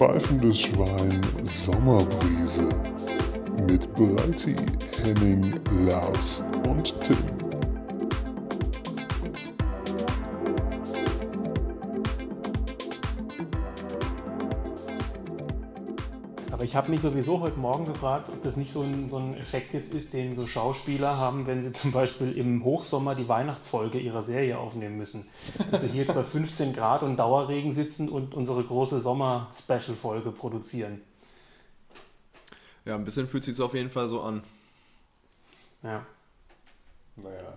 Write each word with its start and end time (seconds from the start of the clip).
Pfeifendes 0.00 0.60
Schwein 0.60 1.20
Sommerbrise 1.44 2.66
mit 3.68 3.86
Breiti, 3.92 4.56
Henning, 5.04 5.60
Lars 5.84 6.42
und 6.66 6.90
Tim. 7.02 7.39
Ich 16.70 16.76
habe 16.76 16.88
mich 16.88 17.00
sowieso 17.00 17.40
heute 17.40 17.58
Morgen 17.58 17.84
gefragt, 17.84 18.28
ob 18.28 18.44
das 18.44 18.56
nicht 18.56 18.70
so 18.70 18.82
ein, 18.82 19.08
so 19.08 19.18
ein 19.18 19.34
Effekt 19.36 19.74
jetzt 19.74 19.92
ist, 19.92 20.12
den 20.12 20.36
so 20.36 20.46
Schauspieler 20.46 21.16
haben, 21.16 21.44
wenn 21.48 21.62
sie 21.64 21.72
zum 21.72 21.90
Beispiel 21.90 22.30
im 22.38 22.62
Hochsommer 22.62 23.16
die 23.16 23.26
Weihnachtsfolge 23.26 23.98
ihrer 23.98 24.22
Serie 24.22 24.56
aufnehmen 24.56 24.96
müssen. 24.96 25.26
Dass 25.72 25.82
wir 25.82 25.88
hier 25.88 26.02
jetzt 26.04 26.14
bei 26.14 26.22
15 26.22 26.72
Grad 26.72 27.02
und 27.02 27.16
Dauerregen 27.16 27.72
sitzen 27.72 28.08
und 28.08 28.34
unsere 28.34 28.62
große 28.62 29.00
Sommer-Special-Folge 29.00 30.30
produzieren. 30.30 31.00
Ja, 32.84 32.94
ein 32.94 33.04
bisschen 33.04 33.26
fühlt 33.26 33.42
sich 33.42 33.60
auf 33.60 33.74
jeden 33.74 33.90
Fall 33.90 34.08
so 34.08 34.20
an. 34.22 34.44
Ja. 35.82 36.06
Naja. 37.16 37.52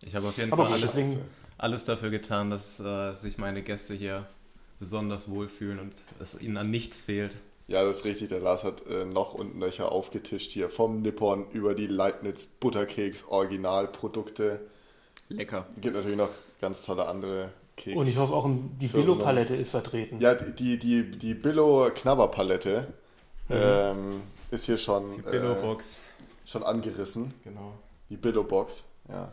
Ich 0.00 0.14
habe 0.16 0.28
auf 0.28 0.38
jeden 0.38 0.54
Aber 0.54 0.64
Fall 0.64 0.72
alles, 0.72 0.94
deswegen- 0.94 1.20
alles 1.58 1.84
dafür 1.84 2.08
getan, 2.08 2.48
dass 2.48 2.80
äh, 2.80 3.12
sich 3.12 3.36
meine 3.36 3.60
Gäste 3.62 3.92
hier 3.92 4.26
besonders 4.78 5.28
wohlfühlen 5.30 5.80
und 5.80 5.92
es 6.18 6.40
ihnen 6.40 6.56
an 6.56 6.70
nichts 6.70 7.02
fehlt. 7.02 7.36
Ja, 7.68 7.84
das 7.84 7.98
ist 7.98 8.04
richtig. 8.04 8.28
Der 8.28 8.40
Lars 8.40 8.62
hat 8.62 8.86
äh, 8.86 9.04
noch 9.04 9.34
und 9.34 9.58
nöcher 9.58 9.90
aufgetischt 9.90 10.52
hier. 10.52 10.70
Vom 10.70 11.02
Nippon 11.02 11.50
über 11.50 11.74
die 11.74 11.88
Leibniz 11.88 12.46
Butterkeks 12.46 13.24
Originalprodukte. 13.28 14.60
Lecker. 15.28 15.66
Gibt 15.80 15.96
natürlich 15.96 16.16
noch 16.16 16.28
ganz 16.60 16.82
tolle 16.82 17.08
andere 17.08 17.50
Keks. 17.76 17.96
Und 17.96 18.06
ich 18.08 18.16
hoffe 18.16 18.34
auch, 18.34 18.48
die. 18.48 18.86
Billo-Palette 18.86 19.54
ist 19.56 19.70
vertreten. 19.70 20.20
Ja, 20.20 20.34
die, 20.34 20.78
die, 20.78 21.10
die 21.10 21.34
Billo 21.34 21.90
Knabberpalette 21.92 22.86
ähm, 23.50 24.22
ist 24.50 24.66
hier 24.66 24.78
schon, 24.78 25.12
Die 25.12 25.20
äh, 25.26 25.30
Billo-Box. 25.32 26.00
schon 26.46 26.62
angerissen. 26.62 27.34
Genau. 27.42 27.72
Die 28.10 28.16
Billo 28.16 28.44
Box. 28.44 28.84
Ja. 29.08 29.32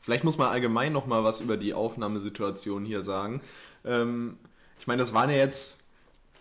Vielleicht 0.00 0.24
muss 0.24 0.38
man 0.38 0.48
allgemein 0.48 0.92
noch 0.92 1.06
mal 1.06 1.22
was 1.22 1.40
über 1.40 1.56
die 1.56 1.74
Aufnahmesituation 1.74 2.84
hier 2.86 3.02
sagen. 3.02 3.42
Ähm, 3.84 4.38
ich 4.80 4.86
meine, 4.86 5.02
das 5.02 5.12
waren 5.12 5.28
ja 5.30 5.36
jetzt. 5.36 5.81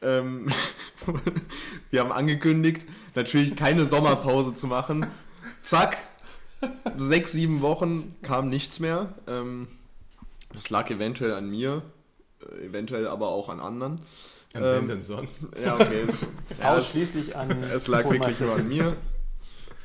Ähm, 0.02 0.49
wir 1.91 1.99
haben 2.02 2.11
angekündigt, 2.11 2.88
natürlich 3.16 3.55
keine 3.55 3.88
Sommerpause 3.88 4.53
zu 4.53 4.67
machen. 4.67 5.08
Zack, 5.63 5.97
sechs, 6.97 7.31
sieben 7.31 7.61
Wochen 7.61 8.16
kam 8.21 8.49
nichts 8.49 8.80
mehr. 8.80 9.13
Ähm, 9.27 9.67
das 10.53 10.69
lag 10.69 10.89
eventuell 10.89 11.33
an 11.33 11.49
mir, 11.49 11.81
äh, 12.41 12.66
eventuell 12.66 13.08
aber 13.08 13.30
auch 13.30 13.49
an 13.49 13.59
anderen. 13.59 13.99
Und 14.53 14.63
Ähm, 14.63 14.88
denn 14.88 15.03
sonst? 15.03 15.47
Ja, 15.63 15.75
okay. 15.75 16.03
Es, 16.08 16.25
ja, 16.59 16.75
Ausschließlich 16.75 17.36
an. 17.38 17.63
es 17.63 17.88
lag 17.88 18.09
wirklich 18.09 18.39
nur 18.39 18.53
an 18.55 18.67
mir. 18.67 18.97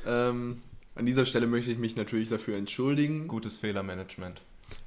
Ähm, 0.07 0.61
an 0.97 1.07
dieser 1.07 1.27
Stelle 1.27 1.47
möchte 1.47 1.71
ich 1.71 1.79
mich 1.79 1.95
natürlich 1.95 2.29
dafür 2.31 2.57
entschuldigen. 2.57 3.29
Gutes 3.29 3.57
Fehlermanagement. 3.59 4.41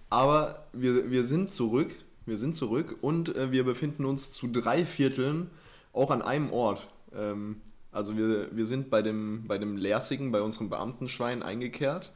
Aber 0.10 0.66
wir, 0.74 1.12
wir 1.12 1.26
sind 1.26 1.54
zurück. 1.54 1.96
Wir 2.30 2.38
sind 2.38 2.56
zurück 2.56 2.98
und 3.02 3.36
äh, 3.36 3.52
wir 3.52 3.64
befinden 3.64 4.06
uns 4.06 4.32
zu 4.32 4.48
drei 4.48 4.86
Vierteln 4.86 5.50
auch 5.94 6.12
an 6.12 6.22
einem 6.22 6.52
Ort. 6.52 6.88
Ähm, 7.16 7.62
also 7.92 8.16
wir, 8.16 8.56
wir 8.56 8.66
sind 8.66 8.90
bei 8.90 9.02
dem, 9.02 9.46
bei 9.48 9.58
dem 9.58 9.76
Lersigen, 9.78 10.32
bei 10.32 10.42
unserem 10.42 10.70
Beamtenschwein 10.70 11.44
eingekehrt. 11.44 12.12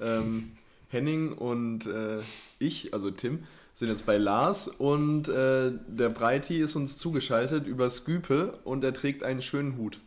Ähm, 0.00 0.52
Henning 0.88 1.32
und 1.32 1.86
äh, 1.86 2.20
ich, 2.58 2.94
also 2.94 3.10
Tim, 3.10 3.44
sind 3.74 3.88
jetzt 3.88 4.06
bei 4.06 4.16
Lars 4.16 4.68
und 4.68 5.28
äh, 5.28 5.70
der 5.86 6.08
Breiti 6.08 6.56
ist 6.56 6.74
uns 6.74 6.96
zugeschaltet 6.96 7.66
über 7.66 7.90
Skype 7.90 8.58
und 8.64 8.82
er 8.82 8.94
trägt 8.94 9.22
einen 9.22 9.42
schönen 9.42 9.76
Hut. 9.76 10.00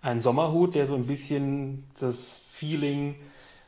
Ein 0.00 0.20
Sommerhut, 0.20 0.76
der 0.76 0.86
so 0.86 0.94
ein 0.94 1.06
bisschen 1.06 1.84
das 1.98 2.40
Feeling 2.50 3.16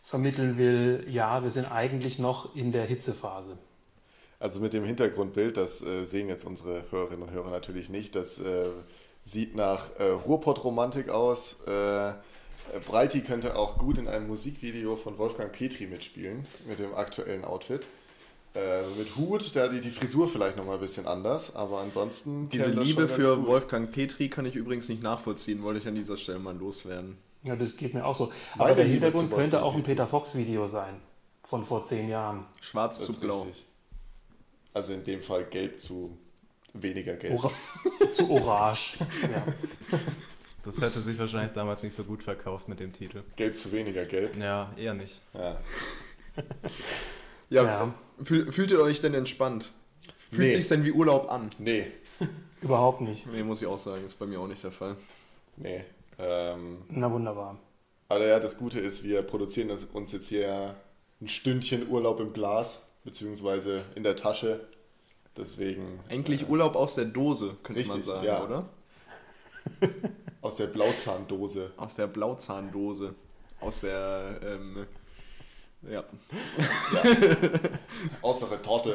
vermitteln 0.04 0.56
will, 0.56 1.04
ja, 1.10 1.42
wir 1.42 1.50
sind 1.50 1.66
eigentlich 1.66 2.18
noch 2.18 2.54
in 2.54 2.72
der 2.72 2.86
Hitzephase. 2.86 3.58
Also 4.42 4.58
mit 4.58 4.72
dem 4.72 4.84
Hintergrundbild, 4.84 5.56
das 5.56 5.84
äh, 5.84 6.04
sehen 6.04 6.28
jetzt 6.28 6.44
unsere 6.44 6.82
Hörerinnen 6.90 7.22
und 7.22 7.30
Hörer 7.30 7.50
natürlich 7.50 7.88
nicht, 7.90 8.16
das 8.16 8.40
äh, 8.40 8.70
sieht 9.22 9.54
nach 9.54 9.90
äh, 10.00 10.02
Ruhrpott-Romantik 10.02 11.10
aus. 11.10 11.60
Äh, 11.68 12.14
Breiti 12.84 13.20
könnte 13.20 13.54
auch 13.54 13.78
gut 13.78 13.98
in 13.98 14.08
einem 14.08 14.26
Musikvideo 14.26 14.96
von 14.96 15.16
Wolfgang 15.16 15.52
Petri 15.52 15.86
mitspielen, 15.86 16.44
mit 16.66 16.80
dem 16.80 16.92
aktuellen 16.92 17.44
Outfit. 17.44 17.86
Äh, 18.56 18.82
mit 18.98 19.14
Hut, 19.14 19.54
da 19.54 19.68
die, 19.68 19.80
die 19.80 19.92
Frisur 19.92 20.26
vielleicht 20.26 20.56
nochmal 20.56 20.74
ein 20.74 20.80
bisschen 20.80 21.06
anders, 21.06 21.54
aber 21.54 21.78
ansonsten... 21.78 22.48
Diese 22.48 22.70
Liebe 22.70 23.06
für 23.06 23.36
gut. 23.36 23.46
Wolfgang 23.46 23.92
Petri 23.92 24.28
kann 24.28 24.44
ich 24.44 24.56
übrigens 24.56 24.88
nicht 24.88 25.04
nachvollziehen, 25.04 25.62
wollte 25.62 25.78
ich 25.78 25.86
an 25.86 25.94
dieser 25.94 26.16
Stelle 26.16 26.40
mal 26.40 26.56
loswerden. 26.56 27.16
Ja, 27.44 27.54
das 27.54 27.76
geht 27.76 27.94
mir 27.94 28.04
auch 28.04 28.16
so. 28.16 28.32
Meine 28.56 28.70
Aber 28.70 28.74
der 28.74 28.86
Liebe 28.86 29.06
Hintergrund 29.06 29.32
könnte 29.32 29.62
auch 29.62 29.76
ein. 29.76 29.84
Peter 29.84 30.08
Fox-Video 30.08 30.66
sein. 30.66 31.00
Von 31.44 31.62
vor 31.62 31.84
zehn 31.84 32.08
Jahren. 32.08 32.44
Schwarz 32.60 32.98
Das 32.98 33.06
zu 33.06 33.20
blau. 33.20 33.42
richtig. 33.42 33.66
Also 34.74 34.92
in 34.92 35.04
dem 35.04 35.20
Fall 35.22 35.44
gelb 35.44 35.80
zu 35.80 36.16
weniger 36.74 37.14
gelb. 37.16 37.34
Ora 37.34 37.50
zu 38.14 38.30
orange. 38.30 38.96
Ja. 39.22 39.46
Das 40.64 40.80
hätte 40.80 41.00
sich 41.00 41.18
wahrscheinlich 41.18 41.50
damals 41.54 41.82
nicht 41.82 41.92
so 41.92 42.04
gut 42.04 42.22
verkauft 42.22 42.68
mit 42.68 42.78
dem 42.78 42.92
Titel. 42.92 43.24
Gelb 43.34 43.56
zu 43.56 43.72
weniger 43.72 44.04
gelb. 44.04 44.36
Ja, 44.38 44.72
eher 44.76 44.94
nicht. 44.94 45.20
Ja. 45.34 45.58
Ja, 47.50 47.64
Ja. 47.64 47.94
Fühl, 48.22 48.52
fühlt 48.52 48.70
ihr 48.70 48.80
euch 48.80 49.00
denn 49.00 49.14
entspannt? 49.14 49.72
Fühlt 50.30 50.48
Nee. 50.48 50.56
sich 50.56 50.68
denn 50.68 50.84
wie 50.84 50.92
Urlaub 50.92 51.30
an? 51.32 51.50
Nee, 51.58 51.88
Überhaupt 52.62 53.00
nicht. 53.00 53.26
Nee, 53.26 53.42
muss 53.42 53.60
ich 53.60 53.66
auch 53.66 53.78
sagen, 53.78 54.04
ist 54.06 54.14
bei 54.20 54.26
mir 54.26 54.38
auch 54.38 54.46
nicht 54.46 54.62
der 54.62 54.70
Fall. 54.70 54.96
nee. 55.56 55.82
Ähm, 56.18 56.82
Na 56.90 57.10
wunderbar. 57.10 57.58
Aber 58.08 58.24
ja, 58.24 58.38
das 58.38 58.56
Gute 58.58 58.78
ist, 58.78 59.02
wir 59.02 59.22
produzieren 59.22 59.70
uns 59.92 60.12
jetzt 60.12 60.28
hier 60.28 60.40
ja 60.46 60.76
ein 61.20 61.26
Stündchen 61.26 61.88
Urlaub 61.88 62.20
im 62.20 62.32
Glas, 62.32 62.91
beziehungsweise 63.04 63.82
in 63.94 64.02
der 64.02 64.16
Tasche. 64.16 64.60
Deswegen 65.36 66.00
Eigentlich 66.08 66.48
Urlaub 66.48 66.76
aus 66.76 66.94
der 66.94 67.06
Dose, 67.06 67.56
könnte 67.62 67.86
man 67.86 67.96
Richtig, 67.96 68.04
sagen, 68.04 68.26
ja. 68.26 68.44
oder? 68.44 68.68
aus 70.42 70.56
der 70.56 70.66
Blauzahndose. 70.66 71.72
Aus 71.76 71.96
der 71.96 72.06
Blauzahndose. 72.06 73.14
Aus 73.60 73.80
der, 73.80 74.40
ähm, 74.42 74.86
ja. 75.88 76.04
Aus 78.20 78.40
der 78.50 78.62
Torte. 78.62 78.94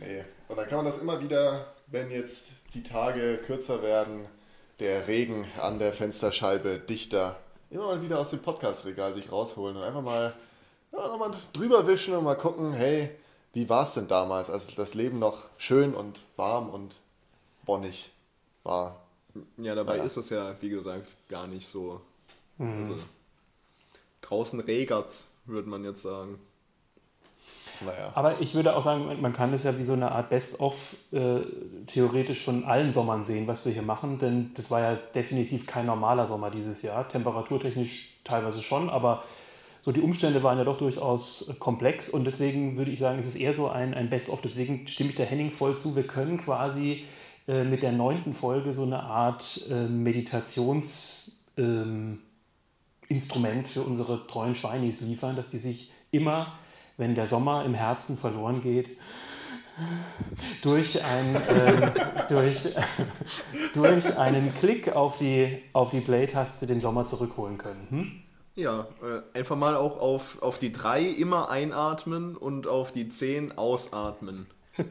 Nee. 0.00 0.24
Und 0.48 0.56
dann 0.56 0.66
kann 0.66 0.78
man 0.78 0.86
das 0.86 0.98
immer 0.98 1.20
wieder, 1.20 1.72
wenn 1.86 2.10
jetzt 2.10 2.52
die 2.74 2.82
Tage 2.82 3.38
kürzer 3.38 3.82
werden, 3.82 4.26
der 4.80 5.08
Regen 5.08 5.46
an 5.60 5.78
der 5.78 5.92
Fensterscheibe 5.92 6.78
dichter, 6.78 7.38
immer 7.70 7.86
mal 7.86 8.02
wieder 8.02 8.18
aus 8.18 8.30
dem 8.30 8.40
Podcastregal 8.40 9.14
sich 9.14 9.32
rausholen 9.32 9.76
und 9.76 9.82
einfach 9.82 10.02
mal, 10.02 10.34
ja, 10.92 11.08
nochmal 11.08 11.30
drüber 11.52 11.86
wischen 11.86 12.14
und 12.14 12.24
mal 12.24 12.36
gucken, 12.36 12.72
hey, 12.72 13.10
wie 13.52 13.68
war 13.68 13.84
es 13.84 13.94
denn 13.94 14.08
damals, 14.08 14.50
als 14.50 14.74
das 14.74 14.94
Leben 14.94 15.18
noch 15.18 15.46
schön 15.58 15.94
und 15.94 16.20
warm 16.36 16.68
und 16.68 16.96
bonnig 17.64 18.10
war. 18.64 18.96
Ja, 19.56 19.74
dabei 19.74 19.98
Ja. 19.98 20.04
ist 20.04 20.16
es 20.16 20.30
ja, 20.30 20.54
wie 20.60 20.68
gesagt, 20.68 21.16
gar 21.28 21.46
nicht 21.46 21.66
so. 21.66 22.00
Mhm. 22.58 22.78
Also, 22.78 22.96
draußen 24.22 24.60
regert's, 24.60 25.30
würde 25.44 25.68
man 25.68 25.84
jetzt 25.84 26.02
sagen. 26.02 26.38
Naja. 27.80 28.10
Aber 28.14 28.40
ich 28.40 28.54
würde 28.54 28.74
auch 28.74 28.82
sagen, 28.82 29.20
man 29.20 29.32
kann 29.34 29.52
es 29.52 29.62
ja 29.62 29.76
wie 29.76 29.82
so 29.82 29.92
eine 29.92 30.10
Art 30.12 30.30
Best-of 30.30 30.94
äh, 31.12 31.40
theoretisch 31.86 32.42
schon 32.42 32.64
allen 32.64 32.90
Sommern 32.90 33.24
sehen, 33.24 33.46
was 33.46 33.66
wir 33.66 33.72
hier 33.72 33.82
machen, 33.82 34.18
denn 34.18 34.52
das 34.54 34.70
war 34.70 34.80
ja 34.80 34.96
definitiv 34.96 35.66
kein 35.66 35.84
normaler 35.84 36.26
Sommer 36.26 36.50
dieses 36.50 36.80
Jahr. 36.80 37.06
Temperaturtechnisch 37.08 38.08
teilweise 38.24 38.62
schon, 38.62 38.88
aber 38.88 39.24
so 39.86 39.92
die 39.92 40.00
Umstände 40.00 40.42
waren 40.42 40.58
ja 40.58 40.64
doch 40.64 40.78
durchaus 40.78 41.48
äh, 41.48 41.54
komplex 41.54 42.08
und 42.08 42.24
deswegen 42.24 42.76
würde 42.76 42.90
ich 42.90 42.98
sagen, 42.98 43.20
es 43.20 43.26
ist 43.28 43.36
eher 43.36 43.54
so 43.54 43.68
ein, 43.68 43.94
ein 43.94 44.10
Best-of. 44.10 44.40
Deswegen 44.40 44.88
stimme 44.88 45.10
ich 45.10 45.16
der 45.16 45.26
Henning 45.26 45.52
voll 45.52 45.78
zu. 45.78 45.94
Wir 45.94 46.04
können 46.04 46.38
quasi 46.38 47.04
äh, 47.46 47.62
mit 47.62 47.84
der 47.84 47.92
neunten 47.92 48.34
Folge 48.34 48.72
so 48.72 48.82
eine 48.82 49.04
Art 49.04 49.64
äh, 49.70 49.86
Meditations- 49.86 51.30
ähm, 51.56 52.18
Instrument 53.08 53.68
für 53.68 53.82
unsere 53.82 54.26
treuen 54.26 54.56
Schweinis 54.56 55.00
liefern, 55.00 55.36
dass 55.36 55.46
die 55.46 55.58
sich 55.58 55.92
immer, 56.10 56.58
wenn 56.96 57.14
der 57.14 57.28
Sommer 57.28 57.64
im 57.64 57.72
Herzen 57.72 58.18
verloren 58.18 58.62
geht, 58.62 58.90
durch, 60.62 61.04
ein, 61.04 61.36
ähm, 61.48 61.92
durch, 62.28 62.56
durch 63.74 64.18
einen 64.18 64.52
Klick 64.56 64.88
auf 64.88 65.18
die, 65.18 65.62
auf 65.72 65.90
die 65.90 66.00
Play-Taste 66.00 66.66
den 66.66 66.80
Sommer 66.80 67.06
zurückholen 67.06 67.58
können. 67.58 67.86
Hm? 67.90 68.25
Ja, 68.56 68.88
äh, 69.02 69.38
einfach 69.38 69.56
mal 69.56 69.76
auch 69.76 69.98
auf, 69.98 70.42
auf 70.42 70.58
die 70.58 70.72
3 70.72 71.02
immer 71.02 71.50
einatmen 71.50 72.36
und 72.36 72.66
auf 72.66 72.92
die 72.92 73.08
10 73.08 73.56
ausatmen. 73.56 74.46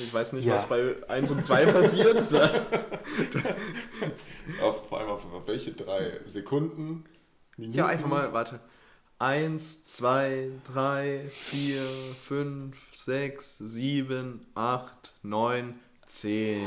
Ich 0.00 0.14
weiß 0.14 0.32
nicht, 0.32 0.46
Ja. 0.46 0.56
was 0.56 0.66
bei 0.66 0.94
1 1.08 1.30
und 1.30 1.44
2 1.44 1.66
passiert. 1.66 2.16
Auf, 4.62 4.88
vor 4.88 4.98
allem 4.98 5.10
auf, 5.10 5.30
auf 5.30 5.46
welche 5.46 5.72
drei 5.72 6.18
Sekunden? 6.24 7.04
Minuten? 7.58 7.76
Ja, 7.76 7.84
einfach 7.84 8.08
mal, 8.08 8.32
warte. 8.32 8.60
1, 9.18 9.84
2, 9.84 10.52
3, 10.72 11.30
4, 11.50 11.82
5, 12.22 12.78
6, 12.94 13.58
7, 13.58 14.46
8, 14.54 15.12
9, 15.22 15.78
10. 16.06 16.66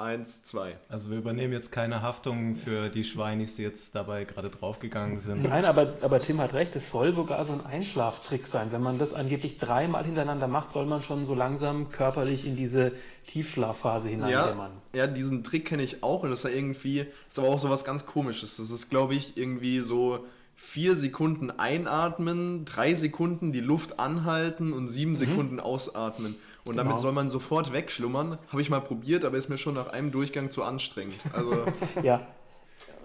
1, 0.00 0.44
2. 0.44 0.76
Also 0.88 1.10
wir 1.10 1.18
übernehmen 1.18 1.52
jetzt 1.52 1.72
keine 1.72 2.02
Haftung 2.02 2.54
für 2.54 2.88
die 2.88 3.02
Schweinis, 3.02 3.56
die 3.56 3.62
jetzt 3.62 3.96
dabei 3.96 4.22
gerade 4.22 4.48
draufgegangen 4.48 5.18
sind. 5.18 5.42
Nein, 5.42 5.64
aber, 5.64 5.94
aber 6.02 6.20
Tim 6.20 6.40
hat 6.40 6.54
recht, 6.54 6.76
es 6.76 6.92
soll 6.92 7.12
sogar 7.12 7.44
so 7.44 7.52
ein 7.52 7.66
Einschlaftrick 7.66 8.46
sein. 8.46 8.70
Wenn 8.70 8.80
man 8.80 8.98
das 8.98 9.12
angeblich 9.12 9.58
dreimal 9.58 10.04
hintereinander 10.04 10.46
macht, 10.46 10.70
soll 10.70 10.86
man 10.86 11.02
schon 11.02 11.24
so 11.24 11.34
langsam 11.34 11.90
körperlich 11.90 12.46
in 12.46 12.54
diese 12.54 12.92
Tiefschlafphase 13.26 14.08
hineindämmern. 14.08 14.70
Ja, 14.92 15.00
ja, 15.00 15.06
diesen 15.08 15.42
Trick 15.42 15.64
kenne 15.64 15.82
ich 15.82 16.04
auch 16.04 16.22
und 16.22 16.30
das 16.30 16.44
ist 16.44 16.50
ja 16.50 16.56
irgendwie, 16.56 16.98
das 16.98 17.38
ist 17.38 17.38
aber 17.40 17.48
auch 17.48 17.58
so 17.58 17.68
was 17.68 17.84
ganz 17.84 18.06
komisches. 18.06 18.58
Das 18.58 18.70
ist, 18.70 18.90
glaube 18.90 19.16
ich, 19.16 19.36
irgendwie 19.36 19.80
so 19.80 20.24
vier 20.54 20.94
Sekunden 20.94 21.50
einatmen, 21.50 22.64
drei 22.64 22.94
Sekunden 22.94 23.52
die 23.52 23.60
Luft 23.60 23.98
anhalten 23.98 24.72
und 24.72 24.90
sieben 24.90 25.16
Sekunden 25.16 25.58
ausatmen. 25.58 26.36
Und 26.68 26.76
damit 26.76 26.92
Genau. 26.92 27.02
soll 27.02 27.12
man 27.12 27.30
sofort 27.30 27.72
wegschlummern. 27.72 28.38
Habe 28.48 28.62
ich 28.62 28.68
mal 28.70 28.80
probiert, 28.80 29.24
aber 29.24 29.36
ist 29.38 29.48
mir 29.48 29.58
schon 29.58 29.74
nach 29.74 29.88
einem 29.88 30.12
Durchgang 30.12 30.50
zu 30.50 30.62
anstrengend. 30.62 31.14
Also, 31.32 31.64
Ja. 32.02 32.26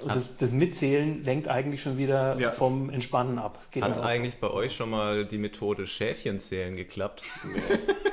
Und 0.02 0.14
das, 0.14 0.36
das 0.38 0.52
Mitzählen 0.52 1.24
lenkt 1.24 1.48
eigentlich 1.48 1.82
schon 1.82 1.98
wieder 1.98 2.38
Ja. 2.38 2.52
vom 2.52 2.90
Entspannen 2.90 3.40
ab. 3.40 3.60
Geht 3.72 3.84
Hat 3.84 3.98
eigentlich 4.00 4.36
bei 4.36 4.50
euch 4.52 4.76
schon 4.76 4.90
mal 4.90 5.24
die 5.26 5.38
Methode 5.38 5.88
Schäfchenzählen 5.88 6.76
geklappt? 6.76 7.24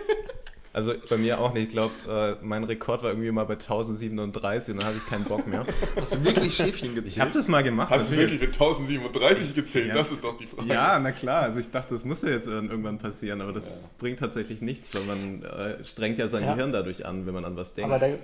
Also 0.72 0.93
bei 1.08 1.17
mir 1.17 1.40
auch 1.40 1.52
nicht. 1.52 1.64
Ich 1.64 1.70
glaube, 1.70 1.93
äh, 2.08 2.44
mein 2.44 2.62
Rekord 2.62 3.02
war 3.02 3.11
irgendwie 3.11 3.31
mal 3.32 3.44
bei 3.44 3.55
1037 3.55 4.75
und 4.75 4.81
dann 4.81 4.88
hatte 4.88 4.99
ich 4.99 5.06
keinen 5.06 5.25
Bock 5.25 5.46
mehr. 5.46 5.67
hast 5.96 6.14
du 6.14 6.25
wirklich 6.25 6.55
Schäfchen 6.55 6.94
gezählt? 6.94 7.17
Ich 7.17 7.20
habe 7.20 7.32
das 7.32 7.49
mal 7.49 7.62
gemacht. 7.62 7.90
Hast 7.90 8.12
du 8.12 8.17
wirklich 8.17 8.40
mit 8.40 8.52
1037 8.52 9.55
gezählt? 9.55 9.88
Ja. 9.88 9.94
Das 9.94 10.12
ist 10.12 10.22
doch 10.22 10.37
die 10.37 10.46
Frage. 10.46 10.69
Ja, 10.69 10.99
na 11.00 11.11
klar. 11.11 11.43
Also 11.43 11.58
ich 11.58 11.70
dachte, 11.72 11.94
das 11.94 12.05
muss 12.05 12.22
ja 12.22 12.28
jetzt 12.31 12.46
irgendwann 12.46 12.99
passieren, 12.99 13.40
aber 13.40 13.52
das 13.52 13.90
bringt 13.99 14.20
tatsächlich 14.20 14.61
nichts, 14.62 14.94
weil 14.94 15.02
man 15.02 15.43
äh, 15.43 15.84
strengt 15.84 16.19
ja 16.19 16.28
sein 16.28 16.44
Ja. 16.44 16.55
Gehirn 16.55 16.70
dadurch 16.73 17.05
an, 17.05 17.26
wenn 17.26 17.34
man 17.34 17.44
an 17.44 17.56
was 17.56 17.75
denkt. 17.75 17.90
Aber 17.90 17.99
da, 17.99 18.14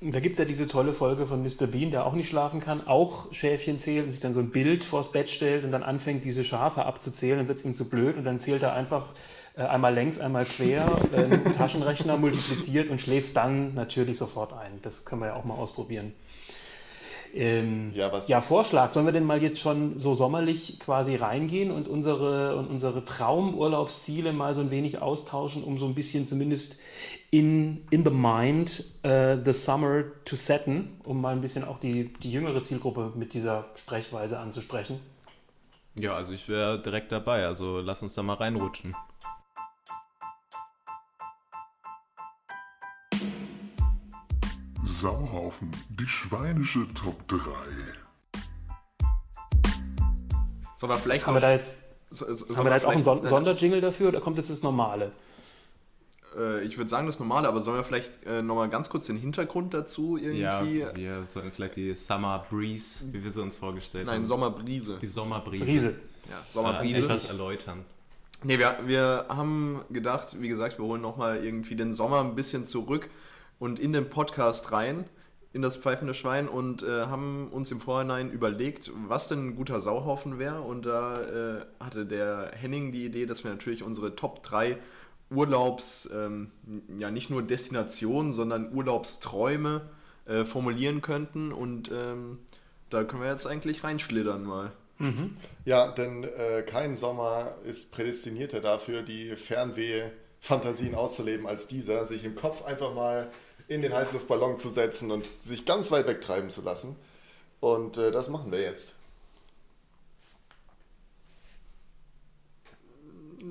da 0.00 0.18
gibt 0.18 0.32
es 0.34 0.38
ja 0.40 0.44
diese 0.44 0.66
tolle 0.66 0.94
Folge 0.94 1.26
von 1.26 1.44
Mr. 1.44 1.68
Bean, 1.68 1.92
der 1.92 2.06
auch 2.06 2.14
nicht 2.14 2.28
schlafen 2.28 2.58
kann, 2.58 2.84
auch 2.88 3.32
Schäfchen 3.32 3.78
zählt 3.78 4.04
und 4.06 4.10
sich 4.10 4.20
dann 4.20 4.34
so 4.34 4.40
ein 4.40 4.50
Bild 4.50 4.82
vors 4.82 5.12
Bett 5.12 5.30
stellt 5.30 5.64
und 5.64 5.70
dann 5.70 5.84
anfängt, 5.84 6.24
diese 6.24 6.42
Schafe 6.44 6.84
abzuzählen, 6.84 7.38
dann 7.38 7.48
wird 7.48 7.58
es 7.58 7.64
ihm 7.64 7.76
zu 7.76 7.88
blöd 7.88 8.16
und 8.16 8.24
dann 8.24 8.40
zählt 8.40 8.64
er 8.64 8.72
einfach 8.72 9.06
einmal 9.62 9.94
längs, 9.94 10.18
einmal 10.18 10.44
quer, 10.44 10.86
äh, 11.12 11.28
dem 11.28 11.54
Taschenrechner 11.54 12.16
multipliziert 12.16 12.90
und 12.90 13.00
schläft 13.00 13.36
dann 13.36 13.74
natürlich 13.74 14.18
sofort 14.18 14.52
ein. 14.52 14.80
Das 14.82 15.04
können 15.04 15.20
wir 15.22 15.28
ja 15.28 15.34
auch 15.36 15.44
mal 15.44 15.54
ausprobieren. 15.54 16.12
Ähm, 17.36 17.90
Ja, 17.92 18.12
was- 18.12 18.28
ja, 18.28 18.40
Vorschlag. 18.40 18.92
Sollen 18.92 19.06
wir 19.06 19.12
denn 19.12 19.24
mal 19.24 19.42
jetzt 19.42 19.58
schon 19.58 19.98
so 19.98 20.14
sommerlich 20.14 20.78
quasi 20.78 21.16
reingehen 21.16 21.72
und 21.72 21.88
unsere, 21.88 22.56
und 22.56 22.68
unsere 22.68 23.04
Traumurlaubsziele 23.04 24.32
mal 24.32 24.54
so 24.54 24.60
ein 24.60 24.70
wenig 24.70 25.02
austauschen, 25.02 25.64
um 25.64 25.78
so 25.78 25.86
ein 25.86 25.94
bisschen 25.96 26.28
zumindest 26.28 26.78
in, 27.30 27.82
in 27.90 28.04
the 28.04 28.10
mind 28.12 28.84
äh, 29.02 29.36
the 29.44 29.52
summer 29.52 30.04
to 30.24 30.36
setten, 30.36 31.00
um 31.02 31.20
mal 31.20 31.32
ein 31.34 31.40
bisschen 31.40 31.64
auch 31.64 31.80
die, 31.80 32.12
die 32.22 32.30
jüngere 32.30 32.62
Zielgruppe 32.62 33.12
mit 33.16 33.34
dieser 33.34 33.64
Sprechweise 33.76 34.38
anzusprechen? 34.38 35.00
ja, 35.96 36.14
also 36.14 36.32
ich 36.32 36.48
wäre 36.48 36.80
direkt 36.80 37.10
dabei. 37.12 37.46
Also 37.46 37.80
lass 37.80 38.02
uns 38.02 38.14
da 38.14 38.22
mal 38.22 38.34
reinrutschen. 38.34 38.94
Sauhaufen, 45.04 45.70
die 45.90 46.06
schweinische 46.06 46.86
Top 46.94 47.28
3. 47.28 47.38
Sollen 50.76 50.92
wir 50.92 50.96
vielleicht 50.96 51.26
Haben 51.26 51.34
wir 51.34 51.40
da 51.42 51.52
jetzt, 51.52 51.82
so- 52.08 52.24
so- 52.32 52.46
sollen 52.46 52.56
haben 52.56 52.64
wir 52.64 52.70
da 52.70 52.76
jetzt 52.76 52.86
auch 52.86 52.92
einen 52.92 53.04
Son 53.04 53.26
Sonderjingle 53.26 53.82
dafür 53.82 54.08
oder 54.08 54.22
kommt 54.22 54.38
jetzt 54.38 54.48
das 54.48 54.62
Normale? 54.62 55.12
Äh, 56.38 56.62
ich 56.64 56.78
würde 56.78 56.88
sagen 56.88 57.06
das 57.06 57.18
Normale, 57.20 57.46
aber 57.48 57.60
sollen 57.60 57.76
wir 57.76 57.84
vielleicht 57.84 58.24
äh, 58.24 58.40
nochmal 58.40 58.70
ganz 58.70 58.88
kurz 58.88 59.04
den 59.04 59.18
Hintergrund 59.18 59.74
dazu 59.74 60.16
Ja, 60.16 60.62
irgendwie? 60.62 60.86
wir 60.98 61.26
sollten 61.26 61.52
vielleicht 61.52 61.76
die 61.76 61.92
Summer 61.92 62.46
Breeze, 62.48 63.04
wie 63.12 63.22
wir 63.22 63.30
sie 63.30 63.42
uns 63.42 63.56
vorgestellt 63.56 64.06
Nein, 64.06 64.20
haben. 64.20 64.26
Sommerbrise. 64.26 64.98
die 65.02 65.06
Sommerbrise. 65.06 65.66
Riese. 65.66 65.88
Ja, 66.30 66.38
Äh, 66.38 66.50
Sommerbrise. 66.50 66.98
etwas 67.04 67.26
erläutern. 67.26 67.84
Nee, 68.42 68.58
wir, 68.58 68.78
wir 68.86 69.26
haben 69.28 69.82
gedacht, 69.90 70.40
wie 70.40 70.48
gesagt, 70.48 70.78
wir 70.78 70.86
holen 70.86 71.02
nochmal 71.02 71.44
irgendwie 71.44 71.76
den 71.76 71.92
Sommer 71.92 72.20
ein 72.20 72.34
bisschen 72.34 72.64
zurück 72.64 73.10
und 73.58 73.78
in 73.78 73.92
den 73.92 74.10
Podcast 74.10 74.72
rein, 74.72 75.04
in 75.52 75.62
das 75.62 75.76
pfeifende 75.76 76.14
Schwein 76.14 76.48
und 76.48 76.82
äh, 76.82 77.06
haben 77.06 77.48
uns 77.52 77.70
im 77.70 77.80
Vorhinein 77.80 78.30
überlegt, 78.30 78.90
was 79.06 79.28
denn 79.28 79.48
ein 79.48 79.56
guter 79.56 79.80
Sauhaufen 79.80 80.38
wäre. 80.38 80.62
Und 80.62 80.84
da 80.84 81.20
äh, 81.22 81.60
hatte 81.78 82.06
der 82.06 82.50
Henning 82.54 82.90
die 82.90 83.04
Idee, 83.04 83.24
dass 83.24 83.44
wir 83.44 83.52
natürlich 83.52 83.84
unsere 83.84 84.16
Top 84.16 84.42
3 84.42 84.78
Urlaubs, 85.30 86.10
ähm, 86.12 86.50
ja 86.98 87.10
nicht 87.10 87.30
nur 87.30 87.42
Destinationen, 87.42 88.32
sondern 88.32 88.74
Urlaubsträume 88.74 89.82
äh, 90.26 90.44
formulieren 90.44 91.02
könnten. 91.02 91.52
Und 91.52 91.90
ähm, 91.92 92.40
da 92.90 93.04
können 93.04 93.22
wir 93.22 93.30
jetzt 93.30 93.46
eigentlich 93.46 93.84
reinschlittern 93.84 94.44
mal. 94.44 94.72
Ja, 95.64 95.92
denn 95.92 96.24
äh, 96.24 96.62
kein 96.62 96.96
Sommer 96.96 97.54
ist 97.64 97.92
prädestinierter 97.92 98.60
dafür, 98.60 99.02
die 99.02 99.36
Fernweh-Fantasien 99.36 100.94
auszuleben 100.94 101.46
als 101.46 101.66
dieser, 101.66 102.04
sich 102.06 102.24
im 102.24 102.34
Kopf 102.34 102.64
einfach 102.64 102.94
mal 102.94 103.30
in 103.68 103.82
den 103.82 103.94
Heißluftballon 103.94 104.58
zu 104.58 104.68
setzen 104.68 105.10
und 105.10 105.24
sich 105.40 105.64
ganz 105.64 105.90
weit 105.90 106.06
wegtreiben 106.06 106.50
zu 106.50 106.62
lassen. 106.62 106.96
Und 107.60 107.96
äh, 107.98 108.10
das 108.10 108.28
machen 108.28 108.52
wir 108.52 108.60
jetzt. 108.60 108.96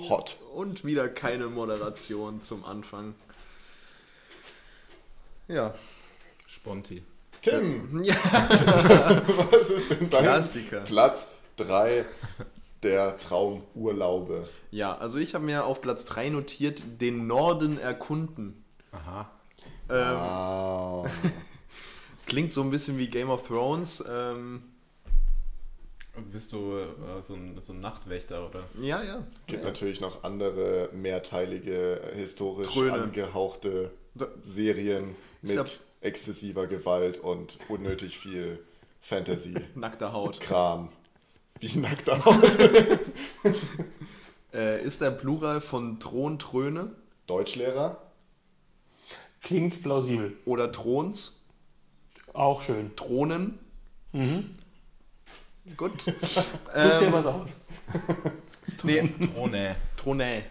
Hot. 0.09 0.37
Und 0.53 0.85
wieder 0.85 1.07
keine 1.09 1.47
Moderation 1.47 2.41
zum 2.41 2.65
Anfang. 2.65 3.15
Ja. 5.47 5.73
Sponti. 6.47 7.03
Tim, 7.41 8.03
Ja, 8.03 8.15
was 9.51 9.69
ist 9.69 9.91
denn 9.91 10.09
dein 10.09 10.23
Klassiker. 10.23 10.81
Platz 10.81 11.33
3 11.57 12.05
der 12.81 13.17
Traumurlaube? 13.17 14.47
Ja, 14.71 14.97
also 14.97 15.17
ich 15.17 15.35
habe 15.35 15.45
mir 15.45 15.65
auf 15.65 15.81
Platz 15.81 16.05
3 16.05 16.29
notiert, 16.29 16.81
den 17.01 17.27
Norden 17.27 17.77
erkunden. 17.77 18.63
Aha. 18.91 19.29
Ähm, 19.89 19.95
Ah, 20.17 21.03
Klingt 22.25 22.53
so 22.53 22.61
ein 22.61 22.71
bisschen 22.71 22.97
wie 22.97 23.07
Game 23.07 23.29
of 23.29 23.47
Thrones. 23.47 24.03
Ähm, 24.09 24.63
Bist 26.31 26.53
du 26.53 26.77
äh, 26.77 27.21
so, 27.21 27.33
ein, 27.33 27.59
so 27.59 27.73
ein 27.73 27.79
Nachtwächter 27.79 28.47
oder? 28.47 28.63
ja, 28.81 29.03
ja. 29.03 29.23
gibt 29.47 29.63
natürlich 29.63 29.99
noch 30.01 30.23
andere 30.23 30.89
mehrteilige, 30.93 32.01
historisch 32.15 32.67
Tröne. 32.69 32.93
angehauchte 33.03 33.91
Da- 34.15 34.27
Serien 34.41 35.15
mit 35.41 35.53
glaub- 35.53 35.67
exzessiver 36.01 36.67
Gewalt 36.67 37.17
und 37.19 37.57
unnötig 37.67 38.17
viel 38.19 38.59
Fantasy-Kram. 39.01 39.63
Nackte 39.75 40.13
Haut. 40.13 40.39
Wie 41.59 41.77
nackter 41.79 42.23
Haut. 42.25 42.43
Äh, 44.53 44.83
ist 44.83 45.01
der 45.01 45.11
Plural 45.11 45.61
von 45.61 45.99
Thron, 45.99 46.39
Tröne 46.39 46.91
Deutschlehrer? 47.27 48.01
Klingt 49.43 49.81
plausibel. 49.83 50.37
oder 50.45 50.71
Throns? 50.71 51.39
Auch 52.33 52.61
schön. 52.61 52.95
Thronen? 52.95 53.59
Mhm. 54.13 54.49
Gut. 55.77 56.01
Such 56.21 56.43
Ähm, 56.73 56.99
dir 56.99 57.13
was 57.13 57.25
aus. 57.25 57.55
nee, 58.83 59.09
Oh 59.35 59.47
ne. 59.47 59.75
Tronä. 59.97 60.43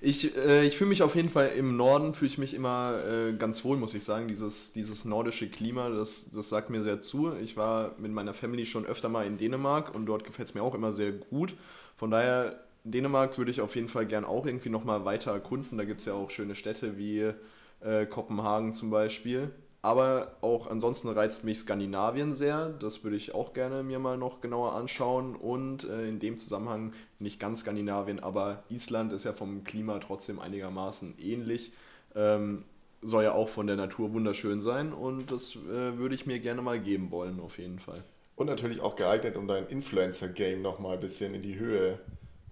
Ich, 0.00 0.36
äh, 0.36 0.64
ich 0.64 0.76
fühle 0.76 0.90
mich 0.90 1.02
auf 1.02 1.16
jeden 1.16 1.28
Fall 1.28 1.48
im 1.56 1.76
Norden, 1.76 2.14
fühle 2.14 2.30
ich 2.30 2.38
mich 2.38 2.54
immer 2.54 3.00
äh, 3.04 3.32
ganz 3.32 3.64
wohl, 3.64 3.76
muss 3.76 3.94
ich 3.94 4.04
sagen. 4.04 4.28
Dieses, 4.28 4.72
dieses 4.72 5.04
nordische 5.04 5.48
Klima, 5.48 5.88
das, 5.88 6.30
das 6.30 6.48
sagt 6.48 6.70
mir 6.70 6.82
sehr 6.82 7.00
zu. 7.00 7.34
Ich 7.42 7.56
war 7.56 7.94
mit 7.98 8.12
meiner 8.12 8.32
Family 8.32 8.64
schon 8.64 8.86
öfter 8.86 9.08
mal 9.08 9.26
in 9.26 9.38
Dänemark 9.38 9.94
und 9.94 10.06
dort 10.06 10.24
gefällt 10.24 10.48
es 10.48 10.54
mir 10.54 10.62
auch 10.62 10.74
immer 10.74 10.92
sehr 10.92 11.10
gut. 11.12 11.54
Von 11.96 12.12
daher, 12.12 12.60
Dänemark 12.84 13.36
würde 13.38 13.50
ich 13.50 13.60
auf 13.60 13.74
jeden 13.74 13.88
Fall 13.88 14.06
gern 14.06 14.24
auch 14.24 14.46
irgendwie 14.46 14.68
nochmal 14.70 15.04
weiter 15.04 15.32
erkunden. 15.32 15.76
Da 15.78 15.84
gibt 15.84 16.00
es 16.00 16.06
ja 16.06 16.14
auch 16.14 16.30
schöne 16.30 16.54
Städte 16.54 16.96
wie 16.96 17.32
äh, 17.80 18.06
Kopenhagen 18.06 18.72
zum 18.72 18.90
Beispiel. 18.90 19.50
Aber 19.80 20.36
auch 20.40 20.66
ansonsten 20.66 21.08
reizt 21.08 21.44
mich 21.44 21.60
Skandinavien 21.60 22.34
sehr. 22.34 22.68
Das 22.68 23.04
würde 23.04 23.16
ich 23.16 23.34
auch 23.34 23.52
gerne 23.52 23.82
mir 23.82 23.98
mal 23.98 24.18
noch 24.18 24.40
genauer 24.40 24.74
anschauen. 24.74 25.36
Und 25.36 25.84
äh, 25.84 26.08
in 26.08 26.18
dem 26.18 26.38
Zusammenhang 26.38 26.92
nicht 27.18 27.38
ganz 27.38 27.60
Skandinavien, 27.60 28.20
aber 28.20 28.64
Island 28.68 29.12
ist 29.12 29.24
ja 29.24 29.32
vom 29.32 29.64
Klima 29.64 29.98
trotzdem 30.00 30.40
einigermaßen 30.40 31.14
ähnlich. 31.18 31.72
Ähm, 32.14 32.64
soll 33.02 33.24
ja 33.24 33.32
auch 33.32 33.48
von 33.48 33.66
der 33.66 33.76
Natur 33.76 34.12
wunderschön 34.12 34.60
sein 34.60 34.92
und 34.92 35.30
das 35.30 35.54
äh, 35.54 35.98
würde 35.98 36.14
ich 36.14 36.26
mir 36.26 36.40
gerne 36.40 36.62
mal 36.62 36.80
geben 36.80 37.10
wollen, 37.10 37.38
auf 37.40 37.58
jeden 37.58 37.78
Fall. 37.78 38.02
Und 38.34 38.46
natürlich 38.46 38.80
auch 38.80 38.96
geeignet, 38.96 39.36
um 39.36 39.48
dein 39.48 39.66
Influencer-Game 39.66 40.62
nochmal 40.62 40.94
ein 40.94 41.00
bisschen 41.00 41.34
in 41.34 41.42
die 41.42 41.58
Höhe 41.58 41.98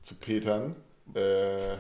zu 0.03 0.15
petern. 0.17 0.77
Äh, 1.15 1.77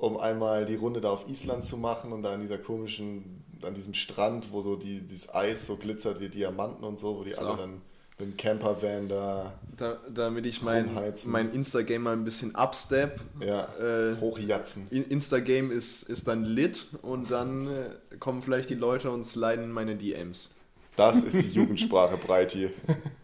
um 0.00 0.16
einmal 0.18 0.66
die 0.66 0.76
Runde 0.76 1.00
da 1.00 1.10
auf 1.10 1.28
Island 1.28 1.64
zu 1.64 1.76
machen 1.76 2.12
und 2.12 2.22
da 2.22 2.32
an 2.34 2.40
dieser 2.40 2.58
komischen, 2.58 3.44
an 3.62 3.74
diesem 3.74 3.94
Strand, 3.94 4.52
wo 4.52 4.62
so 4.62 4.76
die, 4.76 5.00
dieses 5.00 5.32
Eis 5.34 5.66
so 5.66 5.76
glitzert 5.76 6.20
wie 6.20 6.28
Diamanten 6.28 6.84
und 6.84 6.98
so, 6.98 7.18
wo 7.18 7.24
die 7.24 7.32
So. 7.32 7.40
alle 7.40 7.56
dann 7.56 7.82
den 8.18 8.36
Campervan 8.36 9.08
da 9.08 9.54
Da, 9.78 9.98
damit 10.14 10.44
ich 10.44 10.60
mein, 10.62 10.88
Rumheizen. 10.88 11.32
mein 11.32 11.52
Instagame 11.54 12.00
mal 12.00 12.12
ein 12.12 12.24
bisschen 12.24 12.54
upstep. 12.54 13.18
ja, 13.40 13.66
Äh, 13.78 14.20
hochjatzen. 14.20 14.88
In- 14.90 15.04
Instagame 15.08 15.72
ist, 15.72 16.02
ist 16.02 16.28
dann 16.28 16.44
lit 16.44 16.86
und 17.02 17.30
dann 17.30 17.66
äh, 17.66 18.16
kommen 18.18 18.42
vielleicht 18.42 18.68
die 18.68 18.74
Leute 18.74 19.10
und 19.10 19.24
sliden 19.24 19.64
in 19.64 19.72
meine 19.72 19.96
DMs. 19.96 20.50
Das 20.96 21.22
ist 21.24 21.42
die 21.42 21.48
Jugendsprache 21.50 22.18
breit 22.18 22.52
hier. 22.52 22.72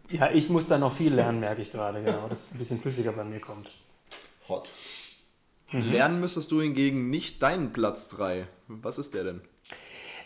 Ja, 0.08 0.30
ich 0.30 0.48
muss 0.48 0.66
da 0.66 0.78
noch 0.78 0.94
viel 0.96 1.12
lernen, 1.12 1.40
merke 1.40 1.60
ich 1.60 1.72
gerade, 1.72 2.02
genau, 2.02 2.26
dass 2.28 2.44
es 2.46 2.52
ein 2.54 2.58
bisschen 2.58 2.80
flüssiger 2.80 3.12
bei 3.12 3.24
mir 3.24 3.40
kommt. 3.40 3.68
Hot. 4.48 4.70
Lernen 5.82 6.20
müsstest 6.20 6.50
du 6.52 6.60
hingegen 6.60 7.10
nicht 7.10 7.42
deinen 7.42 7.72
Platz 7.72 8.08
3. 8.08 8.46
Was 8.68 8.98
ist 8.98 9.14
der 9.14 9.24
denn? 9.24 9.40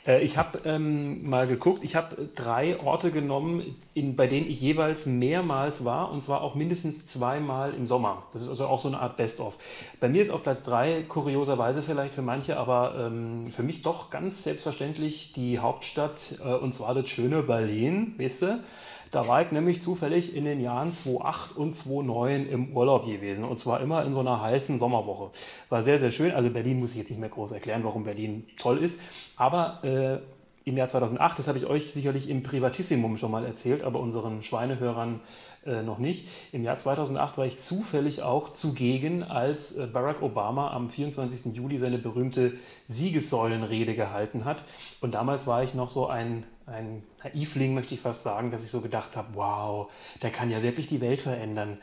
Äh, 0.07 0.23
ich 0.23 0.37
habe 0.37 0.59
ähm, 0.64 1.28
mal 1.28 1.47
geguckt, 1.47 1.85
ich 1.85 1.97
habe 1.97 2.28
drei 2.35 2.78
Orte 2.80 3.11
genommen, 3.11 3.76
in, 3.95 4.16
bei 4.16 4.26
denen 4.26 4.49
ich 4.49 4.61
jeweils 4.61 5.07
mehrmals 5.07 5.85
war 5.85 6.11
und 6.11 6.25
zwar 6.25 6.42
auch 6.42 6.54
mindestens 6.54 7.07
zweimal 7.07 7.75
im 7.75 7.87
Sommer. 7.87 8.25
Das 8.33 8.42
ist 8.42 8.49
also 8.49 8.66
auch 8.66 8.80
so 8.80 8.88
eine 8.88 9.00
Art 9.00 9.16
Best-of. 9.16 9.59
Bei 10.00 10.09
mir 10.09 10.23
ist 10.23 10.30
auf 10.30 10.42
Platz 10.42 10.62
drei 10.62 11.02
kurioserweise 11.02 11.83
vielleicht 11.83 12.14
für 12.14 12.23
manche, 12.23 12.57
aber 12.57 12.95
ähm, 12.99 13.50
für 13.50 13.62
mich 13.62 13.83
doch 13.83 14.11
ganz 14.11 14.42
selbstverständlich 14.42 15.33
die 15.33 15.59
Hauptstadt 15.59 16.38
äh, 16.45 16.54
und 16.54 16.75
zwar 16.75 16.95
das 16.95 17.09
schöne 17.11 17.42
Berlin, 17.42 18.14
weißt 18.19 18.42
du? 18.42 18.64
Da 19.11 19.26
war 19.26 19.43
ich 19.43 19.50
nämlich 19.50 19.81
zufällig 19.81 20.37
in 20.37 20.45
den 20.45 20.61
Jahren 20.61 20.93
2008 20.93 21.57
und 21.57 21.75
2009 21.75 22.49
im 22.49 22.76
Urlaub 22.76 23.07
gewesen. 23.07 23.45
Und 23.45 23.59
zwar 23.59 23.81
immer 23.81 24.05
in 24.05 24.12
so 24.12 24.21
einer 24.21 24.40
heißen 24.40 24.79
Sommerwoche. 24.79 25.31
War 25.69 25.83
sehr, 25.83 25.99
sehr 25.99 26.12
schön. 26.12 26.31
Also 26.31 26.50
Berlin 26.50 26.79
muss 26.79 26.93
ich 26.93 26.99
jetzt 26.99 27.11
nicht 27.11 27.19
mehr 27.19 27.29
groß 27.29 27.52
erklären, 27.52 27.83
warum 27.83 28.05
Berlin 28.05 28.47
toll 28.59 28.79
ist. 28.79 29.00
Aber 29.37 29.83
äh, 29.85 30.19
im 30.64 30.76
Jahr 30.76 30.88
2008, 30.88 31.38
das 31.38 31.49
habe 31.49 31.59
ich 31.59 31.67
euch 31.67 31.93
sicherlich 31.93 32.29
im 32.29 32.43
Privatissimum 32.43 33.17
schon 33.17 33.31
mal 33.31 33.45
erzählt, 33.45 33.83
aber 33.83 33.99
unseren 33.99 34.43
Schweinehörern 34.43 35.21
äh, 35.64 35.83
noch 35.83 35.99
nicht. 35.99 36.29
Im 36.52 36.62
Jahr 36.64 36.76
2008 36.76 37.38
war 37.38 37.47
ich 37.47 37.61
zufällig 37.61 38.23
auch 38.23 38.50
zugegen, 38.50 39.23
als 39.23 39.73
äh, 39.73 39.87
Barack 39.87 40.23
Obama 40.23 40.71
am 40.71 40.90
24. 40.90 41.55
Juli 41.55 41.79
seine 41.79 41.99
berühmte 41.99 42.52
Siegessäulenrede 42.87 43.95
gehalten 43.95 44.45
hat. 44.45 44.62
Und 45.00 45.14
damals 45.14 45.47
war 45.47 45.62
ich 45.64 45.75
noch 45.75 45.88
so 45.88 46.07
ein, 46.07 46.45
ein 46.71 47.03
Naivling, 47.23 47.75
möchte 47.75 47.95
ich 47.95 48.00
fast 48.00 48.23
sagen, 48.23 48.50
dass 48.50 48.62
ich 48.62 48.71
so 48.71 48.81
gedacht 48.81 49.17
habe, 49.17 49.29
wow, 49.35 49.91
der 50.23 50.31
kann 50.31 50.50
ja 50.50 50.62
wirklich 50.62 50.87
die 50.87 51.00
Welt 51.00 51.23
verändern. 51.23 51.79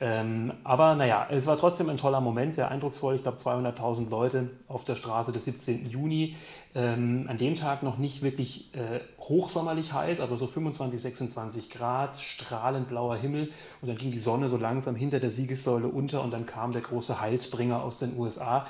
Ähm, 0.00 0.52
aber 0.64 0.96
naja, 0.96 1.28
es 1.30 1.46
war 1.46 1.56
trotzdem 1.56 1.88
ein 1.88 1.96
toller 1.96 2.20
Moment, 2.20 2.54
sehr 2.54 2.68
eindrucksvoll. 2.68 3.14
Ich 3.14 3.22
glaube, 3.22 3.38
200.000 3.38 4.10
Leute 4.10 4.50
auf 4.66 4.84
der 4.84 4.96
Straße 4.96 5.30
des 5.32 5.44
17. 5.44 5.88
Juni. 5.88 6.36
Ähm, 6.74 7.26
an 7.28 7.38
dem 7.38 7.54
Tag 7.54 7.82
noch 7.82 7.96
nicht 7.96 8.22
wirklich 8.22 8.74
äh, 8.74 9.00
hochsommerlich 9.20 9.92
heiß, 9.92 10.20
aber 10.20 10.36
so 10.36 10.46
25, 10.46 11.00
26 11.00 11.70
Grad, 11.70 12.18
strahlend 12.18 12.88
blauer 12.88 13.16
Himmel. 13.16 13.52
Und 13.80 13.88
dann 13.88 13.96
ging 13.96 14.10
die 14.10 14.18
Sonne 14.18 14.48
so 14.48 14.56
langsam 14.56 14.96
hinter 14.96 15.20
der 15.20 15.30
Siegessäule 15.30 15.86
unter 15.86 16.22
und 16.22 16.32
dann 16.32 16.44
kam 16.44 16.72
der 16.72 16.82
große 16.82 17.20
Heilsbringer 17.20 17.82
aus 17.82 17.98
den 17.98 18.18
USA, 18.18 18.66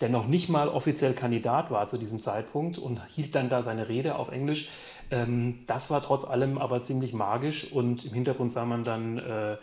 der 0.00 0.08
noch 0.08 0.28
nicht 0.28 0.48
mal 0.48 0.68
offiziell 0.68 1.12
Kandidat 1.12 1.72
war 1.72 1.88
zu 1.88 1.98
diesem 1.98 2.20
Zeitpunkt 2.20 2.78
und 2.78 3.04
hielt 3.08 3.34
dann 3.34 3.48
da 3.48 3.62
seine 3.62 3.88
Rede 3.88 4.14
auf 4.14 4.30
Englisch. 4.30 4.68
Ähm, 5.10 5.60
das 5.66 5.90
war 5.90 6.02
trotz 6.02 6.24
allem 6.24 6.58
aber 6.58 6.82
ziemlich 6.82 7.12
magisch 7.12 7.72
und 7.72 8.04
im 8.04 8.12
Hintergrund 8.12 8.52
sah 8.52 8.64
man 8.64 8.84
dann, 8.84 9.18
äh, 9.18 9.56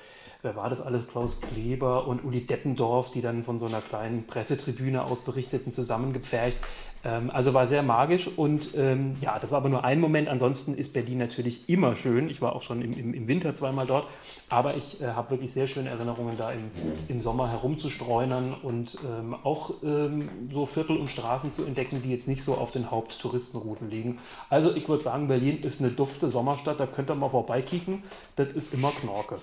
wer 0.46 0.56
war 0.56 0.70
das 0.70 0.80
alles, 0.80 1.08
Klaus 1.08 1.42
Kleber 1.42 2.08
und 2.08 2.24
Uli 2.24 2.46
Deppendorf, 2.46 3.12
die 3.12 3.22
dann 3.22 3.44
von 3.44 3.60
so 3.60 3.66
einer 3.66 3.82
kleinen 3.82 4.28
Pressetribüne 4.28 5.04
aus 5.04 5.22
berichteten, 5.22 5.74
zusammengepfercht. 5.74 6.58
Ähm, 7.04 7.32
also 7.32 7.54
war 7.54 7.66
sehr 7.68 7.82
magisch 7.82 8.28
und 8.28 8.70
ähm, 8.76 9.16
ja, 9.22 9.38
das 9.40 9.52
war 9.52 9.58
aber 9.58 9.70
nur 9.70 9.84
ein 9.84 10.00
Moment. 10.00 10.30
Ansonsten 10.30 10.76
ist 10.76 10.94
Berlin 10.94 11.18
natürlich 11.18 11.68
immer 11.68 11.96
schön. 11.96 12.30
Ich 12.30 12.42
war 12.42 12.56
auch 12.56 12.62
schon 12.62 12.82
im, 12.84 12.94
im, 12.94 13.14
im 13.16 13.28
Winter 13.28 13.56
zweimal 13.56 13.88
dort, 13.88 14.08
aber 14.50 14.78
ich 14.78 15.02
äh, 15.02 15.08
habe 15.08 15.32
wirklich 15.32 15.52
sehr 15.52 15.66
schöne 15.66 15.90
Erinnerungen, 15.90 16.38
da 16.38 16.52
im, 16.52 16.72
im 17.08 17.20
Sommer 17.20 17.50
herumzustreunern 17.50 18.54
und 18.54 18.98
ähm, 19.04 19.36
auch 19.44 19.74
ähm, 19.84 20.30
so 20.52 20.68
Viertel 20.68 20.98
und 20.98 21.10
Straßen 21.10 21.54
zu 21.54 21.66
entdecken, 21.66 22.04
die 22.04 22.12
jetzt 22.12 22.28
nicht 22.28 22.44
so 22.44 22.54
auf 22.54 22.70
den 22.70 22.92
Haupttouristenrouten 22.92 23.90
liegen. 23.90 24.20
Also 24.52 24.76
ich 24.76 24.88
würde 24.88 25.04
sagen, 25.04 25.28
Berlin 25.28 25.58
ist 25.62 25.82
eine 25.82 25.90
dufte 25.90 26.30
Sommerstadt, 26.30 26.80
da 26.80 26.86
könnt 26.86 27.10
ihr 27.10 27.16
mal 27.16 27.30
vorbeikicken. 27.30 28.04
Das 28.36 28.54
ist 28.54 28.74
immer 28.76 28.92
Knorke. 28.92 29.40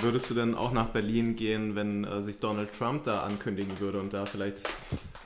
Würdest 0.00 0.30
du 0.30 0.34
denn 0.34 0.54
auch 0.54 0.72
nach 0.72 0.88
Berlin 0.88 1.36
gehen, 1.36 1.74
wenn 1.76 2.04
äh, 2.04 2.22
sich 2.22 2.40
Donald 2.40 2.76
Trump 2.76 3.04
da 3.04 3.22
ankündigen 3.22 3.78
würde 3.80 4.00
und 4.00 4.12
da 4.12 4.26
vielleicht 4.26 4.68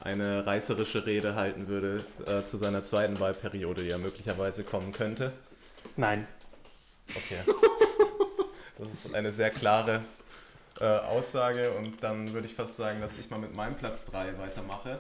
eine 0.03 0.47
reißerische 0.47 1.07
Rede 1.07 1.35
halten 1.35 1.69
würde 1.69 2.05
äh, 2.27 2.45
zu 2.45 2.57
seiner 2.57 2.83
zweiten 2.83 3.19
Wahlperiode, 3.21 3.83
die 3.83 3.89
ja 3.89 3.99
möglicherweise 3.99 4.65
kommen 4.65 4.93
könnte? 4.93 5.33
Nein. 5.97 6.27
Okay. 7.15 7.39
Das 8.79 8.95
ist 8.95 9.15
eine 9.15 9.31
sehr 9.31 9.51
klare 9.51 10.03
äh, 10.81 10.87
Aussage 10.87 11.73
und 11.73 12.03
dann 12.03 12.33
würde 12.33 12.47
ich 12.47 12.55
fast 12.55 12.77
sagen, 12.77 13.03
dass 13.03 13.19
ich 13.19 13.29
mal 13.29 13.39
mit 13.39 13.55
meinem 13.55 13.75
Platz 13.75 14.07
3 14.07 14.39
weitermache. 14.39 14.99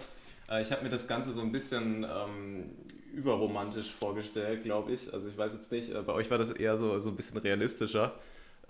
Äh, 0.51 0.61
ich 0.61 0.71
habe 0.71 0.83
mir 0.83 0.91
das 0.91 1.09
Ganze 1.09 1.33
so 1.33 1.41
ein 1.41 1.51
bisschen 1.51 2.05
ähm, 2.05 2.71
überromantisch 3.15 3.91
vorgestellt, 3.91 4.65
glaube 4.65 4.93
ich. 4.93 5.13
Also 5.15 5.29
ich 5.29 5.39
weiß 5.39 5.55
jetzt 5.55 5.73
nicht, 5.73 5.95
äh, 5.95 6.03
bei 6.03 6.13
euch 6.13 6.31
war 6.31 6.37
das 6.37 6.51
eher 6.51 6.77
so, 6.77 6.99
so 6.99 7.09
ein 7.09 7.17
bisschen 7.17 7.39
realistischer, 7.39 8.13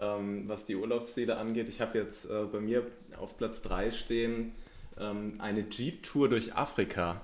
ähm, 0.01 0.49
was 0.49 0.65
die 0.65 0.77
Urlaubsziele 0.77 1.37
angeht. 1.37 1.69
Ich 1.69 1.81
habe 1.81 1.99
jetzt 1.99 2.31
äh, 2.31 2.45
bei 2.51 2.61
mir 2.61 2.87
auf 3.19 3.37
Platz 3.37 3.63
3 3.63 3.91
stehen 3.91 4.53
ähm, 4.99 5.35
eine 5.39 5.67
Jeep-Tour 5.69 6.29
durch 6.29 6.55
Afrika. 6.55 7.21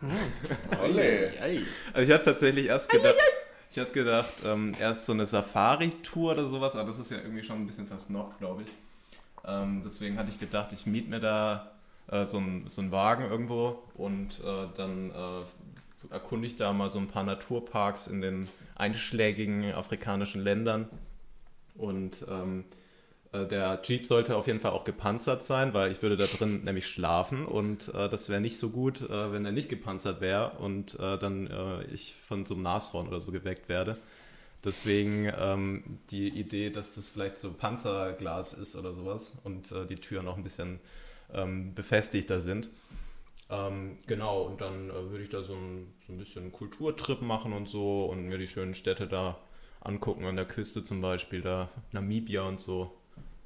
Olle. 0.82 1.32
Also 1.92 2.08
ich 2.08 2.14
hatte 2.14 2.24
tatsächlich 2.24 2.66
erst 2.66 2.90
gedacht, 2.90 3.16
ich 3.70 3.78
hatte 3.78 3.92
gedacht, 3.92 4.34
ähm, 4.44 4.74
erst 4.78 5.06
so 5.06 5.12
eine 5.12 5.26
Safari-Tour 5.26 6.32
oder 6.32 6.46
sowas, 6.46 6.76
aber 6.76 6.88
das 6.88 6.98
ist 6.98 7.10
ja 7.10 7.18
irgendwie 7.18 7.42
schon 7.42 7.56
ein 7.56 7.66
bisschen 7.66 7.86
versnobbt, 7.86 8.38
glaube 8.38 8.62
ich. 8.62 8.68
Ähm, 9.46 9.82
deswegen 9.84 10.18
hatte 10.18 10.30
ich 10.30 10.40
gedacht, 10.40 10.72
ich 10.72 10.86
miete 10.86 11.08
mir 11.08 11.20
da 11.20 11.72
äh, 12.10 12.24
so, 12.24 12.38
einen, 12.38 12.68
so 12.68 12.80
einen 12.82 12.92
Wagen 12.92 13.24
irgendwo 13.24 13.82
und 13.94 14.40
äh, 14.40 14.66
dann 14.76 15.10
äh, 15.10 16.12
erkunde 16.12 16.46
ich 16.46 16.56
da 16.56 16.72
mal 16.72 16.90
so 16.90 16.98
ein 16.98 17.08
paar 17.08 17.24
Naturparks 17.24 18.06
in 18.06 18.20
den 18.20 18.48
einschlägigen 18.74 19.72
afrikanischen 19.72 20.42
Ländern. 20.42 20.88
Und 21.76 22.24
ähm, 22.28 22.64
äh, 23.36 23.46
der 23.46 23.80
Jeep 23.82 24.06
sollte 24.06 24.36
auf 24.36 24.46
jeden 24.46 24.60
Fall 24.60 24.72
auch 24.72 24.84
gepanzert 24.84 25.42
sein, 25.42 25.74
weil 25.74 25.92
ich 25.92 26.02
würde 26.02 26.16
da 26.16 26.26
drin 26.26 26.60
nämlich 26.64 26.86
schlafen 26.86 27.46
und 27.46 27.92
äh, 27.94 28.08
das 28.08 28.28
wäre 28.28 28.40
nicht 28.40 28.58
so 28.58 28.70
gut, 28.70 29.02
äh, 29.02 29.32
wenn 29.32 29.44
er 29.44 29.52
nicht 29.52 29.68
gepanzert 29.68 30.20
wäre 30.20 30.52
und 30.58 30.98
äh, 30.98 31.18
dann 31.18 31.46
äh, 31.48 31.84
ich 31.84 32.14
von 32.14 32.44
so 32.46 32.54
einem 32.54 32.62
Nashorn 32.62 33.08
oder 33.08 33.20
so 33.20 33.32
geweckt 33.32 33.68
werde. 33.68 33.96
Deswegen 34.64 35.30
ähm, 35.38 36.00
die 36.10 36.28
Idee, 36.28 36.70
dass 36.70 36.96
das 36.96 37.08
vielleicht 37.08 37.38
so 37.38 37.52
Panzerglas 37.52 38.52
ist 38.52 38.74
oder 38.74 38.92
sowas 38.92 39.34
und 39.44 39.70
äh, 39.70 39.86
die 39.86 39.96
Türen 39.96 40.26
auch 40.26 40.36
ein 40.36 40.42
bisschen 40.42 40.80
ähm, 41.32 41.74
befestigter 41.74 42.40
sind. 42.40 42.70
Ähm, 43.48 43.96
genau, 44.08 44.42
und 44.42 44.60
dann 44.60 44.88
würde 44.88 45.22
ich 45.22 45.28
da 45.28 45.42
so 45.42 45.54
ein, 45.54 45.94
so 46.04 46.12
ein 46.12 46.18
bisschen 46.18 46.50
Kulturtrip 46.50 47.22
machen 47.22 47.52
und 47.52 47.68
so 47.68 48.06
und 48.06 48.26
mir 48.26 48.38
die 48.38 48.48
schönen 48.48 48.74
Städte 48.74 49.06
da 49.06 49.38
angucken, 49.86 50.24
an 50.26 50.36
der 50.36 50.44
Küste 50.44 50.84
zum 50.84 51.00
Beispiel, 51.00 51.40
da 51.42 51.68
Namibia 51.92 52.42
und 52.42 52.60
so. 52.60 52.92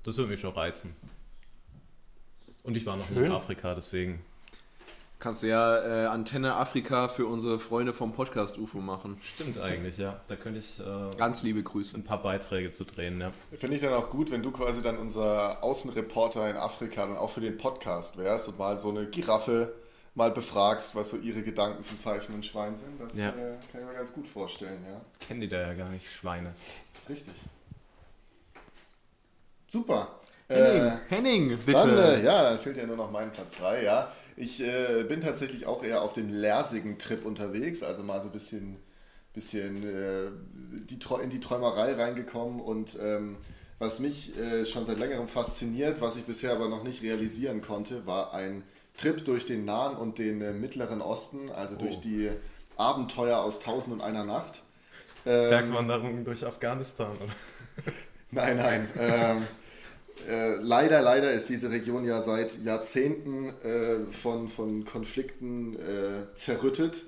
Das 0.03 0.17
würde 0.17 0.31
mich 0.31 0.41
schon 0.41 0.55
reizen. 0.55 0.97
Und 2.63 2.77
ich 2.77 2.87
war 2.87 2.97
noch 2.97 3.09
nie 3.11 3.17
Schön. 3.17 3.27
in 3.27 3.33
Afrika, 3.33 3.75
deswegen. 3.75 4.21
Kannst 5.19 5.43
du 5.43 5.49
ja 5.49 6.05
äh, 6.05 6.07
Antenne 6.07 6.55
Afrika 6.57 7.09
für 7.09 7.27
unsere 7.27 7.61
Freunde 7.61 7.93
vom 7.93 8.15
Podcast 8.15 8.57
UFO 8.57 8.79
machen. 8.79 9.19
Stimmt 9.23 9.59
eigentlich, 9.61 9.99
ja. 9.99 10.19
Da 10.29 10.37
könnte 10.37 10.61
ich 10.61 10.81
äh, 10.81 11.15
Ganz 11.19 11.43
liebe 11.43 11.63
Grüße. 11.63 11.95
ein 11.95 12.05
paar 12.05 12.23
Beiträge 12.23 12.73
zu 12.73 12.85
drehen, 12.85 13.21
ja. 13.21 13.31
Finde 13.55 13.77
ich 13.77 13.83
dann 13.83 13.93
auch 13.93 14.09
gut, 14.09 14.31
wenn 14.31 14.43
du 14.43 14.51
quasi 14.51 14.81
dann 14.83 14.97
unser 14.97 15.63
Außenreporter 15.63 16.49
in 16.49 16.57
Afrika 16.57 17.05
dann 17.05 17.19
auch 17.19 17.29
für 17.29 17.43
den 17.43 17.59
Podcast 17.59 18.17
wärst 18.17 18.49
und 18.49 18.59
mal 18.59 18.79
so 18.79 18.89
eine 18.89 19.07
Giraffe 19.07 19.75
mal 20.15 20.31
befragst, 20.31 20.95
was 20.95 21.11
so 21.11 21.17
ihre 21.17 21.43
Gedanken 21.43 21.83
zum 21.83 21.99
pfeifenden 21.99 22.43
Schwein 22.43 22.77
sind. 22.77 23.01
Das 23.01 23.17
Ja. 23.17 23.29
äh, 23.29 23.57
kann 23.71 23.81
ich 23.81 23.87
mir 23.87 23.95
ganz 23.95 24.13
gut 24.13 24.27
vorstellen, 24.27 24.85
ja. 24.85 25.01
Kennen 25.27 25.41
die 25.41 25.49
da 25.49 25.61
ja 25.61 25.75
gar 25.75 25.89
nicht, 25.89 26.11
Schweine. 26.11 26.53
Richtig. 27.09 27.35
Super. 29.69 30.21
Henning, 30.49 30.83
Äh, 30.83 30.97
Henning, 31.09 31.59
bitte. 31.59 31.73
Dann, 31.79 31.97
äh, 31.99 32.23
ja, 32.25 32.43
dann 32.43 32.59
fehlt 32.59 32.77
ja 32.77 32.85
nur 32.87 32.97
noch 32.97 33.11
mein 33.13 33.33
Platz 33.33 33.57
3, 33.59 33.85
ja. 33.85 34.13
Ich 34.37 34.61
äh, 34.61 35.05
bin 35.05 35.21
tatsächlich 35.21 35.67
auch 35.67 35.85
eher 35.85 36.03
auf 36.03 36.13
dem 36.13 36.29
lersigen 36.29 36.99
Trip 36.99 37.25
unterwegs, 37.25 37.83
also 37.85 38.03
mal 38.03 38.21
so 38.21 38.27
ein 38.29 38.33
bisschen, 38.33 38.77
bisschen 39.33 39.85
äh, 39.85 40.31
die, 40.89 40.99
in 41.23 41.31
die 41.31 41.41
Träumerei 41.41 41.95
reingekommen 41.95 42.61
und 42.61 42.99
ähm, 43.01 43.37
was 43.79 44.01
mich 44.01 44.37
äh, 44.39 44.67
schon 44.67 44.85
seit 44.87 44.99
längerem 44.99 45.29
fasziniert, 45.29 46.01
was 46.01 46.17
ich 46.17 46.25
bisher 46.25 46.53
aber 46.53 46.69
noch 46.69 46.83
nicht 46.83 47.03
realisieren 47.03 47.63
konnte, 47.63 48.07
war 48.07 48.35
ein 48.35 48.65
Trip 49.01 49.25
durch 49.25 49.47
den 49.47 49.65
Nahen 49.65 49.97
und 49.97 50.19
den 50.19 50.41
äh, 50.43 50.53
Mittleren 50.53 51.01
Osten, 51.01 51.51
also 51.51 51.77
durch 51.77 51.97
Oh. 51.99 52.01
die 52.05 52.31
Abenteuer 52.77 53.39
aus 53.39 53.61
Tausend 53.61 53.95
und 53.95 54.01
einer 54.03 54.25
Nacht. 54.25 54.63
Ähm, 55.27 55.51
Bergwanderung 55.51 56.25
durch 56.25 56.45
Afghanistan, 56.47 57.13
oder? 57.17 57.33
Nein, 58.33 58.57
nein. 58.59 58.89
ähm, 58.99 59.47
äh, 60.29 60.55
leider, 60.61 61.01
leider 61.03 61.33
ist 61.33 61.49
diese 61.49 61.71
Region 61.71 62.05
ja 62.05 62.23
seit 62.23 62.63
Jahrzehnten 62.63 63.49
äh, 63.65 64.05
von, 64.13 64.49
von 64.49 64.85
Konflikten 64.85 65.75
äh, 65.77 66.37
zerrüttet. 66.37 67.03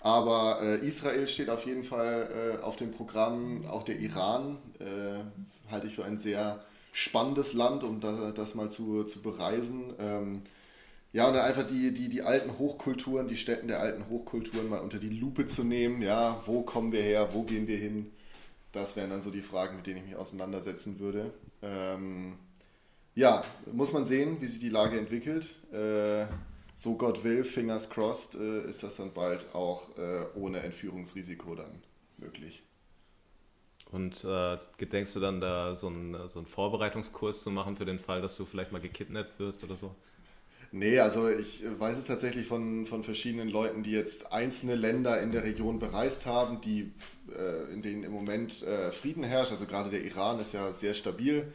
Aber 0.00 0.60
äh, 0.62 0.86
Israel 0.86 1.28
steht 1.28 1.50
auf 1.50 1.66
jeden 1.66 1.84
Fall 1.84 2.58
äh, 2.60 2.62
auf 2.64 2.76
dem 2.76 2.90
Programm, 2.90 3.60
auch 3.68 3.82
der 3.84 3.98
Iran 4.00 4.58
äh, 4.80 5.70
halte 5.70 5.86
ich 5.86 5.94
für 5.94 6.04
ein 6.04 6.18
sehr 6.18 6.64
spannendes 6.92 7.52
Land, 7.52 7.84
um 7.84 8.00
da, 8.00 8.32
das 8.34 8.54
mal 8.54 8.70
zu, 8.70 9.04
zu 9.04 9.22
bereisen. 9.22 9.92
Ähm, 10.00 10.42
ja, 11.12 11.26
und 11.28 11.34
dann 11.34 11.44
einfach 11.44 11.66
die, 11.66 11.92
die, 11.92 12.08
die 12.08 12.22
alten 12.22 12.58
Hochkulturen, 12.58 13.28
die 13.28 13.36
Städten 13.36 13.68
der 13.68 13.80
alten 13.80 14.08
Hochkulturen 14.10 14.68
mal 14.68 14.80
unter 14.80 14.98
die 14.98 15.08
Lupe 15.08 15.46
zu 15.46 15.64
nehmen. 15.64 16.02
Ja, 16.02 16.42
wo 16.46 16.62
kommen 16.62 16.92
wir 16.92 17.02
her, 17.02 17.30
wo 17.32 17.42
gehen 17.42 17.66
wir 17.66 17.78
hin? 17.78 18.12
Das 18.72 18.96
wären 18.96 19.10
dann 19.10 19.22
so 19.22 19.30
die 19.30 19.42
Fragen, 19.42 19.76
mit 19.76 19.86
denen 19.86 19.98
ich 19.98 20.04
mich 20.04 20.16
auseinandersetzen 20.16 20.98
würde. 21.00 21.32
Ähm, 21.62 22.34
ja, 23.14 23.42
muss 23.72 23.94
man 23.94 24.04
sehen, 24.04 24.40
wie 24.40 24.46
sich 24.46 24.60
die 24.60 24.68
Lage 24.68 24.98
entwickelt. 24.98 25.54
Äh, 25.72 26.26
so 26.74 26.96
Gott 26.96 27.24
will, 27.24 27.44
fingers 27.44 27.88
crossed, 27.88 28.34
äh, 28.34 28.68
ist 28.68 28.82
das 28.82 28.96
dann 28.96 29.14
bald 29.14 29.54
auch 29.54 29.96
äh, 29.96 30.26
ohne 30.34 30.60
Entführungsrisiko 30.60 31.54
dann 31.54 31.82
möglich. 32.18 32.62
Und 33.90 34.22
äh, 34.24 34.58
gedenkst 34.76 35.14
du 35.16 35.20
dann 35.20 35.40
da 35.40 35.74
so 35.74 35.86
einen, 35.86 36.28
so 36.28 36.40
einen 36.40 36.46
Vorbereitungskurs 36.46 37.42
zu 37.42 37.50
machen 37.50 37.76
für 37.76 37.86
den 37.86 37.98
Fall, 37.98 38.20
dass 38.20 38.36
du 38.36 38.44
vielleicht 38.44 38.72
mal 38.72 38.80
gekidnappt 38.80 39.38
wirst 39.38 39.64
oder 39.64 39.78
so? 39.78 39.94
Nee, 40.78 41.00
also 41.00 41.30
ich 41.30 41.62
weiß 41.78 41.96
es 41.96 42.04
tatsächlich 42.04 42.46
von, 42.46 42.84
von 42.84 43.02
verschiedenen 43.02 43.48
Leuten, 43.48 43.82
die 43.82 43.92
jetzt 43.92 44.34
einzelne 44.34 44.74
Länder 44.74 45.18
in 45.22 45.32
der 45.32 45.42
Region 45.42 45.78
bereist 45.78 46.26
haben, 46.26 46.60
die, 46.60 46.92
äh, 47.34 47.72
in 47.72 47.80
denen 47.80 48.04
im 48.04 48.12
Moment 48.12 48.62
äh, 48.62 48.92
Frieden 48.92 49.24
herrscht. 49.24 49.52
Also 49.52 49.64
gerade 49.64 49.88
der 49.88 50.04
Iran 50.04 50.38
ist 50.38 50.52
ja 50.52 50.74
sehr 50.74 50.92
stabil. 50.92 51.50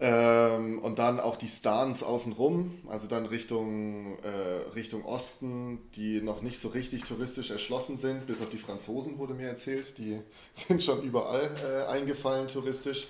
Ähm, 0.00 0.80
und 0.80 0.98
dann 0.98 1.20
auch 1.20 1.36
die 1.36 1.46
Stans 1.46 2.02
außenrum, 2.02 2.80
also 2.88 3.06
dann 3.06 3.26
Richtung, 3.26 4.18
äh, 4.24 4.74
Richtung 4.74 5.04
Osten, 5.04 5.78
die 5.94 6.20
noch 6.20 6.42
nicht 6.42 6.58
so 6.58 6.68
richtig 6.68 7.04
touristisch 7.04 7.50
erschlossen 7.50 7.96
sind, 7.96 8.26
bis 8.26 8.42
auf 8.42 8.50
die 8.50 8.58
Franzosen 8.58 9.18
wurde 9.18 9.34
mir 9.34 9.46
erzählt, 9.46 9.98
die 9.98 10.18
sind 10.52 10.82
schon 10.82 11.04
überall 11.04 11.48
äh, 11.64 11.86
eingefallen 11.86 12.48
touristisch. 12.48 13.06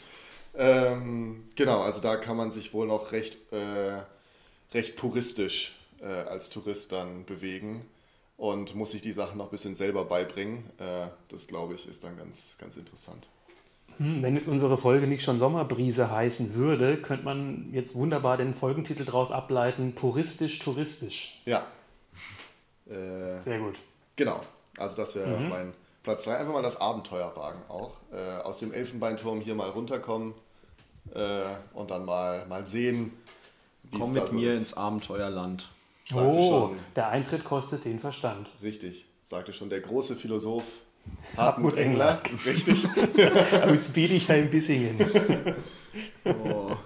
Ähm, 0.55 1.45
genau, 1.57 1.81
also 1.81 2.03
da 2.03 2.17
kann 2.17 2.37
man 2.37 2.51
sich 2.51 2.75
wohl 2.75 2.87
noch 2.87 3.13
recht, 3.13 3.39
äh, 3.53 4.03
recht 4.77 4.97
puristisch 4.97 5.75
äh, 6.01 6.07
als 6.07 6.51
Tourist 6.51 6.93
dann 6.93 7.25
bewegen 7.25 7.85
und 8.37 8.75
muss 8.75 8.91
sich 8.91 9.01
die 9.01 9.13
Sachen 9.13 9.39
noch 9.39 9.47
ein 9.47 9.51
bisschen 9.51 9.75
selber 9.75 10.05
beibringen. 10.05 10.71
Äh, 10.79 11.09
das 11.29 11.47
glaube 11.47 11.75
ich 11.75 11.89
ist 11.89 12.05
dann 12.05 12.17
ganz, 12.17 12.57
ganz 12.59 12.77
interessant. 12.77 13.27
Hm, 13.97 14.23
wenn 14.23 14.37
jetzt 14.37 14.47
unsere 14.47 14.77
Folge 14.77 15.07
nicht 15.07 15.25
schon 15.25 15.39
Sommerbrise 15.39 16.11
heißen 16.11 16.55
würde, 16.55 16.99
könnte 16.99 17.25
man 17.25 17.71
jetzt 17.73 17.95
wunderbar 17.95 18.37
den 18.37 18.55
Folgentitel 18.55 19.05
daraus 19.05 19.33
ableiten: 19.33 19.95
Puristisch, 19.95 20.59
touristisch. 20.59 21.41
Ja. 21.47 21.67
Äh, 22.87 23.43
Sehr 23.43 23.59
gut. 23.59 23.77
Genau. 24.17 24.41
Also 24.77 24.97
das 24.97 25.15
wäre 25.15 25.39
mhm. 25.39 25.49
mein 25.49 25.73
Platz 26.03 26.25
3. 26.25 26.37
Einfach 26.37 26.53
mal 26.53 26.63
das 26.63 26.79
Abenteuer 26.79 27.35
wagen 27.35 27.63
auch. 27.69 27.93
Äh, 28.13 28.43
aus 28.43 28.59
dem 28.59 28.75
Elfenbeinturm 28.75 29.41
hier 29.41 29.55
mal 29.55 29.71
runterkommen 29.71 30.35
äh, 31.15 31.43
und 31.73 31.91
dann 31.91 32.05
mal, 32.05 32.47
mal 32.47 32.65
sehen, 32.67 33.13
Komm 33.93 34.13
mit 34.13 34.29
so 34.29 34.35
mir 34.35 34.51
ist. 34.51 34.59
ins 34.59 34.75
Abenteuerland. 34.75 35.69
Sagte 36.09 36.25
oh, 36.25 36.69
schon, 36.69 36.79
der 36.95 37.09
Eintritt 37.09 37.45
kostet 37.45 37.85
den 37.85 37.99
Verstand. 37.99 38.49
Richtig. 38.63 39.07
Sagte 39.25 39.53
schon 39.53 39.71
der 39.71 39.81
große 39.81 40.15
Philosoph 40.15 40.65
Hartmut 41.37 41.77
Engler, 41.77 42.21
richtig. 42.47 42.87
Aus 43.63 43.89
Bietigheim-Bissingen. 43.89 44.97
oh. 46.25 46.77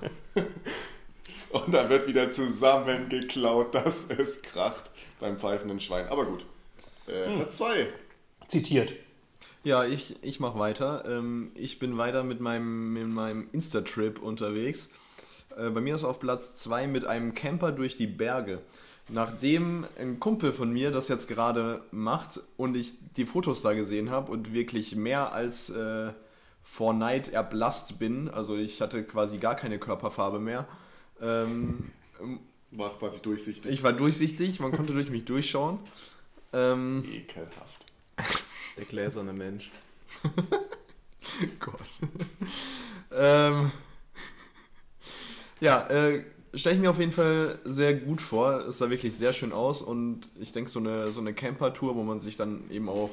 Und 1.50 1.75
dann 1.75 1.88
wird 1.88 2.07
wieder 2.07 2.30
zusammengeklaut, 2.30 3.75
dass 3.75 4.09
es 4.09 4.42
kracht 4.42 4.90
beim 5.21 5.38
pfeifenden 5.38 5.80
Schwein. 5.80 6.09
Aber 6.09 6.26
gut. 6.26 6.47
Äh, 7.07 7.28
hm. 7.28 7.37
Platz 7.37 7.57
2. 7.57 7.88
Zitiert. 8.49 8.92
Ja, 9.62 9.85
ich, 9.85 10.16
ich 10.23 10.40
mache 10.40 10.59
weiter. 10.59 11.04
Ähm, 11.07 11.52
ich 11.54 11.78
bin 11.78 11.99
weiter 11.99 12.23
mit 12.23 12.40
meinem, 12.40 12.92
mit 12.92 13.09
meinem 13.09 13.49
Insta-Trip 13.52 14.21
unterwegs. 14.21 14.90
Äh, 15.57 15.71
bei 15.71 15.80
mir 15.80 15.95
ist 15.95 16.04
auf 16.04 16.21
Platz 16.21 16.57
2 16.57 16.87
mit 16.87 17.04
einem 17.04 17.35
Camper 17.35 17.73
durch 17.73 17.97
die 17.97 18.07
Berge. 18.07 18.61
Nachdem 19.09 19.87
ein 19.99 20.21
Kumpel 20.21 20.52
von 20.52 20.73
mir 20.73 20.92
das 20.92 21.09
jetzt 21.09 21.26
gerade 21.28 21.83
macht 21.90 22.40
und 22.57 22.77
ich 22.77 22.92
die 23.16 23.27
Fotos 23.27 23.61
da 23.62 23.72
gesehen 23.72 24.11
habe 24.11 24.31
und 24.31 24.53
wirklich 24.53 24.94
mehr 24.94 25.33
als 25.33 25.70
äh, 25.70 26.12
vor 26.62 26.94
Neid 26.94 27.33
erblasst 27.33 27.98
bin, 27.98 28.29
also 28.29 28.57
ich 28.57 28.81
hatte 28.81 29.03
quasi 29.03 29.38
gar 29.38 29.57
keine 29.57 29.81
Körperfarbe 29.81 30.38
mehr. 30.38 30.68
Ähm, 31.20 31.90
Warst 32.70 33.01
quasi 33.01 33.20
durchsichtig. 33.20 33.72
Ich 33.72 33.83
war 33.83 33.92
durchsichtig, 33.92 34.61
man 34.61 34.70
konnte 34.70 34.92
durch 34.92 35.11
mich 35.11 35.24
durchschauen. 35.24 35.81
Ähm, 36.53 37.05
Ekelhaft. 37.12 37.85
Der 38.77 38.85
gläserne 38.85 39.33
Mensch. 39.33 39.72
Gott. 41.59 41.81
ähm, 43.12 43.72
ja, 45.61 45.87
äh, 45.88 46.25
stelle 46.55 46.77
ich 46.77 46.81
mir 46.81 46.90
auf 46.90 46.99
jeden 46.99 47.12
Fall 47.12 47.59
sehr 47.64 47.94
gut 47.94 48.20
vor. 48.20 48.66
Es 48.66 48.79
sah 48.79 48.90
wirklich 48.90 49.16
sehr 49.16 49.33
schön 49.33 49.53
aus 49.53 49.83
und 49.83 50.31
ich 50.40 50.53
denke, 50.53 50.70
so 50.70 50.81
eine, 50.81 51.07
so 51.07 51.20
eine 51.20 51.35
Camper-Tour, 51.35 51.94
wo 51.96 52.03
man 52.03 52.20
sich 52.20 52.37
dann 52.37 52.70
eben 52.70 52.88
auch 52.88 53.11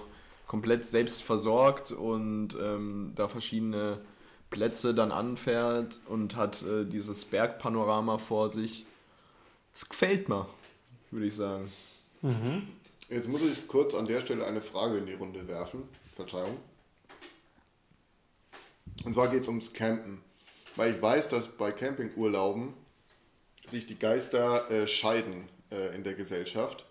komplett 0.47 0.85
selbst 0.85 1.23
versorgt 1.23 1.91
und 1.91 2.55
ähm, 2.59 3.11
da 3.15 3.27
verschiedene 3.27 3.99
Plätze 4.49 4.95
dann 4.95 5.11
anfährt 5.11 5.99
und 6.07 6.35
hat 6.35 6.63
äh, 6.63 6.85
dieses 6.85 7.25
Bergpanorama 7.25 8.17
vor 8.17 8.49
sich. 8.49 8.85
Es 9.73 9.87
gefällt 9.87 10.29
mir, 10.29 10.47
würde 11.11 11.27
ich 11.27 11.35
sagen. 11.35 11.71
Mhm. 12.21 12.67
Jetzt 13.09 13.27
muss 13.27 13.41
ich 13.41 13.67
kurz 13.67 13.93
an 13.93 14.07
der 14.07 14.21
Stelle 14.21 14.45
eine 14.45 14.61
Frage 14.61 14.97
in 14.97 15.05
die 15.05 15.13
Runde 15.13 15.47
werfen. 15.47 15.83
Verzeihung. 16.15 16.57
Und 19.05 19.13
zwar 19.13 19.27
geht 19.27 19.43
es 19.43 19.47
ums 19.47 19.73
Campen. 19.73 20.21
Weil 20.77 20.93
ich 20.93 21.01
weiß, 21.01 21.29
dass 21.29 21.47
bei 21.49 21.71
Campingurlauben 21.71 22.73
sich 23.65 23.87
die 23.87 23.99
Geister 23.99 24.69
äh, 24.71 24.87
scheiden 24.87 25.49
äh, 25.71 25.95
in 25.95 26.03
der 26.03 26.13
Gesellschaft. 26.13 26.85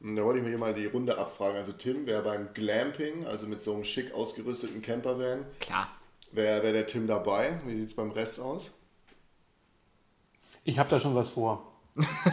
Und 0.00 0.16
da 0.16 0.24
wollte 0.24 0.40
ich 0.40 0.44
mir 0.44 0.50
hier 0.50 0.58
mal 0.58 0.74
die 0.74 0.86
Runde 0.86 1.16
abfragen. 1.16 1.56
Also 1.56 1.72
Tim 1.72 2.06
wäre 2.06 2.22
beim 2.22 2.52
Glamping, 2.52 3.24
also 3.26 3.46
mit 3.46 3.62
so 3.62 3.74
einem 3.74 3.84
schick 3.84 4.12
ausgerüsteten 4.12 4.82
Campervan. 4.82 5.46
Klar. 5.60 5.88
Wäre 6.32 6.62
wär 6.62 6.72
der 6.72 6.86
Tim 6.86 7.06
dabei? 7.06 7.60
Wie 7.64 7.76
sieht 7.76 7.86
es 7.86 7.94
beim 7.94 8.10
Rest 8.10 8.40
aus? 8.40 8.74
Ich 10.64 10.78
habe 10.78 10.90
da 10.90 10.98
schon 10.98 11.14
was 11.14 11.30
vor. 11.30 11.72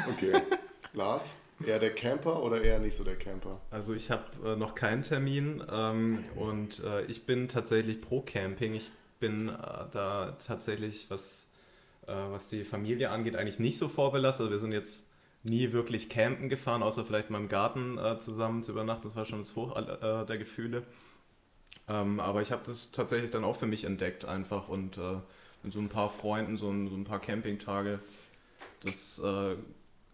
Okay. 0.09 0.41
Lars? 0.93 1.35
Eher 1.65 1.79
der 1.79 1.93
Camper 1.93 2.41
oder 2.41 2.61
eher 2.61 2.79
nicht 2.79 2.95
so 2.95 3.03
der 3.03 3.17
Camper? 3.17 3.59
Also 3.69 3.93
ich 3.93 4.09
habe 4.09 4.23
äh, 4.45 4.55
noch 4.55 4.75
keinen 4.75 5.03
Termin 5.03 5.61
ähm, 5.69 6.23
und 6.35 6.81
äh, 6.85 7.03
ich 7.05 7.25
bin 7.25 7.49
tatsächlich 7.49 8.01
pro 8.01 8.21
Camping. 8.21 8.73
Ich 8.73 8.91
bin 9.19 9.49
äh, 9.49 9.53
da 9.91 10.37
tatsächlich, 10.45 11.09
was 11.09 11.49
äh, 12.09 12.31
was 12.31 12.47
die 12.47 12.63
Familie 12.63 13.11
angeht, 13.11 13.35
eigentlich 13.35 13.59
nicht 13.59 13.77
so 13.77 13.87
vorbelastet. 13.87 14.45
Also 14.45 14.51
wir 14.51 14.59
sind 14.59 14.71
jetzt 14.71 15.07
nie 15.43 15.71
wirklich 15.71 16.09
campen 16.09 16.49
gefahren, 16.49 16.83
außer 16.83 17.05
vielleicht 17.05 17.29
mal 17.29 17.39
im 17.39 17.47
Garten 17.47 17.97
äh, 17.97 18.17
zusammen 18.19 18.63
zu 18.63 18.71
übernachten. 18.71 19.03
Das 19.03 19.15
war 19.15 19.25
schon 19.25 19.39
das 19.39 19.55
Hoch 19.55 19.75
äh, 19.77 20.25
der 20.25 20.37
Gefühle. 20.37 20.83
Ähm, 21.87 22.19
aber 22.19 22.41
ich 22.41 22.51
habe 22.51 22.61
das 22.65 22.91
tatsächlich 22.91 23.31
dann 23.31 23.43
auch 23.43 23.55
für 23.55 23.67
mich 23.67 23.85
entdeckt 23.85 24.25
einfach 24.25 24.67
und 24.67 24.97
äh, 24.97 25.17
mit 25.63 25.73
so 25.73 25.79
ein 25.79 25.89
paar 25.89 26.09
Freunden, 26.09 26.57
so 26.57 26.69
ein, 26.69 26.89
so 26.89 26.95
ein 26.95 27.03
paar 27.03 27.19
Campingtage, 27.19 27.99
das 28.83 29.19
äh, 29.19 29.55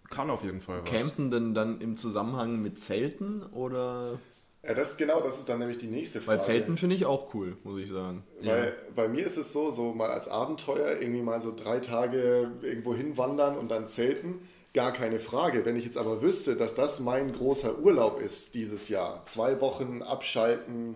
kann 0.09 0.29
auf 0.29 0.43
jeden 0.43 0.61
Fall 0.61 0.81
was. 0.81 0.89
Campen 0.89 1.31
denn 1.31 1.53
dann 1.53 1.81
im 1.81 1.97
Zusammenhang 1.97 2.61
mit 2.61 2.79
Zelten 2.79 3.43
oder? 3.43 4.19
Ja, 4.67 4.73
das 4.73 4.97
genau, 4.97 5.21
das 5.21 5.39
ist 5.39 5.49
dann 5.49 5.60
nämlich 5.60 5.78
die 5.78 5.88
nächste 5.88 6.21
Frage. 6.21 6.39
Weil 6.39 6.45
Zelten 6.45 6.78
finde 6.78 6.95
ich 6.95 7.06
auch 7.06 7.34
cool, 7.34 7.58
muss 7.63 7.80
ich 7.80 7.89
sagen. 7.89 8.23
Weil 8.41 8.65
ja. 8.65 8.71
bei 8.95 9.08
mir 9.08 9.25
ist 9.25 9.38
es 9.38 9.54
so, 9.54 9.69
so 9.69 9.93
mal 9.93 10.10
als 10.10 10.28
Abenteuer 10.28 10.99
irgendwie 10.99 11.21
mal 11.21 11.39
so 11.39 11.54
drei 11.56 11.80
Tage 11.80 12.51
irgendwo 12.62 12.95
hinwandern 12.95 13.58
und 13.58 13.69
dann 13.69 13.88
zelten, 13.88 14.47
gar 14.73 14.91
keine 14.91 15.19
Frage. 15.19 15.65
Wenn 15.65 15.75
ich 15.75 15.86
jetzt 15.86 15.97
aber 15.97 16.21
wüsste, 16.21 16.56
dass 16.56 16.73
das 16.73 16.99
mein 16.99 17.32
großer 17.32 17.80
Urlaub 17.80 18.19
ist 18.19 18.56
dieses 18.56 18.89
Jahr, 18.89 19.23
zwei 19.28 19.62
Wochen 19.62 20.01
abschalten, 20.01 20.95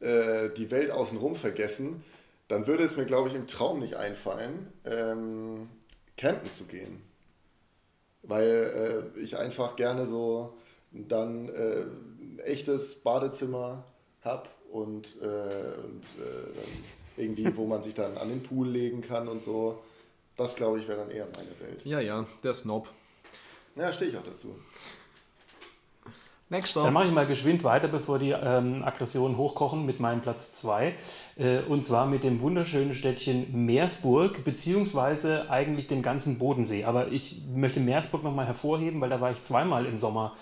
äh, 0.00 0.50
die 0.50 0.70
Welt 0.70 0.90
außenrum 0.90 1.34
vergessen, 1.34 2.04
dann 2.46 2.66
würde 2.66 2.84
es 2.84 2.96
mir, 2.96 3.06
glaube 3.06 3.28
ich, 3.28 3.34
im 3.34 3.46
Traum 3.46 3.80
nicht 3.80 3.96
einfallen, 3.96 4.72
ähm, 4.84 5.68
campen 6.16 6.50
zu 6.50 6.64
gehen. 6.64 7.02
Weil 8.22 9.12
äh, 9.16 9.20
ich 9.20 9.38
einfach 9.38 9.76
gerne 9.76 10.06
so 10.06 10.58
dann 10.92 11.48
äh, 11.48 11.84
echtes 12.44 13.02
Badezimmer 13.02 13.84
habe 14.22 14.48
und, 14.70 15.20
äh, 15.20 15.24
und 15.24 16.04
äh, 16.18 17.22
irgendwie, 17.22 17.56
wo 17.56 17.66
man 17.66 17.82
sich 17.82 17.94
dann 17.94 18.16
an 18.16 18.28
den 18.28 18.42
Pool 18.42 18.68
legen 18.68 19.00
kann 19.00 19.28
und 19.28 19.42
so. 19.42 19.78
Das 20.36 20.54
glaube 20.54 20.78
ich 20.78 20.86
wäre 20.86 20.98
dann 20.98 21.10
eher 21.10 21.26
meine 21.26 21.60
Welt. 21.60 21.84
Ja, 21.84 22.00
ja, 22.00 22.26
der 22.44 22.54
Snob. 22.54 22.88
Ja, 23.74 23.92
stehe 23.92 24.10
ich 24.10 24.16
auch 24.16 24.22
dazu. 24.22 24.56
Nächster. 26.50 26.82
Dann 26.82 26.94
mache 26.94 27.06
ich 27.06 27.12
mal 27.12 27.26
geschwind 27.26 27.62
weiter, 27.62 27.88
bevor 27.88 28.18
die 28.18 28.30
ähm, 28.30 28.82
Aggressionen 28.82 29.36
hochkochen 29.36 29.84
mit 29.84 30.00
meinem 30.00 30.22
Platz 30.22 30.52
2. 30.52 30.94
Äh, 31.36 31.58
und 31.60 31.84
zwar 31.84 32.06
mit 32.06 32.24
dem 32.24 32.40
wunderschönen 32.40 32.94
Städtchen 32.94 33.66
Meersburg, 33.66 34.44
beziehungsweise 34.44 35.50
eigentlich 35.50 35.88
dem 35.88 36.00
ganzen 36.00 36.38
Bodensee. 36.38 36.84
Aber 36.84 37.08
ich 37.08 37.42
möchte 37.54 37.80
Meersburg 37.80 38.22
nochmal 38.24 38.46
hervorheben, 38.46 39.00
weil 39.02 39.10
da 39.10 39.20
war 39.20 39.30
ich 39.30 39.42
zweimal 39.42 39.84
im 39.84 39.98
Sommer 39.98 40.36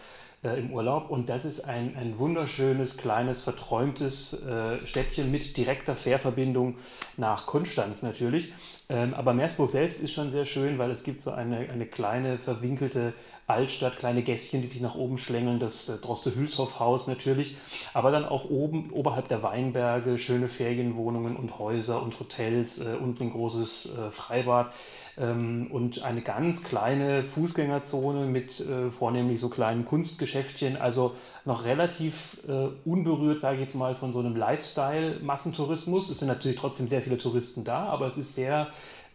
äh, 0.47 0.59
im 0.59 0.73
Urlaub. 0.73 1.11
Und 1.11 1.29
das 1.29 1.45
ist 1.45 1.65
ein, 1.65 1.97
ein 1.97 2.19
wunderschönes, 2.19 2.97
kleines, 2.97 3.43
verträumtes 3.43 4.33
äh, 4.33 4.87
Städtchen 4.87 5.31
mit 5.31 5.57
direkter 5.57 5.97
Fährverbindung 5.97 6.77
nach 7.17 7.47
Konstanz 7.47 8.03
natürlich. 8.03 8.53
Ähm, 8.89 9.15
aber 9.15 9.35
Meersburg 9.35 9.71
selbst 9.71 10.01
ist 10.01 10.13
schon 10.13 10.31
sehr 10.31 10.47
schön, 10.47 10.79
weil 10.79 10.91
es 10.91 11.03
gibt 11.03 11.21
so 11.21 11.33
eine, 11.33 11.59
eine 11.71 11.87
kleine, 11.87 12.39
verwinkelte 12.39 13.13
Altstadt, 13.49 13.99
kleine 13.99 14.23
Gässchen, 14.23 14.61
die 14.61 14.67
sich 14.67 14.81
nach 14.81 14.97
oben 14.97 15.19
schlängeln, 15.19 15.61
das 15.61 15.89
äh, 15.89 15.99
Droste-Hülshoff-Haus 15.99 17.07
natürlich, 17.07 17.57
aber 17.95 18.11
dann 18.11 18.25
auch 18.25 18.51
oben, 18.51 18.91
oberhalb 18.91 19.29
der 19.29 19.43
Weinberge, 19.45 20.19
schöne 20.19 20.49
Ferienwohnungen 20.49 21.37
und 21.37 21.59
Häuser 21.59 22.03
und 22.03 22.19
Hotels 22.19 22.79
äh, 22.79 22.97
und 23.01 23.21
ein 23.21 23.31
großes 23.31 23.97
äh, 23.97 24.11
Freibad 24.11 24.73
ähm, 25.17 25.69
und 25.71 26.03
eine 26.03 26.23
ganz 26.23 26.65
kleine 26.65 27.23
Fußgängerzone 27.23 28.27
mit 28.27 28.59
äh, 28.59 28.91
vornehmlich 28.91 29.39
so 29.39 29.49
kleinen 29.49 29.85
Kunstgeschäftchen, 29.85 30.77
also 30.77 31.15
noch 31.45 31.65
relativ 31.65 32.39
äh, 32.49 32.69
unberührt, 32.85 33.41
sage 33.41 33.57
ich 33.57 33.63
jetzt 33.63 33.77
mal, 33.77 33.95
von 33.95 34.13
so 34.13 34.19
einem 34.19 34.35
Lifestyle-Massentourismus. 34.35 36.11
Es 36.11 36.19
sind 36.19 36.27
natürlich 36.29 36.57
trotzdem 36.57 36.89
sehr 36.89 37.01
viele 37.01 37.17
Touristen 37.17 37.63
da, 37.63 37.87
aber 37.87 38.09
es 38.09 38.17
ist 38.17 38.35
sehr 38.35 38.69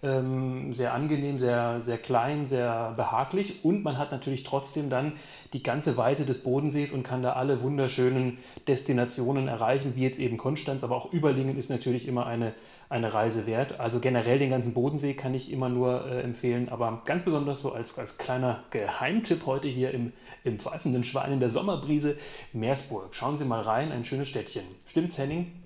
ähm, 0.03 0.73
sehr 0.73 0.93
angenehm, 0.93 1.37
sehr, 1.37 1.81
sehr 1.83 1.97
klein, 1.97 2.47
sehr 2.47 2.93
behaglich 2.95 3.63
und 3.63 3.83
man 3.83 3.97
hat 3.97 4.11
natürlich 4.11 4.43
trotzdem 4.43 4.89
dann 4.89 5.13
die 5.53 5.61
ganze 5.61 5.97
Weite 5.97 6.25
des 6.25 6.39
Bodensees 6.39 6.91
und 6.91 7.03
kann 7.03 7.21
da 7.21 7.33
alle 7.33 7.61
wunderschönen 7.61 8.39
Destinationen 8.67 9.47
erreichen, 9.47 9.95
wie 9.95 10.03
jetzt 10.03 10.19
eben 10.19 10.37
Konstanz, 10.37 10.83
aber 10.83 10.95
auch 10.95 11.13
Überlingen 11.13 11.57
ist 11.57 11.69
natürlich 11.69 12.07
immer 12.07 12.25
eine, 12.25 12.53
eine 12.89 13.13
Reise 13.13 13.45
wert. 13.45 13.79
Also 13.79 13.99
generell 13.99 14.39
den 14.39 14.49
ganzen 14.49 14.73
Bodensee 14.73 15.13
kann 15.13 15.33
ich 15.33 15.51
immer 15.51 15.69
nur 15.69 16.05
äh, 16.05 16.21
empfehlen, 16.21 16.69
aber 16.69 17.03
ganz 17.05 17.23
besonders 17.23 17.61
so 17.61 17.71
als, 17.71 17.97
als 17.97 18.17
kleiner 18.17 18.63
Geheimtipp 18.71 19.45
heute 19.45 19.67
hier 19.67 19.93
im, 19.93 20.13
im 20.43 20.59
pfeifenden 20.59 21.03
Schwein 21.03 21.33
in 21.33 21.39
der 21.39 21.49
Sommerbrise 21.49 22.17
Meersburg. 22.53 23.13
Schauen 23.13 23.37
Sie 23.37 23.45
mal 23.45 23.61
rein, 23.61 23.91
ein 23.91 24.03
schönes 24.03 24.29
Städtchen. 24.29 24.63
Stimmt's, 24.85 25.17
Henning? 25.17 25.60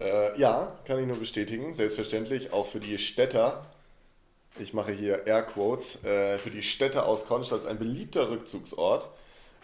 Äh, 0.00 0.38
ja, 0.40 0.78
kann 0.86 0.98
ich 0.98 1.06
nur 1.06 1.18
bestätigen. 1.18 1.74
Selbstverständlich 1.74 2.52
auch 2.52 2.66
für 2.66 2.80
die 2.80 2.98
Städter. 2.98 3.66
Ich 4.58 4.72
mache 4.72 4.92
hier 4.92 5.26
Airquotes. 5.26 6.04
Äh, 6.04 6.38
für 6.38 6.50
die 6.50 6.62
Städter 6.62 7.06
aus 7.06 7.26
Konstanz 7.26 7.66
ein 7.66 7.78
beliebter 7.78 8.30
Rückzugsort. 8.30 9.08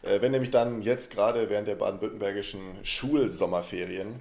Äh, 0.02 0.20
wenn 0.20 0.32
nämlich 0.32 0.50
dann 0.50 0.82
jetzt 0.82 1.12
gerade 1.12 1.48
während 1.48 1.68
der 1.68 1.76
baden-württembergischen 1.76 2.60
Schulsommerferien 2.82 4.20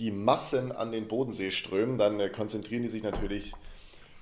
die 0.00 0.10
Massen 0.10 0.72
an 0.72 0.90
den 0.90 1.06
Bodensee 1.06 1.52
strömen, 1.52 1.96
dann 1.96 2.18
äh, 2.18 2.28
konzentrieren 2.28 2.82
die 2.82 2.88
sich 2.88 3.04
natürlich 3.04 3.52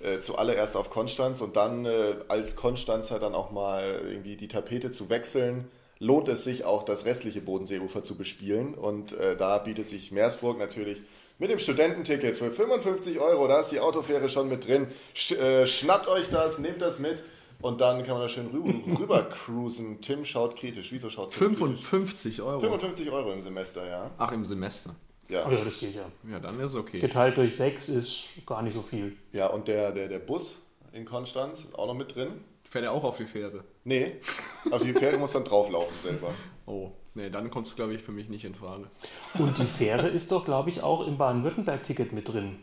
äh, 0.00 0.20
zuallererst 0.20 0.76
auf 0.76 0.90
Konstanz 0.90 1.40
und 1.40 1.57
dann 1.57 1.87
äh, 1.87 2.16
als 2.29 2.55
Konstanzer 2.55 3.18
dann 3.18 3.35
auch 3.35 3.50
mal 3.50 4.03
irgendwie 4.05 4.37
die 4.37 4.48
Tapete 4.48 4.90
zu 4.90 5.09
wechseln 5.09 5.70
lohnt 6.00 6.29
es 6.29 6.44
sich 6.44 6.64
auch, 6.64 6.83
das 6.83 7.05
restliche 7.05 7.42
Bodenseeufer 7.42 8.03
zu 8.03 8.16
bespielen. 8.16 8.74
Und 8.74 9.12
äh, 9.12 9.37
da 9.37 9.59
bietet 9.59 9.88
sich 9.88 10.11
Meersburg 10.11 10.59
natürlich 10.59 11.03
mit 11.40 11.50
dem 11.50 11.59
Studententicket 11.59 12.37
für 12.37 12.53
55 12.53 13.18
Euro, 13.18 13.48
da 13.48 13.61
ist 13.61 13.72
die 13.72 13.81
Autofähre 13.81 14.29
schon 14.29 14.48
mit 14.48 14.68
drin. 14.68 14.87
Sch 15.14 15.33
äh, 15.33 15.66
schnappt 15.66 16.07
euch 16.07 16.31
das, 16.31 16.59
nehmt 16.61 16.81
das 16.81 17.00
mit 17.00 17.22
und 17.62 17.81
dann 17.81 18.03
kann 18.05 18.12
man 18.14 18.22
da 18.22 18.29
schön 18.29 18.46
rüber, 18.48 18.72
rüber 19.00 19.22
cruisen. 19.22 20.00
Tim 20.03 20.24
schaut 20.24 20.55
kritisch. 20.57 20.92
Wieso 20.92 21.11
schaut 21.11 21.33
Tim 21.33 21.57
55 21.57 22.22
kritisch? 22.22 22.40
Euro. 22.40 22.61
55 22.61 23.11
Euro 23.11 23.33
im 23.33 23.42
Semester, 23.42 23.88
ja. 23.88 24.11
Ach, 24.18 24.31
im 24.33 24.44
Semester. 24.44 24.94
Ja, 25.29 25.46
Oh 25.48 25.50
ja, 25.50 25.64
das 25.64 25.79
geht 25.79 25.94
ja. 25.94 26.11
Ja, 26.29 26.40
dann 26.40 26.59
ist 26.61 26.74
okay. 26.74 26.98
Geteilt 26.98 27.37
durch 27.37 27.57
sechs 27.57 27.88
ist 27.88 28.24
gar 28.46 28.62
nicht 28.62 28.74
so 28.74 28.83
viel. 28.83 29.16
ja 29.33 29.46
und 29.46 29.66
der, 29.68 29.92
der, 29.92 30.09
der 30.09 30.18
Bus 30.18 30.59
in 30.92 31.05
Konstanz 31.05 31.68
auch 31.72 31.87
noch 31.87 31.94
mit 31.94 32.14
drin. 32.14 32.44
Fährt 32.68 32.85
er 32.85 32.92
auch 32.92 33.05
auf 33.05 33.16
die 33.16 33.24
Fähre? 33.26 33.64
Nee, 33.85 34.16
auf 34.70 34.83
die 34.83 34.92
Fähre 34.92 35.16
muss 35.18 35.33
dann 35.33 35.44
drauflaufen 35.44 35.96
selber. 36.03 36.33
Oh, 36.66 36.92
nee, 37.20 37.30
dann 37.30 37.50
kommt 37.50 37.68
es, 37.68 37.76
glaube 37.76 37.94
ich, 37.94 38.02
für 38.02 38.12
mich 38.12 38.28
nicht 38.28 38.44
in 38.44 38.54
Frage. 38.54 38.90
Und 39.38 39.59
die 39.59 39.66
Fähre 39.66 40.09
ist 40.09 40.30
doch, 40.33 40.44
glaube 40.44 40.70
ich, 40.70 40.83
auch 40.83 41.06
im 41.06 41.18
Baden-Württemberg-Ticket 41.18 42.12
mit 42.12 42.28
drin. 42.28 42.56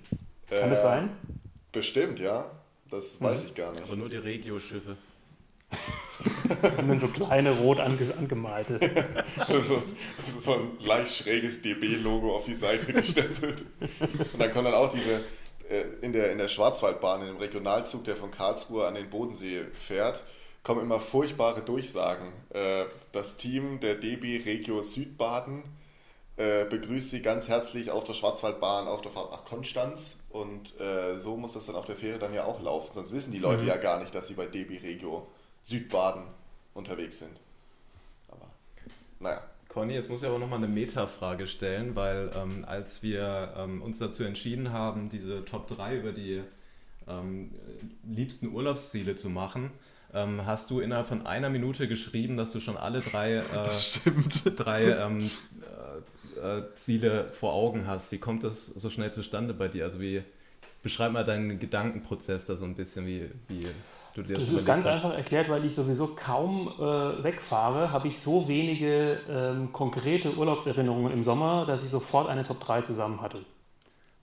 Kann 0.50 0.70
das 0.70 0.80
Äh, 0.80 0.84
sein? 0.84 1.10
Bestimmt, 1.72 2.20
ja. 2.20 2.50
Das 2.90 3.22
weiß 3.22 3.46
ich 3.46 3.56
gar 3.56 3.72
nicht. 3.72 3.84
Aber 3.84 3.96
nur 3.96 4.10
die 4.10 4.18
Regio-Schiffe. 4.18 4.96
Das 6.62 6.76
sind 6.78 6.88
dann 6.90 7.00
so 7.00 7.08
kleine 7.08 7.52
rot 7.60 7.80
ange 7.80 8.14
angemalte. 8.18 8.80
Also, 9.38 9.84
das 10.18 10.30
ist 10.30 10.44
so 10.44 10.54
ein 10.54 10.72
leicht 10.80 11.14
schräges 11.14 11.62
DB-Logo 11.62 12.36
auf 12.36 12.46
die 12.46 12.56
Seite 12.56 12.92
gestempelt. 12.94 13.66
Und 14.34 14.40
dann 14.40 14.52
kommen 14.52 14.66
dann 14.66 14.74
auch 14.74 14.90
diese, 14.92 15.26
äh, 15.70 15.84
in 16.02 16.14
der, 16.14 16.32
in 16.32 16.38
der 16.38 16.48
Schwarzwaldbahn, 16.48 17.22
in 17.22 17.28
dem 17.28 17.38
Regionalzug, 17.38 18.06
der 18.06 18.16
von 18.16 18.32
Karlsruhe 18.32 18.88
an 18.88 18.96
den 18.96 19.10
Bodensee 19.10 19.66
fährt, 19.74 20.24
kommen 20.68 20.82
immer 20.82 21.00
furchtbare 21.00 21.62
Durchsagen. 21.62 22.28
Äh, 22.50 22.84
das 23.14 23.38
Team 23.38 23.80
der 23.80 23.96
DB 23.96 24.44
Regio 24.44 24.84
Südbaden 24.84 25.64
äh, 26.36 26.66
begrüßt 26.66 27.10
Sie 27.10 27.22
ganz 27.22 27.48
herzlich 27.48 27.90
auf 27.90 28.04
der 28.04 28.14
Schwarzwaldbahn 28.14 28.86
auf 28.90 29.02
der 29.02 29.14
Fahrt 29.14 29.32
nach 29.32 29.46
Konstanz. 29.46 30.20
Und 30.30 30.78
äh, 30.82 31.18
so 31.20 31.38
muss 31.38 31.54
das 31.54 31.68
dann 31.68 31.76
auf 31.76 31.86
der 31.86 31.96
Fähre 31.96 32.20
dann 32.20 32.34
ja 32.34 32.44
auch 32.44 32.62
laufen. 32.62 32.94
Sonst 32.94 33.14
wissen 33.14 33.32
die 33.32 33.40
Leute 33.40 33.64
ja 33.64 33.78
gar 33.78 34.02
nicht, 34.02 34.14
dass 34.14 34.28
sie 34.28 34.34
bei 34.34 34.46
DB 34.46 34.80
Regio 34.80 35.26
Südbaden 35.62 36.24
unterwegs 36.74 37.20
sind. 37.20 37.40
Aber 38.28 38.48
naja. 39.22 39.42
Conny, 39.70 39.94
jetzt 39.94 40.10
muss 40.10 40.22
ich 40.22 40.28
aber 40.28 40.38
nochmal 40.38 40.58
eine 40.58 40.68
Metafrage 40.68 41.48
stellen, 41.48 41.96
weil 41.96 42.30
ähm, 42.36 42.66
als 42.68 43.02
wir 43.02 43.54
ähm, 43.56 43.82
uns 43.82 44.00
dazu 44.00 44.26
entschieden 44.26 44.74
haben, 44.74 45.08
diese 45.08 45.46
Top 45.46 45.70
3 45.70 45.96
über 45.96 46.12
die 46.12 46.44
ähm, 47.08 47.56
liebsten 48.04 48.50
Urlaubsziele 48.54 49.16
zu 49.16 49.30
machen, 49.30 49.72
ähm, 50.14 50.46
hast 50.46 50.70
du 50.70 50.80
innerhalb 50.80 51.08
von 51.08 51.26
einer 51.26 51.50
Minute 51.50 51.88
geschrieben, 51.88 52.38
dass 52.38 52.52
du 52.52 52.60
schon 52.60 52.78
alle 52.78 53.02
drei, 53.02 53.36
äh, 53.36 53.44
drei 54.56 54.84
ähm, 54.92 55.30
äh, 56.38 56.58
äh, 56.60 56.74
Ziele 56.74 57.26
vor 57.32 57.54
Augen 57.54 57.88
hast. 57.88 58.12
Wie 58.12 58.18
kommt 58.18 58.44
das 58.44 58.66
so 58.68 58.90
schnell 58.90 59.12
zustande 59.12 59.54
bei 59.54 59.68
dir? 59.68 59.86
Also 59.86 60.00
wie 60.00 60.24
beschreib 60.84 61.12
mal 61.12 61.26
deinen 61.26 61.60
Gedankenprozess 61.60 62.46
da 62.46 62.56
so 62.56 62.66
ein 62.66 62.76
bisschen, 62.76 63.06
wie, 63.06 63.30
wie 63.48 63.68
du 64.16 64.24
dir 64.24 64.38
das, 64.38 64.46
Das 64.46 64.54
ist 64.54 64.66
ganz 64.66 64.86
hast. 64.86 64.96
einfach 64.96 65.14
erklärt, 65.14 65.50
weil 65.50 65.66
ich 65.66 65.76
sowieso 65.76 66.08
kaum 66.16 66.70
äh, 66.70 67.24
wegfahre, 67.24 67.92
habe 67.92 68.08
ich 68.08 68.20
so 68.20 68.48
wenige 68.48 69.20
ähm, 69.30 69.74
konkrete 69.74 70.36
Urlaubserinnerungen 70.36 71.12
im 71.12 71.24
Sommer, 71.24 71.66
dass 71.66 71.84
ich 71.84 71.90
sofort 71.90 72.30
eine 72.30 72.44
Top 72.44 72.60
3 72.60 72.82
zusammen 72.82 73.22
hatte. 73.22 73.44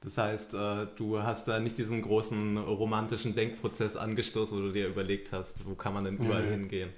Das 0.04 0.18
heißt, 0.18 0.54
äh, 0.54 0.86
du 0.96 1.22
hast 1.22 1.48
da 1.48 1.58
nicht 1.58 1.78
diesen 1.78 2.02
großen 2.02 2.58
romantischen 2.58 3.34
Denkprozess 3.34 3.96
angestoßen, 3.96 4.56
wo 4.56 4.60
du 4.66 4.72
dir 4.72 4.88
überlegt 4.88 5.32
hast, 5.32 5.64
wo 5.66 5.74
kann 5.74 5.94
man 5.94 6.04
denn 6.04 6.18
überall 6.18 6.44
Mhm. 6.44 6.50
hingehen. 6.50 6.90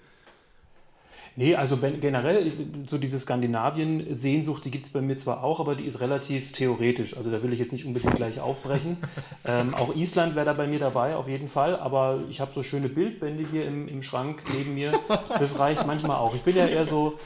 Nee, 1.38 1.54
also 1.54 1.76
generell, 1.76 2.50
so 2.86 2.96
diese 2.96 3.18
Skandinavien-Sehnsucht, 3.18 4.64
die 4.64 4.70
gibt 4.70 4.86
es 4.86 4.90
bei 4.90 5.02
mir 5.02 5.18
zwar 5.18 5.44
auch, 5.44 5.60
aber 5.60 5.74
die 5.74 5.84
ist 5.84 6.00
relativ 6.00 6.52
theoretisch. 6.52 7.14
Also 7.14 7.30
da 7.30 7.42
will 7.42 7.52
ich 7.52 7.58
jetzt 7.58 7.72
nicht 7.74 7.84
unbedingt 7.84 8.16
gleich 8.16 8.40
aufbrechen. 8.40 8.96
ähm, 9.44 9.74
auch 9.74 9.94
Island 9.94 10.34
wäre 10.34 10.46
da 10.46 10.54
bei 10.54 10.66
mir 10.66 10.78
dabei, 10.78 11.14
auf 11.14 11.28
jeden 11.28 11.48
Fall. 11.48 11.76
Aber 11.78 12.20
ich 12.30 12.40
habe 12.40 12.52
so 12.54 12.62
schöne 12.62 12.88
Bildbände 12.88 13.44
hier 13.52 13.66
im, 13.66 13.86
im 13.86 14.02
Schrank 14.02 14.42
neben 14.56 14.74
mir. 14.74 14.92
Das 15.38 15.58
reicht 15.58 15.86
manchmal 15.86 16.16
auch. 16.16 16.34
Ich 16.34 16.40
bin 16.42 16.56
ja 16.56 16.66
eher 16.66 16.86
so 16.86 17.18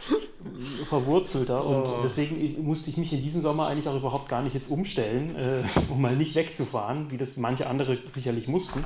verwurzelter 0.89 1.65
und 1.65 1.89
deswegen 2.03 2.43
ich- 2.43 2.59
musste 2.59 2.91
ich 2.91 2.97
mich 2.97 3.13
in 3.13 3.23
diesem 3.23 3.43
Sommer 3.43 3.69
eigentlich 3.69 3.87
auch 3.89 3.97
überhaupt 3.97 4.29
gar 4.29 4.43
nicht 4.43 4.55
jetzt 4.55 4.71
umstellen, 4.71 5.37
äh, 5.37 5.63
um 5.93 6.01
mal 6.01 6.17
nicht 6.17 6.35
wegzufahren, 6.35 7.11
wie 7.13 7.17
das 7.17 7.37
manche 7.37 7.69
andere 7.69 7.99
sicherlich 8.11 8.49
mussten. 8.49 8.85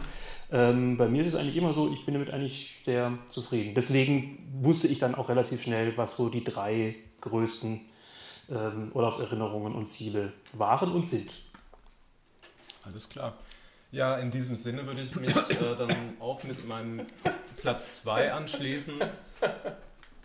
Ähm, 0.53 0.97
bei 0.97 1.09
mir 1.09 1.23
ist 1.23 1.29
es 1.29 1.35
eigentlich 1.35 1.57
immer 1.57 1.73
so, 1.73 1.91
ich 1.93 2.05
bin 2.05 2.15
damit 2.15 2.31
eigentlich 2.31 2.77
sehr 2.85 3.19
zufrieden. 3.29 3.75
Deswegen 3.75 4.39
wusste 4.61 4.89
ich 4.89 4.99
dann 4.99 5.15
auch 5.15 5.29
relativ 5.29 5.63
schnell, 5.63 5.97
was 5.97 6.17
so 6.17 6.29
die 6.29 6.45
drei 6.45 6.97
größten 7.21 7.81
ähm, 8.51 8.93
Urlaubserinnerungen 8.93 9.75
und 9.75 9.87
Ziele 9.87 10.33
waren 10.53 10.93
und 10.93 11.09
sind. 11.09 11.31
Alles 12.85 13.09
klar. 13.09 13.35
Ja, 13.91 14.17
in 14.17 14.31
diesem 14.31 14.57
Sinne 14.57 14.87
würde 14.87 15.03
ich 15.03 15.15
mich 15.15 15.35
äh, 15.35 15.77
dann 15.79 15.95
auch 16.21 16.43
mit 16.43 16.67
meinem 16.69 17.07
Platz 17.57 18.03
2 18.03 18.33
anschließen. 18.33 18.95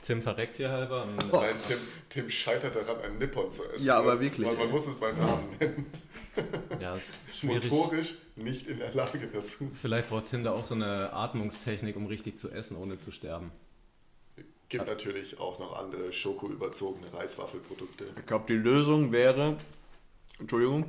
Tim 0.01 0.21
verreckt 0.21 0.57
hier 0.57 0.69
halber. 0.69 1.05
Ähm, 1.07 1.29
Nein, 1.31 1.55
Tim, 1.67 1.77
Tim 2.09 2.29
scheitert 2.29 2.75
daran, 2.75 3.01
ein 3.03 3.17
Nippon 3.17 3.51
zu 3.51 3.63
essen. 3.71 3.85
Ja, 3.85 3.99
aber 3.99 4.19
wirklich, 4.19 4.47
Man, 4.47 4.57
man 4.57 4.71
muss 4.71 4.87
es 4.87 4.95
beim 4.95 5.17
Namen 5.17 5.49
nennen. 5.59 5.85
Ja, 6.79 6.95
ist 6.95 7.15
schwierig. 7.33 7.69
Motorisch 7.69 8.15
nicht 8.35 8.67
in 8.67 8.79
der 8.79 8.93
Lage 8.93 9.19
dazu. 9.33 9.69
Vielleicht 9.81 10.09
braucht 10.09 10.27
Tim 10.27 10.43
da 10.43 10.51
auch 10.51 10.63
so 10.63 10.75
eine 10.75 11.11
Atmungstechnik, 11.11 11.95
um 11.97 12.05
richtig 12.05 12.37
zu 12.37 12.49
essen, 12.49 12.77
ohne 12.77 12.97
zu 12.97 13.11
sterben. 13.11 13.51
Gibt 14.69 14.85
natürlich 14.87 15.39
auch 15.39 15.59
noch 15.59 15.77
andere 15.77 16.13
schokoüberzogene 16.13 17.11
Reiswaffelprodukte. 17.13 18.05
Ich 18.17 18.25
glaube, 18.25 18.45
die 18.47 18.53
Lösung 18.53 19.11
wäre, 19.11 19.57
Entschuldigung, 20.39 20.85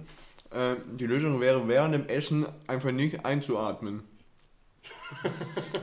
äh, 0.51 0.77
die 0.93 1.07
Lösung 1.07 1.41
wäre 1.41 1.67
während 1.67 1.95
dem 1.95 2.07
Essen 2.09 2.47
einfach 2.67 2.93
nicht 2.93 3.25
einzuatmen. 3.25 4.03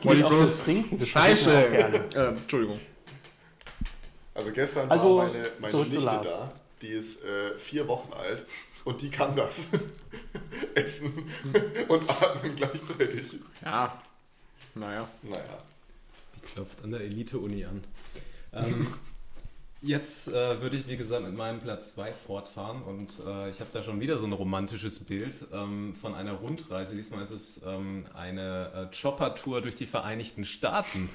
Geht 0.02 0.14
ich 0.14 0.24
bloß- 0.24 0.64
Trinken. 0.64 0.98
Das 1.00 1.08
Scheiße! 1.10 1.50
mache 1.50 1.60
ich 1.60 1.66
auch 1.66 1.72
gerne. 1.72 1.98
Äh, 2.16 2.28
Entschuldigung. 2.38 2.80
Also 4.36 4.52
gestern 4.52 4.92
Also, 4.92 5.16
war 5.18 5.28
meine, 5.28 5.48
meine 5.60 5.86
Nichte 5.86 6.02
da, 6.04 6.52
die 6.82 6.90
ist 6.90 7.24
äh, 7.24 7.58
vier 7.58 7.88
Wochen 7.88 8.14
alt 8.14 8.46
und 8.88 9.02
die 9.02 9.10
kann 9.10 9.36
das. 9.36 9.68
Essen 10.76 11.30
und 11.88 12.10
atmen 12.10 12.56
gleichzeitig. 12.56 13.36
Ja. 13.64 14.02
Naja. 14.76 15.08
Naja. 15.24 15.58
Die 16.36 16.40
klopft 16.54 16.84
an 16.84 16.92
der 16.92 17.02
Elite-Uni 17.02 17.66
an. 17.66 17.84
Ähm, 18.54 18.88
Jetzt 19.82 20.30
äh, 20.30 20.60
würde 20.60 20.76
ich, 20.76 20.88
wie 20.88 20.98
gesagt, 20.98 21.24
mit 21.24 21.38
meinem 21.38 21.60
Platz 21.60 21.94
2 21.94 22.12
fortfahren 22.12 22.82
und 22.82 23.20
äh, 23.20 23.52
ich 23.52 23.60
habe 23.60 23.70
da 23.72 23.84
schon 23.84 24.00
wieder 24.00 24.18
so 24.18 24.26
ein 24.26 24.34
romantisches 24.34 24.98
Bild 25.00 25.36
ähm, 25.54 25.96
von 26.02 26.16
einer 26.16 26.34
Rundreise. 26.34 26.96
Diesmal 26.96 27.22
ist 27.22 27.30
es 27.30 27.62
ähm, 27.64 28.08
eine 28.16 28.90
äh, 28.92 28.96
Chopper-Tour 28.96 29.62
durch 29.62 29.76
die 29.76 29.86
Vereinigten 29.86 30.46
Staaten. 30.46 31.10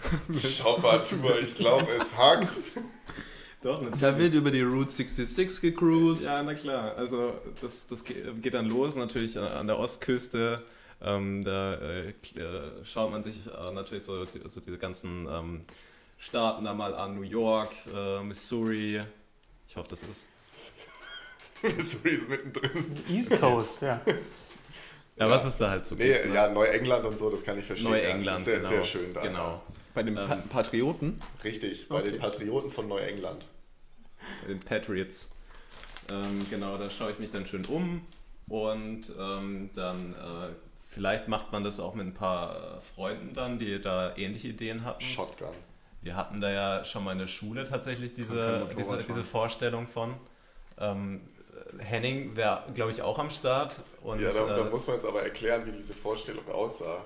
Chopper-Tour, 0.62 1.40
ich 1.40 1.56
glaube, 1.56 1.88
es 2.00 2.16
hakt. 2.16 2.56
Doch, 3.62 3.80
natürlich. 3.80 4.00
Da 4.00 4.18
wird 4.18 4.34
über 4.34 4.50
die 4.50 4.62
Route 4.62 4.90
66 4.90 5.60
gecruised. 5.60 6.24
Ja, 6.24 6.42
na 6.42 6.54
klar. 6.54 6.96
Also 6.96 7.34
das, 7.60 7.86
das 7.86 8.02
ge- 8.04 8.32
geht 8.40 8.54
dann 8.54 8.68
los 8.68 8.96
natürlich 8.96 9.38
an- 9.38 9.66
der 9.66 9.78
Ostküste. 9.78 10.62
Ähm, 11.00 11.44
da 11.44 11.74
äh, 11.74 12.08
äh, 12.10 12.12
schaut 12.84 13.10
man 13.10 13.22
sich 13.22 13.34
äh, 13.46 13.72
natürlich 13.72 14.02
so, 14.04 14.24
so 14.26 14.60
diese 14.60 14.78
ganzen 14.78 15.26
ähm, 15.30 15.60
Staaten 16.18 16.64
da 16.64 16.74
mal 16.74 16.94
an. 16.94 17.14
New 17.16 17.22
York, 17.22 17.70
äh, 17.94 18.22
Missouri. 18.22 19.02
Ich 19.68 19.76
hoffe, 19.76 19.88
das 19.90 20.02
ist. 20.04 20.26
Missouri 21.62 22.14
ist 22.14 22.28
mittendrin. 22.28 22.96
East 23.08 23.30
Coast, 23.40 23.80
ja. 23.82 24.00
Ja, 25.16 25.28
was 25.30 25.44
es 25.44 25.56
da 25.56 25.70
halt 25.70 25.84
so 25.84 25.94
Nee, 25.94 26.12
gibt. 26.12 26.26
ne? 26.28 26.34
ja, 26.34 26.48
Neuengland 26.50 27.04
und 27.04 27.18
so, 27.18 27.30
das 27.30 27.44
kann 27.44 27.58
ich 27.58 27.64
verstehen. 27.66 27.92
Ja, 27.92 27.98
Neuengland, 27.98 28.38
ist 28.38 28.44
sehr, 28.44 28.56
genau. 28.58 28.68
sehr 28.68 28.84
schön 28.84 29.14
da. 29.14 29.20
Genau. 29.22 29.62
Bei 29.94 30.02
den 30.02 30.14
Pa- 30.14 30.34
Ähm, 30.34 30.42
Patrioten. 30.48 31.20
Richtig, 31.44 31.88
bei 31.88 31.96
Okay. 32.00 32.10
den 32.12 32.20
Patrioten 32.20 32.70
von 32.70 32.88
Neuengland. 32.88 33.46
den 34.48 34.60
Patriots. 34.60 35.30
Ähm, 36.10 36.46
genau, 36.50 36.76
da 36.78 36.88
schaue 36.90 37.12
ich 37.12 37.18
mich 37.18 37.30
dann 37.30 37.46
schön 37.46 37.64
um 37.66 38.06
und 38.48 39.02
ähm, 39.18 39.70
dann 39.74 40.14
äh, 40.14 40.48
vielleicht 40.88 41.28
macht 41.28 41.52
man 41.52 41.62
das 41.64 41.78
auch 41.80 41.94
mit 41.94 42.06
ein 42.06 42.14
paar 42.14 42.56
äh, 42.78 42.80
Freunden 42.80 43.34
dann, 43.34 43.58
die 43.58 43.80
da 43.80 44.14
ähnliche 44.16 44.48
Ideen 44.48 44.84
hatten. 44.84 45.00
Shotgun. 45.00 45.48
Wir 46.00 46.16
hatten 46.16 46.40
da 46.40 46.50
ja 46.50 46.84
schon 46.84 47.04
mal 47.04 47.12
in 47.12 47.18
der 47.18 47.28
Schule 47.28 47.64
tatsächlich 47.68 48.12
diese, 48.12 48.68
diese, 48.76 48.98
diese 48.98 49.22
Vorstellung 49.24 49.86
von. 49.86 50.14
Ähm, 50.78 51.20
Henning 51.78 52.34
wäre, 52.36 52.64
glaube 52.74 52.90
ich, 52.90 53.02
auch 53.02 53.18
am 53.18 53.30
Start. 53.30 53.76
Und, 54.02 54.20
Ja, 54.20 54.32
da, 54.32 54.46
da 54.46 54.66
äh, 54.66 54.70
muss 54.70 54.86
man 54.88 54.96
jetzt 54.96 55.06
aber 55.06 55.22
erklären, 55.22 55.64
wie 55.66 55.72
diese 55.72 55.94
Vorstellung 55.94 56.46
aussah. 56.50 57.04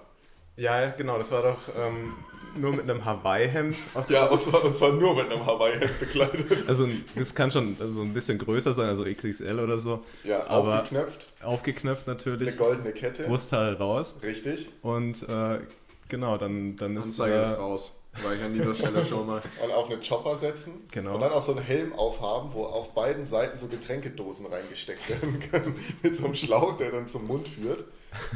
ja, 0.56 0.88
genau, 0.90 1.18
das 1.18 1.30
war 1.30 1.42
doch 1.42 1.68
ähm, 1.76 2.14
nur 2.58 2.72
mit 2.72 2.82
einem 2.88 3.04
Hawaii-Hemd 3.04 3.76
auf 3.94 4.08
Ja, 4.10 4.26
und 4.26 4.42
zwar, 4.42 4.64
und 4.64 4.76
zwar 4.76 4.92
nur 4.92 5.14
mit 5.14 5.30
einem 5.32 5.44
Hawaii-Hemd 5.44 5.98
bekleidet. 6.00 6.68
Also 6.68 6.88
das 7.14 7.34
kann 7.34 7.50
schon 7.50 7.76
so 7.90 8.02
ein 8.02 8.12
bisschen 8.12 8.38
größer 8.38 8.72
sein, 8.74 8.88
also 8.88 9.04
XXL 9.04 9.58
oder 9.60 9.78
so. 9.78 10.02
Ja, 10.24 10.46
Aber- 10.46 10.80
aufgeknöpft, 10.80 11.26
Aufgeknöpft 11.42 12.08
eine 12.08 12.16
natürlich, 12.16 12.56
goldene 12.56 12.92
Kette. 12.92 13.24
Brustteil 13.24 13.74
raus. 13.74 14.16
Richtig. 14.22 14.70
Und 14.82 15.22
äh, 15.28 15.60
genau, 16.08 16.38
dann, 16.38 16.76
dann 16.76 16.96
ist 16.96 17.04
Anzeige 17.20 17.42
ist 17.42 17.52
äh, 17.52 17.56
raus. 17.56 17.92
War 18.22 18.32
ich 18.34 18.42
an 18.42 18.54
dieser 18.54 18.74
Stelle 18.74 19.04
schon 19.04 19.26
mal. 19.26 19.42
Und 19.62 19.72
auf 19.72 19.90
einen 19.90 20.00
Chopper 20.00 20.38
setzen. 20.38 20.72
Genau. 20.90 21.16
Und 21.16 21.20
dann 21.20 21.32
auch 21.32 21.42
so 21.42 21.52
einen 21.54 21.62
Helm 21.64 21.92
aufhaben, 21.92 22.48
wo 22.54 22.64
auf 22.64 22.94
beiden 22.94 23.26
Seiten 23.26 23.58
so 23.58 23.66
Getränkedosen 23.66 24.46
reingesteckt 24.46 25.06
werden 25.10 25.38
können. 25.50 25.74
Mit 26.02 26.16
so 26.16 26.24
einem 26.24 26.34
Schlauch, 26.34 26.78
der 26.78 26.92
dann 26.92 27.08
zum 27.08 27.26
Mund 27.26 27.46
führt. 27.46 27.84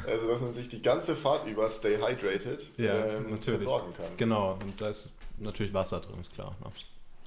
Also, 0.06 0.28
dass 0.28 0.40
man 0.40 0.52
sich 0.52 0.68
die 0.68 0.83
ganze 0.83 1.16
Fahrt 1.16 1.46
über 1.46 1.68
Stay 1.70 1.96
Hydrated 1.96 2.70
Ja, 2.76 3.04
ähm, 3.06 3.30
natürlich. 3.30 3.62
versorgen 3.62 3.92
kann. 3.96 4.06
Genau, 4.16 4.59
und 4.62 4.80
da 4.80 4.88
ist 4.88 5.11
natürlich 5.38 5.72
Wasser 5.72 6.00
drin, 6.00 6.18
ist 6.20 6.33
klar. 6.35 6.54
Ne? 6.62 6.70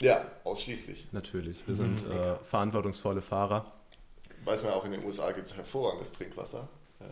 Ja, 0.02 0.26
ausschließlich. 0.44 1.08
Natürlich, 1.12 1.66
wir 1.68 1.76
sind 1.76 2.00
äh, 2.10 2.36
verantwortungsvolle 2.44 3.22
Fahrer. 3.22 3.72
Weiß 4.46 4.64
man 4.64 4.74
auch, 4.74 4.84
in 4.86 4.92
den 4.92 5.04
USA 5.06 5.32
gibt 5.32 5.48
es 5.48 5.56
hervorragendes 5.56 6.12
Trinkwasser. 6.14 6.68
Ähm, 7.02 7.08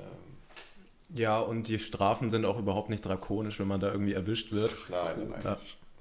Ja, 1.17 1.39
und 1.39 1.67
die 1.67 1.79
Strafen 1.79 2.29
sind 2.29 2.45
auch 2.45 2.59
überhaupt 2.59 2.89
nicht 2.89 3.05
drakonisch, 3.05 3.59
wenn 3.59 3.67
man 3.67 3.79
da 3.79 3.91
irgendwie 3.91 4.13
erwischt 4.13 4.51
wird. 4.51 4.71
nein, 4.89 4.99
nein, 5.17 5.29
nein. 5.29 5.41
Ja. 5.43 5.57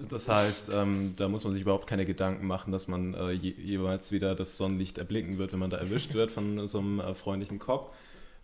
Das 0.09 0.29
heißt, 0.29 0.71
ähm, 0.73 1.13
da 1.17 1.29
muss 1.29 1.45
man 1.45 1.53
sich 1.53 1.61
überhaupt 1.63 1.87
keine 1.87 2.07
Gedanken 2.07 2.47
machen, 2.47 2.73
dass 2.73 2.89
man 2.89 3.13
äh, 3.15 3.33
je, 3.33 3.51
jeweils 3.53 4.13
wieder 4.13 4.35
das 4.35 4.57
Sonnenlicht 4.57 4.97
erblicken 4.97 5.37
wird, 5.37 5.53
wenn 5.53 5.59
man 5.59 5.69
da 5.69 5.77
erwischt 5.77 6.15
wird 6.15 6.31
von 6.33 6.67
so 6.67 6.79
einem 6.79 7.01
äh, 7.01 7.15
freundlichen 7.15 7.59
Cop. 7.59 7.93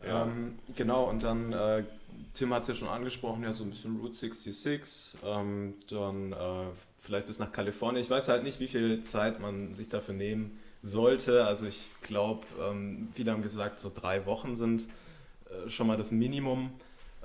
Ja. 0.04 0.24
Ähm, 0.24 0.58
genau, 0.74 1.04
und 1.04 1.22
dann, 1.22 1.52
äh, 1.52 1.84
Tim 2.32 2.52
hat 2.52 2.62
es 2.62 2.68
ja 2.68 2.74
schon 2.74 2.88
angesprochen, 2.88 3.42
ja, 3.42 3.52
so 3.52 3.64
ein 3.64 3.70
bisschen 3.70 3.96
Route 3.96 4.14
66, 4.14 5.18
ähm, 5.24 5.74
dann 5.88 6.32
äh, 6.32 6.66
vielleicht 6.98 7.26
bis 7.26 7.38
nach 7.38 7.52
Kalifornien. 7.52 8.02
Ich 8.02 8.10
weiß 8.10 8.28
halt 8.28 8.44
nicht, 8.44 8.60
wie 8.60 8.68
viel 8.68 9.02
Zeit 9.02 9.40
man 9.40 9.74
sich 9.74 9.88
dafür 9.88 10.14
nehmen 10.14 10.58
sollte. 10.82 11.46
Also 11.46 11.66
ich 11.66 11.84
glaube, 12.02 12.46
ähm, 12.60 13.08
viele 13.14 13.32
haben 13.32 13.42
gesagt, 13.42 13.78
so 13.78 13.90
drei 13.94 14.26
Wochen 14.26 14.56
sind 14.56 14.86
äh, 15.50 15.68
schon 15.70 15.86
mal 15.86 15.96
das 15.96 16.10
Minimum. 16.10 16.70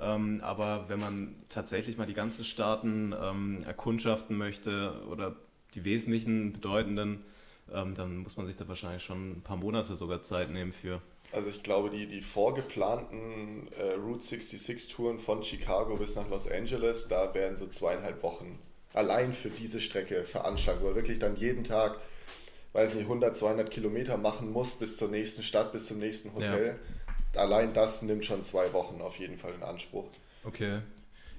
Ähm, 0.00 0.40
aber 0.42 0.88
wenn 0.88 0.98
man 0.98 1.36
tatsächlich 1.48 1.96
mal 1.96 2.06
die 2.06 2.14
ganzen 2.14 2.44
Staaten 2.44 3.14
ähm, 3.20 3.62
erkundschaften 3.64 4.36
möchte 4.36 4.92
oder 5.08 5.36
die 5.74 5.84
wesentlichen, 5.84 6.52
bedeutenden, 6.52 7.24
ähm, 7.72 7.94
dann 7.94 8.18
muss 8.18 8.36
man 8.36 8.46
sich 8.46 8.56
da 8.56 8.66
wahrscheinlich 8.66 9.02
schon 9.02 9.32
ein 9.32 9.42
paar 9.42 9.56
Monate 9.56 9.96
sogar 9.96 10.22
Zeit 10.22 10.50
nehmen 10.50 10.72
für. 10.72 11.00
Also 11.32 11.48
ich 11.48 11.62
glaube, 11.62 11.88
die, 11.90 12.06
die 12.06 12.20
vorgeplanten 12.20 13.68
äh, 13.78 13.92
Route 13.94 14.22
66 14.22 14.88
Touren 14.88 15.18
von 15.18 15.42
Chicago 15.42 15.96
bis 15.96 16.14
nach 16.14 16.28
Los 16.28 16.50
Angeles, 16.50 17.08
da 17.08 17.32
werden 17.34 17.56
so 17.56 17.66
zweieinhalb 17.66 18.22
Wochen 18.22 18.58
allein 18.92 19.32
für 19.32 19.48
diese 19.48 19.80
Strecke 19.80 20.24
veranschlagt, 20.24 20.82
wo 20.82 20.88
er 20.88 20.94
wirklich 20.94 21.18
dann 21.18 21.36
jeden 21.36 21.64
Tag, 21.64 21.98
weiß 22.74 22.94
nicht, 22.94 23.04
100, 23.04 23.34
200 23.34 23.70
Kilometer 23.70 24.18
machen 24.18 24.52
muss 24.52 24.74
bis 24.74 24.98
zur 24.98 25.08
nächsten 25.08 25.42
Stadt, 25.42 25.72
bis 25.72 25.86
zum 25.86 25.98
nächsten 25.98 26.34
Hotel. 26.34 26.78
Allein 27.34 27.72
das 27.72 28.02
nimmt 28.02 28.26
schon 28.26 28.44
zwei 28.44 28.70
Wochen 28.74 29.00
auf 29.00 29.18
jeden 29.18 29.38
Fall 29.38 29.54
in 29.54 29.62
Anspruch. 29.62 30.08
Okay. 30.44 30.80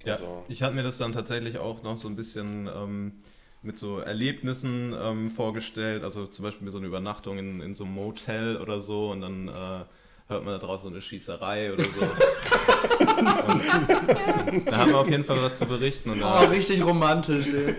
Ja, 0.03 0.13
Also- 0.13 0.43
ich 0.49 0.63
hatte 0.63 0.73
mir 0.75 0.81
das 0.83 0.97
dann 0.97 1.11
tatsächlich 1.13 1.59
auch 1.59 1.83
noch 1.83 1.99
so 1.99 2.07
ein 2.07 2.15
bisschen 2.15 2.67
ähm, 2.67 3.21
mit 3.63 3.77
so 3.77 3.99
Erlebnissen 3.99 4.95
ähm, 5.01 5.31
vorgestellt, 5.31 6.03
also 6.03 6.27
zum 6.27 6.43
Beispiel 6.43 6.69
so 6.69 6.77
eine 6.77 6.87
Übernachtung 6.87 7.37
in, 7.37 7.61
in 7.61 7.73
so 7.73 7.85
einem 7.85 7.93
Motel 7.93 8.57
oder 8.57 8.79
so 8.79 9.11
und 9.11 9.21
dann 9.21 9.47
äh, 9.47 9.85
hört 10.27 10.45
man 10.45 10.53
da 10.53 10.57
draußen 10.57 10.89
so 10.89 10.93
eine 10.93 11.01
Schießerei 11.01 11.73
oder 11.73 11.83
so. 11.85 11.89
und, 12.91 14.67
da 14.67 14.77
haben 14.77 14.91
wir 14.91 14.97
auf 14.97 15.09
jeden 15.09 15.25
Fall 15.25 15.41
was 15.41 15.57
zu 15.59 15.65
berichten. 15.65 16.11
Und 16.11 16.21
Oh, 16.23 16.45
richtig 16.45 16.83
romantisch, 16.83 17.47
ey. 17.47 17.75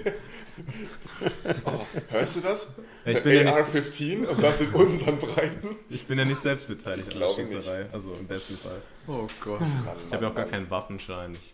Oh, 1.64 1.80
hörst 2.10 2.36
du 2.36 2.40
das? 2.40 2.76
ich, 3.04 3.22
bin 3.22 3.34
ja 3.34 3.42
nicht, 3.44 3.54
AR-15 3.54 4.26
und 4.26 4.42
das 4.42 4.60
in 4.60 4.70
unseren 4.72 5.18
Breiten. 5.18 5.76
ich 5.90 6.06
bin 6.06 6.18
ja 6.18 6.24
nicht 6.24 6.40
selbst 6.40 6.68
beteiligt 6.68 7.08
Ich 7.08 7.14
an 7.14 7.20
der 7.20 7.46
Schießerei, 7.46 7.86
also 7.92 8.14
im 8.14 8.26
besten 8.26 8.56
Fall. 8.56 8.80
Oh 9.06 9.26
Gott. 9.42 9.60
Ich 10.06 10.12
habe 10.12 10.24
ja 10.24 10.30
auch 10.30 10.34
gar 10.34 10.46
keinen 10.46 10.70
Waffenschein. 10.70 11.34
Ich, 11.34 11.53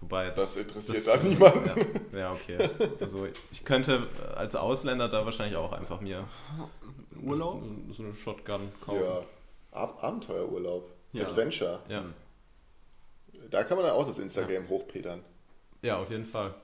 wobei 0.00 0.30
Das 0.30 0.56
interessiert 0.56 1.06
da 1.06 1.16
niemanden. 1.16 1.86
Ja, 2.12 2.18
ja, 2.18 2.32
okay. 2.32 2.68
Also 3.00 3.26
ich 3.50 3.64
könnte 3.64 4.06
als 4.36 4.54
Ausländer 4.56 5.08
da 5.08 5.24
wahrscheinlich 5.24 5.56
auch 5.56 5.72
einfach 5.72 6.00
mir 6.00 6.28
Urlaub? 7.22 7.62
so 7.92 8.02
eine 8.02 8.14
Shotgun 8.14 8.72
kaufen. 8.80 9.02
Ja. 9.02 9.22
Ab 9.72 10.02
Abenteuerurlaub. 10.02 10.88
Ja. 11.12 11.26
Adventure. 11.26 11.80
Ja, 11.88 12.04
Da 13.50 13.64
kann 13.64 13.76
man 13.78 13.86
dann 13.86 13.94
auch 13.96 14.06
das 14.06 14.18
Instagram 14.18 14.68
hochpedern. 14.68 15.22
ja 15.82 15.96
auf 15.98 16.10
jeden 16.10 16.24
Fall. 16.26 16.54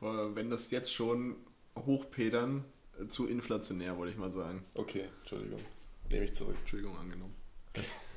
Wenn 0.00 0.50
das 0.50 0.70
jetzt 0.70 0.92
schon 0.92 1.36
hochpedern, 1.74 2.64
äh, 3.00 3.08
zu 3.08 3.26
inflationär, 3.26 3.96
wollte 3.96 4.12
ich 4.12 4.18
mal 4.18 4.30
sagen. 4.30 4.62
Okay, 4.74 5.04
Entschuldigung. 5.20 5.60
Nehme 6.10 6.24
ich 6.26 6.34
zurück. 6.34 6.56
Entschuldigung 6.60 6.96
angenommen. 6.98 7.34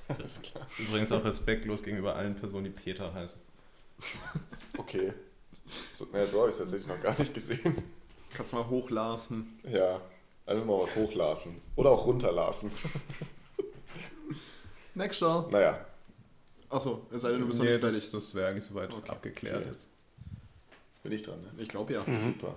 Alles 0.09 0.41
klar. 0.41 0.63
Das 0.63 0.73
ist 0.73 0.79
übrigens 0.79 1.11
auch 1.11 1.23
respektlos 1.23 1.83
gegenüber 1.83 2.15
allen 2.15 2.35
Personen, 2.35 2.65
die 2.65 2.69
Peter 2.71 3.13
heißen. 3.13 3.39
Okay. 4.77 5.13
So, 5.91 6.07
na, 6.11 6.25
so 6.27 6.39
habe 6.39 6.49
ich 6.49 6.53
es 6.55 6.59
tatsächlich 6.59 6.87
noch 6.87 7.01
gar 7.01 7.17
nicht 7.19 7.33
gesehen. 7.33 7.75
Kannst 8.33 8.53
mal 8.53 8.67
hochlassen. 8.67 9.59
Ja, 9.63 10.01
einfach 10.45 10.65
mal 10.65 10.79
was 10.81 10.95
hochlassen. 10.95 11.61
Oder 11.75 11.91
auch 11.91 12.05
runterlassen. 12.05 12.71
Nächster. 14.95 15.47
Naja, 15.51 15.85
Achso, 16.71 17.07
es 17.11 17.23
sei 17.23 17.31
denn, 17.31 17.41
du 17.41 17.47
bist 17.47 17.57
noch 17.59 17.65
Nee, 17.65 17.71
nicht 17.73 17.83
das, 17.83 17.93
fertig. 17.95 18.11
das 18.11 18.35
wäre 18.35 18.49
eigentlich 18.49 18.63
soweit 18.63 18.93
Okay. 18.93 19.09
abgeklärt 19.09 19.55
Okay. 19.61 19.69
jetzt. 19.71 19.89
bin 21.01 21.11
ich 21.13 21.23
dran, 21.23 21.41
ne? 21.41 21.49
Ich 21.57 21.67
glaube 21.69 21.93
ja. 21.93 22.05
Super. 22.19 22.55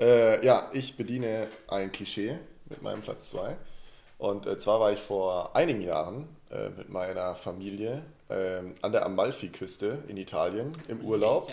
Äh, 0.00 0.44
ja, 0.44 0.70
ich 0.72 0.96
bediene 0.96 1.46
ein 1.68 1.92
Klischee 1.92 2.38
mit 2.70 2.80
meinem 2.80 3.02
Platz 3.02 3.30
2. 3.30 3.56
Und 4.20 4.44
äh, 4.46 4.58
zwar 4.58 4.80
war 4.80 4.92
ich 4.92 4.98
vor 4.98 5.56
einigen 5.56 5.80
Jahren 5.80 6.28
äh, 6.50 6.68
mit 6.68 6.90
meiner 6.90 7.34
Familie 7.34 8.02
ähm, 8.28 8.74
an 8.82 8.92
der 8.92 9.06
Amalfi-Küste 9.06 10.04
in 10.08 10.18
Italien 10.18 10.76
im 10.88 11.00
Urlaub. 11.00 11.50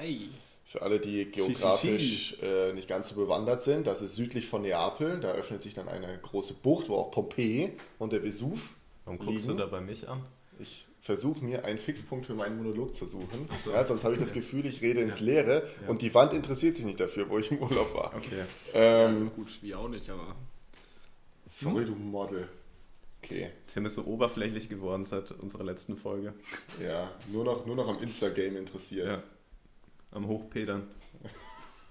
Für 0.65 0.81
alle, 0.81 0.99
die 0.99 1.31
geografisch 1.31 2.37
äh, 2.43 2.73
nicht 2.73 2.89
ganz 2.89 3.07
so 3.07 3.15
bewandert 3.15 3.63
sind, 3.63 3.87
das 3.87 4.01
ist 4.01 4.15
südlich 4.15 4.47
von 4.49 4.63
Neapel. 4.63 5.21
Da 5.21 5.31
öffnet 5.31 5.63
sich 5.63 5.75
dann 5.75 5.87
eine 5.87 6.17
große 6.21 6.55
Bucht, 6.55 6.89
wo 6.89 6.97
auch 6.97 7.09
Pompeji 7.09 7.71
und 7.99 8.11
der 8.11 8.21
Vesuv 8.21 8.75
Warum 9.05 9.17
guckst 9.17 9.45
liegen. 9.45 9.57
du 9.57 9.63
da 9.63 9.69
bei 9.69 9.79
mich 9.79 10.09
an? 10.09 10.25
Ich 10.59 10.85
versuche 10.99 11.41
mir 11.45 11.63
einen 11.63 11.79
Fixpunkt 11.79 12.25
für 12.25 12.33
meinen 12.33 12.57
Monolog 12.57 12.93
zu 12.93 13.05
suchen. 13.05 13.47
so. 13.55 13.71
Ja, 13.71 13.85
sonst 13.85 14.03
habe 14.03 14.15
ich 14.15 14.19
das 14.19 14.33
Gefühl, 14.33 14.65
ich 14.65 14.81
rede 14.81 14.99
ins 14.99 15.21
Leere 15.21 15.63
und 15.87 16.01
die 16.01 16.13
Wand 16.13 16.33
interessiert 16.33 16.75
sich 16.75 16.85
nicht 16.85 16.99
dafür, 16.99 17.29
wo 17.29 17.37
ich 17.39 17.49
im 17.49 17.59
Urlaub 17.59 17.95
war. 17.95 18.13
Okay. 18.17 18.43
Ähm, 18.73 19.31
Gut, 19.37 19.57
wie 19.61 19.73
auch 19.73 19.87
nicht, 19.87 20.09
aber. 20.09 20.35
sorry, 21.47 21.85
du 21.85 21.95
Model. 21.95 22.49
Okay, 23.23 23.49
Tim 23.65 23.85
ist 23.85 23.95
so 23.95 24.05
oberflächlich 24.05 24.69
geworden 24.69 25.05
seit 25.05 25.31
unserer 25.31 25.63
letzten 25.63 25.97
Folge. 25.97 26.33
ja, 26.81 27.11
nur 27.31 27.43
noch, 27.43 27.65
nur 27.65 27.75
noch 27.75 27.87
am 27.87 28.01
Instagame 28.01 28.57
interessiert. 28.57 29.07
Ja. 29.07 29.23
Am 30.11 30.27
Hochpedern. 30.27 30.87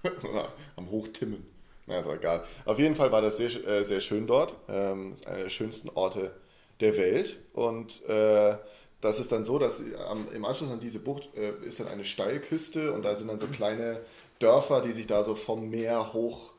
Am 0.75 0.89
Hochtimmen. 0.89 1.45
Na, 1.85 1.99
ist 1.99 2.07
auch 2.07 2.15
egal. 2.15 2.43
Auf 2.65 2.79
jeden 2.79 2.95
Fall 2.95 3.11
war 3.11 3.21
das 3.21 3.37
sehr, 3.37 3.49
äh, 3.67 3.83
sehr 3.83 4.01
schön 4.01 4.27
dort. 4.27 4.55
Ähm, 4.67 5.13
ist 5.13 5.27
einer 5.27 5.43
der 5.43 5.49
schönsten 5.49 5.89
Orte 5.89 6.33
der 6.79 6.97
Welt. 6.97 7.39
Und 7.53 8.03
äh, 8.07 8.57
das 9.01 9.19
ist 9.19 9.31
dann 9.31 9.45
so, 9.45 9.59
dass 9.59 9.81
am, 10.09 10.27
im 10.31 10.45
Anschluss 10.45 10.71
an 10.71 10.79
diese 10.79 10.99
Bucht 10.99 11.29
äh, 11.35 11.53
ist 11.65 11.79
dann 11.79 11.87
eine 11.87 12.03
Steilküste 12.03 12.91
und 12.93 13.03
da 13.03 13.15
sind 13.15 13.27
dann 13.27 13.39
so 13.39 13.47
kleine 13.47 14.01
Dörfer, 14.39 14.81
die 14.81 14.91
sich 14.91 15.07
da 15.07 15.23
so 15.23 15.35
vom 15.35 15.69
Meer 15.69 16.13
hoch 16.13 16.51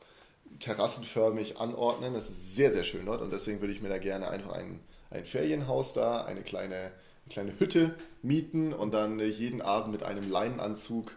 terrassenförmig 0.59 1.57
anordnen. 1.59 2.13
Das 2.13 2.29
ist 2.29 2.55
sehr, 2.55 2.71
sehr 2.71 2.83
schön 2.83 3.05
dort 3.05 3.21
und 3.21 3.31
deswegen 3.31 3.61
würde 3.61 3.73
ich 3.73 3.81
mir 3.81 3.89
da 3.89 3.97
gerne 3.97 4.29
einfach 4.29 4.53
ein, 4.53 4.79
ein 5.09 5.25
Ferienhaus 5.25 5.93
da, 5.93 6.25
eine 6.25 6.41
kleine, 6.41 6.75
eine 6.75 7.29
kleine 7.29 7.59
Hütte 7.59 7.95
mieten 8.21 8.73
und 8.73 8.93
dann 8.93 9.19
äh, 9.19 9.25
jeden 9.25 9.61
Abend 9.61 9.91
mit 9.91 10.03
einem 10.03 10.29
Leinenanzug 10.29 11.11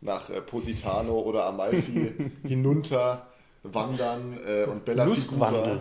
nach 0.00 0.30
äh, 0.30 0.40
Positano 0.40 1.20
oder 1.20 1.46
Amalfi 1.46 2.32
hinunter 2.42 3.26
wandern 3.62 4.38
äh, 4.46 4.64
und 4.64 4.84
Bella 4.84 5.06
Figura. 5.06 5.80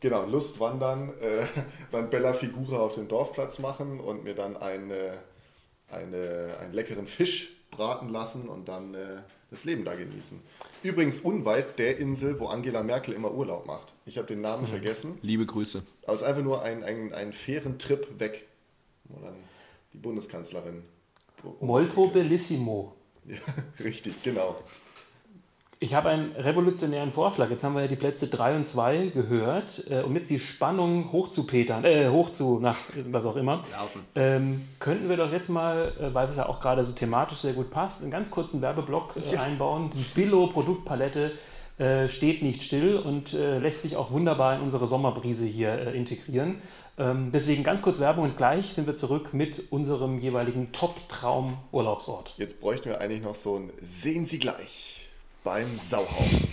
Genau, 0.00 0.24
Lustwandern, 0.26 1.10
äh, 1.20 1.44
dann 1.92 2.08
Bella 2.08 2.32
Figura 2.32 2.78
auf 2.78 2.94
dem 2.94 3.08
Dorfplatz 3.08 3.58
machen 3.58 3.98
und 4.00 4.24
mir 4.24 4.34
dann 4.34 4.56
eine, 4.56 5.22
eine, 5.90 6.56
einen 6.60 6.72
leckeren 6.72 7.06
Fisch 7.06 7.56
braten 7.70 8.08
lassen 8.08 8.48
und 8.48 8.68
dann 8.68 8.94
äh, 8.94 9.22
das 9.50 9.64
Leben 9.64 9.84
da 9.84 9.94
genießen. 9.94 10.40
Übrigens 10.82 11.20
unweit 11.20 11.78
der 11.78 11.98
Insel, 11.98 12.38
wo 12.38 12.46
Angela 12.46 12.82
Merkel 12.82 13.14
immer 13.14 13.32
Urlaub 13.32 13.66
macht. 13.66 13.94
Ich 14.06 14.18
habe 14.18 14.26
den 14.28 14.40
Namen 14.40 14.66
vergessen, 14.66 15.18
Liebe 15.22 15.46
Grüße. 15.46 15.82
aber 16.04 16.12
es 16.12 16.20
ist 16.22 16.26
einfach 16.26 16.42
nur 16.42 16.62
ein, 16.62 16.84
ein, 16.84 17.12
ein 17.12 17.32
fairen 17.32 17.78
Trip 17.78 18.06
weg, 18.18 18.46
wo 19.04 19.20
dann 19.24 19.34
die 19.92 19.98
Bundeskanzlerin. 19.98 20.82
Molto 21.60 22.08
bellissimo. 22.08 22.94
Ja, 23.26 23.36
richtig, 23.84 24.22
genau. 24.22 24.56
Ich 25.80 25.94
habe 25.94 26.08
einen 26.08 26.32
revolutionären 26.32 27.12
Vorschlag. 27.12 27.50
Jetzt 27.50 27.62
haben 27.62 27.74
wir 27.74 27.82
ja 27.82 27.88
die 27.88 27.96
Plätze 27.96 28.26
3 28.26 28.56
und 28.56 28.66
2 28.66 29.12
gehört. 29.14 29.84
Äh, 29.88 30.00
um 30.00 30.14
jetzt 30.16 30.28
die 30.28 30.40
Spannung 30.40 31.12
hochzupetern, 31.12 31.84
äh, 31.84 32.08
hoch 32.08 32.30
zu, 32.30 32.58
nach 32.58 32.76
was 33.10 33.24
auch 33.24 33.36
immer, 33.36 33.62
ähm, 34.16 34.66
könnten 34.80 35.08
wir 35.08 35.16
doch 35.16 35.30
jetzt 35.30 35.48
mal, 35.48 35.92
äh, 36.00 36.12
weil 36.12 36.28
es 36.28 36.36
ja 36.36 36.48
auch 36.48 36.58
gerade 36.58 36.82
so 36.82 36.94
thematisch 36.94 37.38
sehr 37.38 37.52
gut 37.52 37.70
passt, 37.70 38.02
einen 38.02 38.10
ganz 38.10 38.30
kurzen 38.30 38.60
Werbeblock 38.60 39.14
äh, 39.32 39.36
einbauen. 39.36 39.90
Die 39.94 40.02
Billo-Produktpalette 40.16 41.32
äh, 41.78 42.08
steht 42.08 42.42
nicht 42.42 42.64
still 42.64 42.96
und 42.96 43.34
äh, 43.34 43.60
lässt 43.60 43.82
sich 43.82 43.94
auch 43.94 44.10
wunderbar 44.10 44.56
in 44.56 44.62
unsere 44.62 44.88
Sommerbrise 44.88 45.44
hier 45.44 45.94
integrieren. 45.94 46.60
Ähm, 46.98 47.30
deswegen 47.32 47.62
ganz 47.62 47.82
kurz 47.82 48.00
Werbung 48.00 48.24
und 48.24 48.36
gleich 48.36 48.74
sind 48.74 48.88
wir 48.88 48.96
zurück 48.96 49.32
mit 49.32 49.70
unserem 49.70 50.18
jeweiligen 50.18 50.72
Top-Traum-Urlaubsort. 50.72 52.34
Jetzt 52.36 52.60
bräuchten 52.60 52.88
wir 52.88 53.00
eigentlich 53.00 53.22
noch 53.22 53.36
so 53.36 53.54
ein 53.54 53.70
Sehen 53.80 54.26
Sie 54.26 54.40
gleich 54.40 55.07
beim 55.48 55.76
Sauhaufen. 55.76 56.46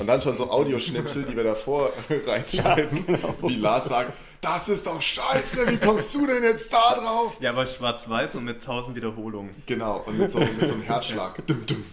Und 0.00 0.06
dann 0.06 0.22
schon 0.22 0.34
so 0.34 0.50
Audioschnipsel, 0.50 1.24
die 1.24 1.36
wir 1.36 1.44
davor 1.44 1.92
reinschneiden, 2.26 3.04
wie 3.42 3.56
Lars 3.56 3.84
sagt, 3.90 4.14
das 4.40 4.70
ist 4.70 4.86
doch 4.86 5.02
scheiße, 5.02 5.68
wie 5.70 5.76
kommst 5.76 6.14
du 6.14 6.26
denn 6.26 6.42
jetzt 6.42 6.72
da 6.72 6.94
drauf? 6.94 7.36
Ja, 7.40 7.50
aber 7.50 7.66
schwarz-weiß 7.66 8.36
und 8.36 8.44
mit 8.44 8.54
1000 8.56 8.96
Wiederholungen. 8.96 9.54
Genau, 9.66 9.98
und 10.06 10.16
mit 10.16 10.30
so, 10.30 10.38
mit 10.38 10.66
so 10.66 10.72
einem 10.72 10.84
Herzschlag. 10.84 11.42
Dum, 11.46 11.66
dum. 11.66 11.84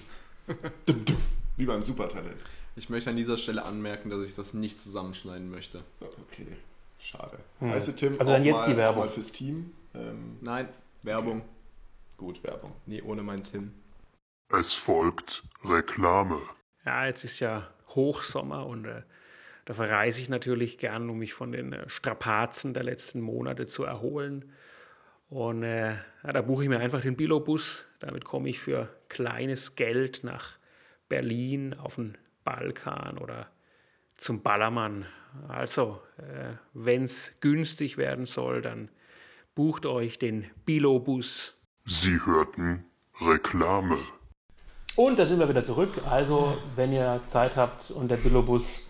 Dum, 0.86 1.04
dum. 1.06 1.18
Wie 1.58 1.66
beim 1.66 1.84
Supertalent. 1.84 2.38
Ich 2.78 2.90
möchte 2.90 3.10
an 3.10 3.18
dieser 3.18 3.36
Stelle 3.36 3.66
anmerken, 3.66 4.10
dass 4.10 4.26
ich 4.26 4.34
das 4.34 4.54
nicht 4.54 4.80
zusammenschneiden 4.80 5.52
möchte. 5.52 5.84
Okay, 6.00 6.48
schade. 6.98 7.40
Weißt 7.60 7.90
du, 7.90 7.92
Tim, 7.92 8.16
Also 8.20 8.32
dann 8.32 8.46
jetzt 8.46 8.62
mal, 8.62 8.70
die 8.72 8.78
Werbung. 8.78 9.02
mal 9.04 9.10
fürs 9.10 9.34
Team. 9.34 9.74
Ähm, 9.94 10.38
Nein, 10.40 10.70
Werbung. 11.04 11.42
gut, 12.16 12.42
Werbung. 12.46 12.72
Nee, 12.86 13.02
ohne 13.02 13.22
meinen 13.24 13.44
Tim. 13.44 13.74
Es 14.50 14.74
folgt 14.74 15.44
Reklame. 15.64 16.42
Ja, 16.86 17.06
jetzt 17.06 17.24
ist 17.24 17.40
ja 17.40 17.68
Hochsommer 17.90 18.66
und 18.66 18.86
äh, 18.86 19.02
da 19.66 19.74
verreise 19.74 20.22
ich 20.22 20.30
natürlich 20.30 20.78
gern, 20.78 21.10
um 21.10 21.20
mich 21.20 21.34
von 21.34 21.52
den 21.52 21.74
äh, 21.74 21.90
Strapazen 21.90 22.74
der 22.74 22.84
letzten 22.84 23.20
Monate 23.20 23.68
zu 23.68 23.84
erholen. 23.84 24.54
Und 25.30 25.64
äh, 25.64 25.92
ja, 25.92 26.32
da 26.32 26.42
buche 26.42 26.64
ich 26.64 26.70
mir 26.70 26.80
einfach 26.80 27.02
den 27.02 27.18
Bilobus. 27.18 27.86
Damit 28.00 28.24
komme 28.24 28.48
ich 28.48 28.60
für 28.60 28.88
kleines 29.10 29.76
Geld 29.76 30.24
nach 30.24 30.58
Berlin 31.10 31.74
auf 31.74 31.96
den 31.96 32.18
Balkan 32.46 33.18
oder 33.18 33.50
zum 34.18 34.42
Ballermann. 34.42 35.06
Also, 35.50 36.02
äh, 36.18 36.54
wenn 36.74 37.04
es 37.04 37.34
günstig 37.42 37.98
werden 37.98 38.26
soll, 38.26 38.62
dann 38.62 38.90
bucht 39.54 39.86
euch 39.86 40.18
den 40.18 40.50
Bilobus. 40.66 41.56
Sie 41.86 42.26
hörten 42.26 42.86
Reklame. 43.20 43.98
Und 44.98 45.18
da 45.20 45.26
sind 45.28 45.40
wir 45.40 45.48
wieder 45.48 45.64
zurück. 45.64 46.02
Also, 46.10 46.58
wenn 46.76 46.92
ihr 46.92 47.22
Zeit 47.28 47.56
habt 47.56 47.92
und 47.92 48.10
der 48.10 48.18
Billobus 48.18 48.88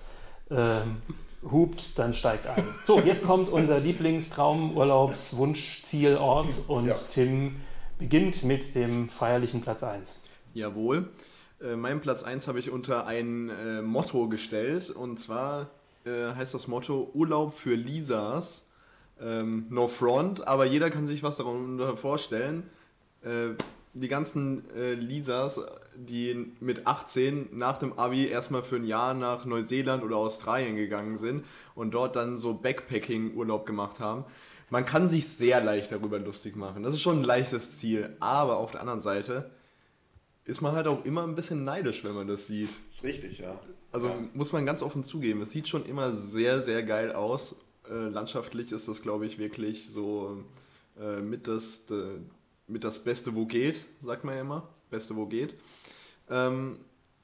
ähm, 0.50 1.02
hupt, 1.44 2.00
dann 2.00 2.14
steigt 2.14 2.48
ein. 2.48 2.64
So, 2.86 3.02
jetzt 3.02 3.26
kommt 3.26 3.50
unser 3.50 3.82
Lieblingstraumurlaubswunschzielort 3.82 6.48
und 6.68 6.88
Ja. 6.88 6.96
Tim 7.10 7.58
beginnt 8.00 8.46
mit 8.46 8.74
dem 8.74 9.10
feierlichen 9.10 9.62
Platz 9.62 9.84
1. 9.84 10.18
Jawohl. 10.54 11.10
Äh, 11.62 11.76
meinen 11.76 12.00
Platz 12.00 12.24
1 12.24 12.48
habe 12.48 12.60
ich 12.60 12.72
unter 12.72 13.06
ein 13.06 13.50
äh, 13.50 13.82
Motto 13.82 14.30
gestellt. 14.30 14.90
Und 14.90 15.20
zwar 15.20 15.68
äh, 16.06 16.34
heißt 16.34 16.54
das 16.54 16.70
Motto 16.70 17.12
Urlaub 17.16 17.54
für 17.54 17.76
Lisas. 17.76 18.70
Ähm, 19.20 19.66
no 19.70 19.90
front, 19.90 20.48
aber 20.48 20.64
jeder 20.66 20.90
kann 20.90 21.06
sich 21.06 21.22
was 21.22 21.36
darunter 21.36 21.98
vorstellen. 21.98 22.64
Äh, 23.24 23.56
die 23.94 24.08
ganzen 24.08 24.64
äh, 24.76 24.94
Lisas, 24.94 25.60
die 26.00 26.52
mit 26.60 26.86
18 26.86 27.50
nach 27.58 27.80
dem 27.80 27.94
Abi 27.98 28.28
erstmal 28.28 28.64
für 28.64 28.76
ein 28.76 28.86
Jahr 28.86 29.14
nach 29.14 29.46
Neuseeland 29.46 30.04
oder 30.04 30.18
Australien 30.18 30.76
gegangen 30.76 31.18
sind 31.18 31.44
und 31.76 31.92
dort 31.94 32.16
dann 32.16 32.38
so 32.38 32.54
Backpacking-Urlaub 32.54 33.66
gemacht 33.66 34.00
haben. 34.00 34.24
Man 34.70 34.86
kann 34.86 35.08
sich 35.08 35.28
sehr 35.28 35.64
leicht 35.64 35.92
darüber 35.92 36.20
lustig 36.20 36.56
machen. 36.56 36.84
Das 36.84 36.94
ist 36.94 37.02
schon 37.02 37.20
ein 37.20 37.24
leichtes 37.24 37.78
Ziel. 37.78 38.16
Aber 38.20 38.58
auf 38.58 38.72
der 38.72 38.82
anderen 38.82 39.02
Seite 39.02 39.50
ist 40.46 40.62
man 40.62 40.74
halt 40.74 40.88
auch 40.88 41.04
immer 41.06 41.24
ein 41.24 41.36
bisschen 41.36 41.64
neidisch, 41.64 42.04
wenn 42.04 42.14
man 42.14 42.28
das 42.28 42.48
sieht. 42.48 42.70
Ist 42.90 43.04
richtig, 43.04 43.40
ja. 43.40 43.60
Also 43.92 44.08
Ja. 44.10 44.16
muss 44.34 44.52
man 44.52 44.66
ganz 44.66 44.82
offen 44.82 45.04
zugeben, 45.04 45.42
es 45.42 45.52
sieht 45.52 45.68
schon 45.68 45.86
immer 45.86 46.14
sehr, 46.16 46.62
sehr 46.62 46.84
geil 46.84 47.14
aus. 47.14 47.56
Äh, 47.90 48.10
landschaftlich 48.10 48.72
ist 48.72 48.88
das, 48.88 49.02
glaube 49.02 49.26
ich, 49.26 49.40
wirklich 49.40 49.90
so 49.90 50.44
äh, 51.00 51.22
mit, 51.22 51.48
das, 51.48 51.86
mit 52.68 52.84
das 52.84 53.04
Beste, 53.04 53.34
wo 53.36 53.46
geht, 53.46 53.84
sagt 54.02 54.26
man 54.26 54.36
ja 54.36 54.42
immer. 54.42 54.68
Beste, 54.90 55.16
wo 55.16 55.26
geht. 55.26 55.56
Ähm, 56.30 56.78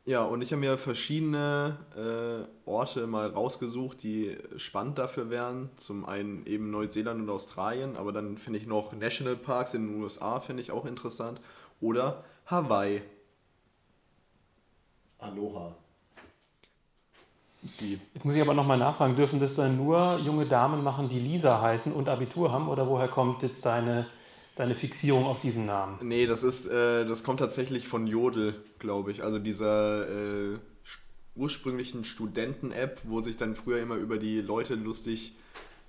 ja, 0.05 0.23
und 0.23 0.41
ich 0.41 0.51
habe 0.51 0.59
mir 0.59 0.77
verschiedene 0.77 1.77
äh, 1.95 2.69
Orte 2.69 3.07
mal 3.07 3.27
rausgesucht, 3.27 4.03
die 4.03 4.35
spannend 4.57 4.97
dafür 4.97 5.29
wären. 5.29 5.69
Zum 5.77 6.05
einen 6.05 6.45
eben 6.45 6.71
Neuseeland 6.71 7.21
und 7.21 7.29
Australien, 7.29 7.95
aber 7.95 8.11
dann 8.11 8.37
finde 8.37 8.59
ich 8.59 8.67
noch 8.67 8.91
Nationalparks 8.91 9.73
in 9.75 9.87
den 9.87 10.01
USA, 10.01 10.41
finde 10.41 10.61
ich 10.61 10.71
auch 10.71 10.85
interessant. 10.85 11.39
Oder 11.79 12.25
Hawaii. 12.47 13.01
Aloha. 15.19 15.73
Ist 17.63 17.81
wie 17.81 17.97
Jetzt 18.13 18.25
muss 18.25 18.35
ich 18.35 18.41
aber 18.41 18.53
nochmal 18.53 18.77
nachfragen, 18.77 19.15
dürfen 19.15 19.39
das 19.39 19.55
dann 19.55 19.77
nur 19.77 20.17
junge 20.17 20.45
Damen 20.45 20.83
machen, 20.83 21.07
die 21.07 21.19
Lisa 21.19 21.61
heißen 21.61 21.93
und 21.93 22.09
Abitur 22.09 22.51
haben? 22.51 22.67
Oder 22.67 22.89
woher 22.89 23.07
kommt 23.07 23.41
jetzt 23.41 23.65
deine, 23.65 24.07
deine 24.55 24.75
Fixierung 24.75 25.25
auf 25.25 25.41
diesen 25.41 25.65
Namen? 25.65 25.97
Nee, 26.01 26.25
das 26.25 26.43
ist, 26.43 26.67
äh, 26.67 27.05
das 27.05 27.23
kommt 27.23 27.39
tatsächlich 27.39 27.87
von 27.87 28.07
Jodel, 28.07 28.55
glaube 28.79 29.11
ich. 29.11 29.23
Also 29.23 29.39
dieser 29.39 30.07
äh, 30.07 30.57
ursprünglichen 31.35 32.03
Studenten-App, 32.03 33.01
wo 33.05 33.21
sich 33.21 33.37
dann 33.37 33.55
früher 33.55 33.79
immer 33.79 33.95
über 33.95 34.17
die 34.17 34.41
Leute 34.41 34.75
lustig 34.75 35.35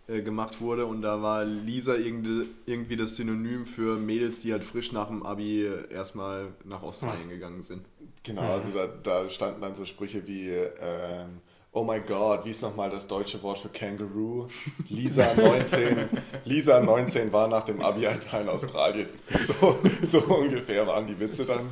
äh, 0.06 0.22
gemacht 0.22 0.60
wurde 0.60 0.86
und 0.86 1.02
da 1.02 1.22
war 1.22 1.44
Lisa 1.44 1.94
irgendwie, 1.94 2.48
irgendwie 2.66 2.96
das 2.96 3.16
Synonym 3.16 3.66
für 3.66 3.98
Mädels, 3.98 4.40
die 4.40 4.52
halt 4.52 4.64
frisch 4.64 4.92
nach 4.92 5.08
dem 5.08 5.24
Abi 5.24 5.68
erstmal 5.90 6.48
nach 6.64 6.82
Australien 6.82 7.28
gegangen 7.28 7.62
sind. 7.62 7.84
Genau, 8.22 8.54
also 8.54 8.70
da, 8.70 8.86
da 8.86 9.28
standen 9.28 9.60
dann 9.60 9.74
so 9.74 9.84
Sprüche 9.84 10.26
wie, 10.26 10.48
ähm, 10.48 11.40
oh 11.74 11.84
mein 11.84 12.06
Gott, 12.06 12.44
wie 12.44 12.50
ist 12.50 12.62
nochmal 12.62 12.88
das 12.88 13.06
deutsche 13.06 13.42
Wort 13.42 13.58
für 13.58 13.68
Kangaroo? 13.68 14.48
Lisa 14.88 15.34
19, 15.34 16.08
Lisa 16.44 16.80
19 16.80 17.32
war 17.32 17.48
nach 17.48 17.64
dem 17.64 17.82
Abi 17.82 18.06
ein 18.06 18.20
Teil 18.20 18.42
in 18.42 18.48
Australien. 18.48 19.08
So, 19.40 19.78
so 20.02 20.20
ungefähr 20.20 20.86
waren 20.86 21.06
die 21.06 21.18
Witze 21.18 21.44
dann. 21.44 21.70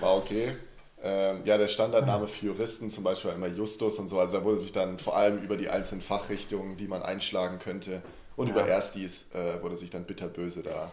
War 0.00 0.16
okay. 0.16 0.56
Ähm, 1.02 1.40
ja, 1.44 1.58
der 1.58 1.66
Standardname 1.68 2.28
für 2.28 2.46
Juristen 2.46 2.88
zum 2.88 3.02
Beispiel 3.02 3.30
war 3.30 3.36
immer 3.36 3.48
Justus 3.48 3.98
und 3.98 4.06
so. 4.08 4.20
Also 4.20 4.38
da 4.38 4.44
wurde 4.44 4.58
sich 4.58 4.72
dann 4.72 4.98
vor 4.98 5.16
allem 5.16 5.42
über 5.42 5.56
die 5.56 5.68
einzelnen 5.68 6.00
Fachrichtungen, 6.00 6.76
die 6.76 6.86
man 6.86 7.02
einschlagen 7.02 7.58
könnte, 7.58 8.02
und 8.36 8.48
über 8.48 8.66
Erstis 8.66 9.30
äh, 9.34 9.60
wurde 9.62 9.76
sich 9.76 9.90
dann 9.90 10.04
bitterböse 10.04 10.62
da 10.62 10.92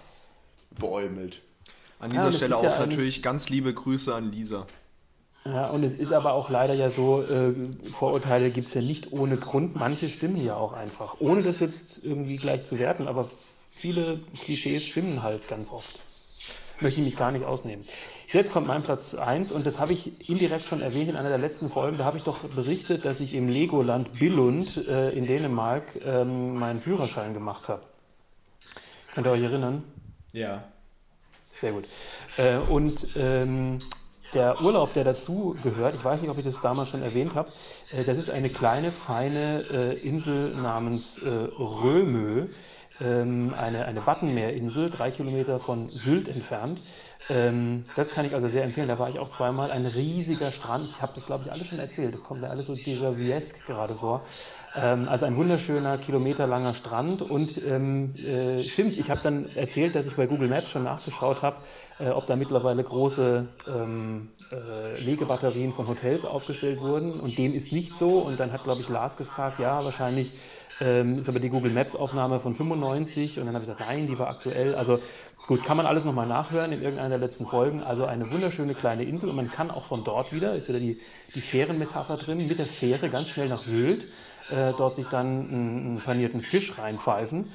beäumelt. 0.71 1.41
An 1.99 2.11
Ja, 2.11 2.17
dieser 2.17 2.29
es 2.29 2.37
Stelle 2.37 2.57
auch 2.57 2.63
ja 2.63 2.79
natürlich 2.79 3.21
ganz 3.21 3.49
liebe 3.49 3.73
Grüße 3.73 4.13
an 4.13 4.31
Lisa. 4.31 4.67
Ja, 5.49 5.67
und 5.71 5.83
es 5.83 5.93
ist 5.95 6.11
aber 6.13 6.33
auch 6.33 6.49
leider 6.49 6.75
ja 6.75 6.91
so, 6.91 7.23
äh, 7.23 7.53
Vorurteile 7.91 8.51
gibt 8.51 8.67
es 8.67 8.73
ja 8.75 8.81
nicht 8.81 9.11
ohne 9.11 9.37
Grund. 9.37 9.75
Manche 9.75 10.07
stimmen 10.07 10.43
ja 10.43 10.55
auch 10.55 10.73
einfach. 10.73 11.15
Ohne 11.19 11.41
das 11.41 11.59
jetzt 11.59 12.03
irgendwie 12.03 12.35
gleich 12.35 12.65
zu 12.65 12.77
werten, 12.77 13.07
aber 13.07 13.29
viele 13.75 14.19
Klischees 14.41 14.83
stimmen 14.85 15.23
halt 15.23 15.47
ganz 15.47 15.71
oft. 15.71 15.99
möchte 16.81 17.01
ich 17.01 17.05
mich 17.05 17.17
gar 17.17 17.31
nicht 17.31 17.45
ausnehmen. 17.45 17.85
Jetzt 18.31 18.53
kommt 18.53 18.67
mein 18.67 18.83
Platz 18.83 19.15
1 19.15 19.51
und 19.51 19.65
das 19.65 19.79
habe 19.79 19.91
ich 19.91 20.29
indirekt 20.29 20.67
schon 20.67 20.81
erwähnt 20.81 21.09
in 21.09 21.15
einer 21.15 21.29
der 21.29 21.39
letzten 21.39 21.69
Folgen. 21.69 21.97
Da 21.97 22.05
habe 22.05 22.17
ich 22.17 22.23
doch 22.23 22.37
berichtet, 22.39 23.03
dass 23.03 23.21
ich 23.21 23.33
im 23.33 23.49
Legoland 23.49 24.13
Billund 24.19 24.77
äh, 24.87 25.09
in 25.09 25.25
Dänemark 25.25 25.99
ähm, 26.05 26.55
meinen 26.55 26.79
Führerschein 26.79 27.33
gemacht 27.33 27.69
habe. 27.69 27.81
Könnt 29.13 29.25
ihr 29.25 29.31
euch 29.31 29.41
erinnern? 29.41 29.83
Ja. 30.31 30.63
Sehr 31.55 31.71
gut. 31.71 31.85
Äh, 32.37 32.57
und 32.57 33.07
ähm, 33.17 33.79
der 34.33 34.61
Urlaub, 34.61 34.93
der 34.93 35.03
dazu 35.03 35.55
gehört, 35.63 35.95
ich 35.95 36.03
weiß 36.03 36.21
nicht, 36.21 36.29
ob 36.29 36.37
ich 36.37 36.45
das 36.45 36.61
damals 36.61 36.89
schon 36.89 37.01
erwähnt 37.01 37.35
habe, 37.35 37.49
äh, 37.91 38.03
das 38.03 38.17
ist 38.17 38.29
eine 38.29 38.49
kleine, 38.49 38.91
feine 38.91 39.65
äh, 39.71 40.07
Insel 40.07 40.55
namens 40.55 41.17
äh, 41.19 41.29
Römö, 41.29 42.47
eine, 43.05 43.85
eine 43.85 44.05
Wattenmeerinsel, 44.05 44.89
drei 44.89 45.11
Kilometer 45.11 45.59
von 45.59 45.87
Sylt 45.87 46.27
entfernt. 46.27 46.79
Ähm, 47.29 47.85
das 47.95 48.09
kann 48.09 48.25
ich 48.25 48.33
also 48.33 48.47
sehr 48.47 48.63
empfehlen. 48.63 48.87
Da 48.87 48.97
war 48.97 49.09
ich 49.09 49.19
auch 49.19 49.29
zweimal. 49.29 49.71
Ein 49.71 49.85
riesiger 49.85 50.51
Strand. 50.51 50.85
Ich 50.85 51.01
habe 51.01 51.11
das, 51.13 51.25
glaube 51.25 51.43
ich, 51.45 51.51
alles 51.51 51.67
schon 51.67 51.79
erzählt. 51.79 52.13
Das 52.13 52.23
kommt 52.23 52.41
mir 52.41 52.49
alles 52.49 52.65
so 52.65 52.73
déjà-vuesk 52.73 53.65
gerade 53.67 53.93
vor. 53.93 54.23
Ähm, 54.75 55.07
also 55.07 55.25
ein 55.25 55.35
wunderschöner, 55.35 55.99
kilometerlanger 55.99 56.73
Strand. 56.73 57.21
Und 57.21 57.61
ähm, 57.63 58.15
äh, 58.15 58.59
stimmt, 58.59 58.97
ich 58.97 59.11
habe 59.11 59.21
dann 59.21 59.55
erzählt, 59.55 59.95
dass 59.95 60.07
ich 60.07 60.15
bei 60.15 60.25
Google 60.25 60.49
Maps 60.49 60.71
schon 60.71 60.83
nachgeschaut 60.83 61.43
habe, 61.43 61.57
äh, 61.99 62.09
ob 62.09 62.25
da 62.25 62.35
mittlerweile 62.35 62.83
große 62.83 63.47
ähm, 63.67 64.29
äh, 64.51 64.99
Legebatterien 64.99 65.71
von 65.71 65.87
Hotels 65.87 66.25
aufgestellt 66.25 66.81
wurden. 66.81 67.19
Und 67.19 67.37
dem 67.37 67.53
ist 67.53 67.71
nicht 67.71 67.95
so. 67.95 68.19
Und 68.19 68.39
dann 68.39 68.51
hat, 68.51 68.63
glaube 68.63 68.81
ich, 68.81 68.89
Lars 68.89 69.17
gefragt, 69.17 69.59
ja, 69.59 69.85
wahrscheinlich 69.85 70.33
ähm, 70.79 71.19
ist 71.19 71.29
aber 71.29 71.39
die 71.39 71.49
Google 71.49 71.71
Maps 71.71 71.95
Aufnahme 71.95 72.39
von 72.39 72.55
95. 72.55 73.39
Und 73.39 73.45
dann 73.45 73.55
habe 73.55 73.63
ich 73.63 73.69
gesagt, 73.69 73.87
nein, 73.87 74.07
die 74.07 74.17
war 74.17 74.29
aktuell. 74.29 74.75
Also 74.75 74.99
gut, 75.47 75.63
kann 75.63 75.77
man 75.77 75.85
alles 75.85 76.05
nochmal 76.05 76.27
nachhören 76.27 76.71
in 76.71 76.81
irgendeiner 76.81 77.09
der 77.09 77.17
letzten 77.17 77.45
Folgen. 77.45 77.83
Also 77.83 78.05
eine 78.05 78.31
wunderschöne 78.31 78.75
kleine 78.75 79.03
Insel. 79.03 79.29
Und 79.29 79.35
man 79.35 79.51
kann 79.51 79.71
auch 79.71 79.83
von 79.83 80.03
dort 80.03 80.33
wieder, 80.33 80.53
ist 80.53 80.69
wieder 80.69 80.79
die, 80.79 80.99
die 81.35 81.41
Fährenmetapher 81.41 82.17
drin, 82.17 82.47
mit 82.47 82.59
der 82.59 82.65
Fähre 82.65 83.09
ganz 83.09 83.29
schnell 83.29 83.49
nach 83.49 83.63
Sylt, 83.63 84.05
äh, 84.49 84.73
dort 84.77 84.95
sich 84.95 85.07
dann 85.07 85.27
einen, 85.27 85.85
einen 85.85 86.01
panierten 86.03 86.41
Fisch 86.41 86.77
reinpfeifen 86.77 87.47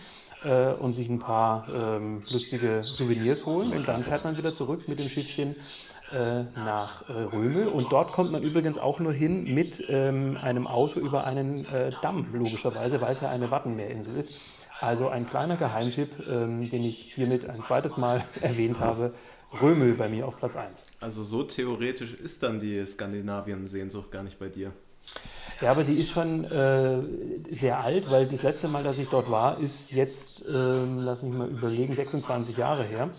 äh, 0.45 0.73
und 0.73 0.95
sich 0.95 1.09
ein 1.09 1.19
paar 1.19 1.67
ähm, 1.75 2.21
lustige 2.31 2.83
Souvenirs 2.83 3.47
holen. 3.47 3.73
Und 3.73 3.89
dann 3.89 4.05
fährt 4.05 4.25
man 4.25 4.37
wieder 4.37 4.55
zurück 4.55 4.89
mit 4.89 5.01
dem 5.01 5.09
Schiffchen 5.09 5.57
äh, 6.13 6.45
nach 6.57 7.09
äh, 7.09 7.13
Römel. 7.13 7.69
Und 7.69 7.93
dort 7.93 8.13
kommt 8.13 8.31
man 8.33 8.43
übrigens 8.43 8.79
auch 8.79 9.01
nur 9.01 9.13
hin 9.13 9.55
mit 9.55 9.85
ähm, 9.89 10.37
einem 10.41 10.67
Auto 10.67 11.01
über 11.01 11.25
einen 11.25 11.65
äh, 11.67 11.91
Damm, 12.03 12.27
logischerweise, 12.33 13.01
weil 13.01 13.13
es 13.13 13.21
ja 13.21 13.31
eine 13.31 13.51
Wattenmeerinsel 13.51 14.17
ist. 14.17 14.33
Also 14.81 15.09
ein 15.09 15.27
kleiner 15.27 15.57
Geheimtipp, 15.57 16.11
ähm, 16.29 16.69
den 16.69 16.85
ich 16.85 17.15
hiermit 17.15 17.49
ein 17.49 17.63
zweites 17.65 17.97
Mal 17.97 18.25
erwähnt 18.41 18.81
habe. 18.81 19.15
Römel 19.61 19.95
bei 19.95 20.09
mir 20.09 20.27
auf 20.27 20.37
Platz 20.37 20.57
1. 20.57 20.85
Also 21.01 21.23
so 21.23 21.45
theoretisch 21.45 22.15
ist 22.15 22.43
dann 22.43 22.59
die 22.61 22.85
Skandinavien-Sehnsucht 22.85 24.11
gar 24.11 24.25
nicht 24.25 24.39
bei 24.39 24.49
dir. 24.49 24.73
Ja, 25.61 25.71
aber 25.71 25.85
die 25.85 25.95
ist 25.95 26.11
schon 26.11 26.45
äh, 26.45 27.01
sehr 27.49 27.79
alt, 27.79 28.11
weil 28.11 28.27
das 28.27 28.43
letzte 28.43 28.69
Mal, 28.69 28.83
dass 28.83 28.99
ich 28.99 29.09
dort 29.09 29.31
war, 29.31 29.59
ist 29.59 29.93
jetzt, 29.93 30.45
ähm, 30.49 30.99
lass 30.99 31.23
mich 31.23 31.33
mal 31.33 31.49
überlegen, 31.49 31.95
26 31.95 32.57
Jahre 32.57 32.85
her. 32.85 33.11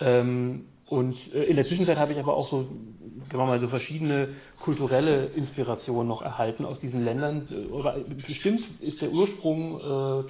Ähm, 0.00 0.66
und 0.90 1.32
äh, 1.32 1.44
in 1.44 1.54
der 1.54 1.64
Zwischenzeit 1.64 1.98
habe 1.98 2.12
ich 2.12 2.18
aber 2.18 2.36
auch 2.36 2.48
so, 2.48 2.62
sagen 2.62 3.38
wir 3.38 3.46
mal, 3.46 3.60
so 3.60 3.68
verschiedene 3.68 4.30
kulturelle 4.60 5.26
Inspirationen 5.26 6.08
noch 6.08 6.20
erhalten 6.20 6.64
aus 6.64 6.80
diesen 6.80 7.04
Ländern. 7.04 7.46
Äh, 7.48 7.78
Aber 7.78 7.92
bestimmt 8.26 8.66
ist 8.80 9.00
der 9.00 9.12
Ursprung 9.12 9.78
äh, 9.78 9.82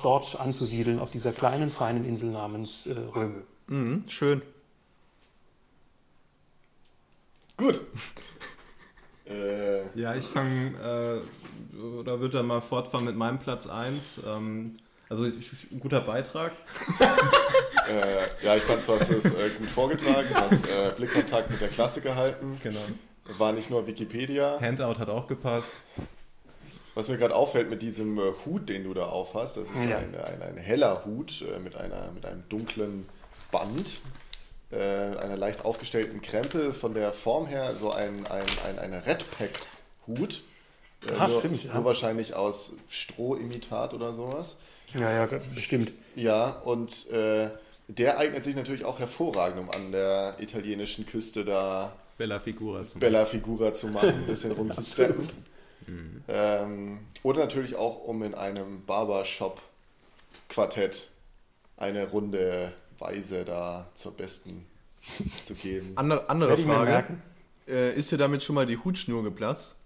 dort 0.03 0.39
anzusiedeln, 0.39 0.99
auf 0.99 1.11
dieser 1.11 1.33
kleinen, 1.33 1.71
feinen 1.71 2.05
Insel 2.05 2.31
namens 2.31 2.87
äh, 2.87 2.93
Römö. 2.93 3.41
Mhm, 3.69 4.05
schön. 4.09 4.43
Gut. 7.57 7.81
äh, 9.31 9.99
Ja, 9.99 10.15
ich 10.15 10.27
fange, 10.27 10.75
äh, 11.75 11.77
oder 11.99 12.21
würde 12.21 12.37
dann 12.37 12.47
mal 12.47 12.61
fortfahren 12.61 13.07
mit 13.07 13.17
meinem 13.17 13.39
Platz 13.39 13.67
1. 13.67 14.25
Ähm, 14.27 14.77
also 15.11 15.25
ein 15.25 15.81
guter 15.81 16.01
Beitrag. 16.01 16.53
äh, 17.91 18.45
ja, 18.47 18.57
ich 18.57 18.63
fand, 18.63 18.87
du 18.87 18.93
hast 18.95 19.11
es 19.11 19.35
äh, 19.35 19.49
gut 19.59 19.69
vorgetragen, 19.69 20.29
hast 20.35 20.65
äh, 20.67 20.91
Blickkontakt 20.97 21.51
mit 21.51 21.61
der 21.61 21.69
Klasse 21.69 22.01
gehalten. 22.01 22.59
Genau. 22.63 22.81
War 23.39 23.53
nicht 23.53 23.69
nur 23.71 23.87
Wikipedia. 23.87 24.59
Handout 24.61 24.99
hat 24.99 25.09
auch 25.11 25.27
gepasst. 25.27 25.73
Was 26.95 27.09
mir 27.09 27.19
gerade 27.19 27.35
auffällt 27.37 27.71
mit 27.71 27.83
diesem 27.83 28.19
äh, 28.19 28.23
Hut, 28.45 28.69
den 28.69 28.85
du 28.85 28.95
da 28.95 29.07
aufhast, 29.07 29.57
das 29.57 29.69
ist 29.71 29.85
Ja. 29.89 29.99
ein, 29.99 30.15
ein, 30.17 30.43
ein 30.43 30.57
heller 30.57 31.05
Hut 31.05 31.43
äh, 31.43 31.59
mit, 31.61 31.77
einer, 31.77 32.11
mit 32.13 32.27
einem 32.27 32.43
dunklen 32.49 33.09
Band, 33.53 34.01
äh, 34.73 34.77
einer 34.77 35.37
leicht 35.37 35.65
aufgestellten 35.65 36.21
Krempe, 36.23 36.73
von 36.73 36.95
der 36.95 37.13
Form 37.13 37.47
her 37.47 37.75
so 37.79 37.93
ein, 37.93 38.27
ein, 38.27 38.45
ein, 38.67 38.79
ein 38.79 38.95
Redpack-Hut. 38.95 40.43
Äh, 41.09 41.13
Ah, 41.19 41.29
nur, 41.29 41.39
stimmt, 41.39 41.65
ja. 41.65 41.75
nur 41.75 41.85
wahrscheinlich 41.85 42.35
aus 42.35 42.73
Strohimitat 42.89 43.95
oder 43.95 44.13
sowas. 44.13 44.57
Ja, 44.95 45.13
ja, 45.13 45.27
bestimmt. 45.55 45.93
Ja, 46.17 46.51
und 46.51 47.09
äh, 47.11 47.51
der 47.89 48.19
eignet 48.19 48.45
sich 48.45 48.55
natürlich 48.57 48.85
auch 48.85 48.99
hervorragend, 48.99 49.61
um 49.61 49.71
an 49.71 49.93
der 49.93 50.35
italienischen 50.39 51.07
Küste 51.07 51.45
da 51.45 51.93
Bella 52.19 52.39
Figura 52.39 52.85
zum 52.85 53.01
Bella 53.01 53.25
Figura 53.25 53.73
zu 53.73 53.87
machen, 53.89 54.11
ein 54.11 54.27
bisschen 54.27 54.53
rumzusteppen. 54.59 55.29
Ähm, 56.29 56.99
oder 57.23 57.41
natürlich 57.41 57.77
auch, 57.77 58.05
um 58.05 58.23
in 58.23 58.35
einem 58.35 58.85
Barbershop-Quartett 58.85 61.09
eine 61.77 62.09
runde 62.09 62.73
Weise 62.99 63.45
da 63.45 63.89
zur 63.95 64.13
besten 64.13 64.67
zu 65.43 65.55
geben. 65.55 65.93
Andere, 65.97 66.29
andere 66.29 66.59
Frage. 66.59 67.07
Äh, 67.67 67.95
ist 67.95 68.13
dir 68.13 68.19
damit 68.19 68.43
schon 68.43 68.55
mal 68.55 68.67
die 68.67 68.77
Hutschnur 68.77 69.25
geplatzt? 69.25 69.77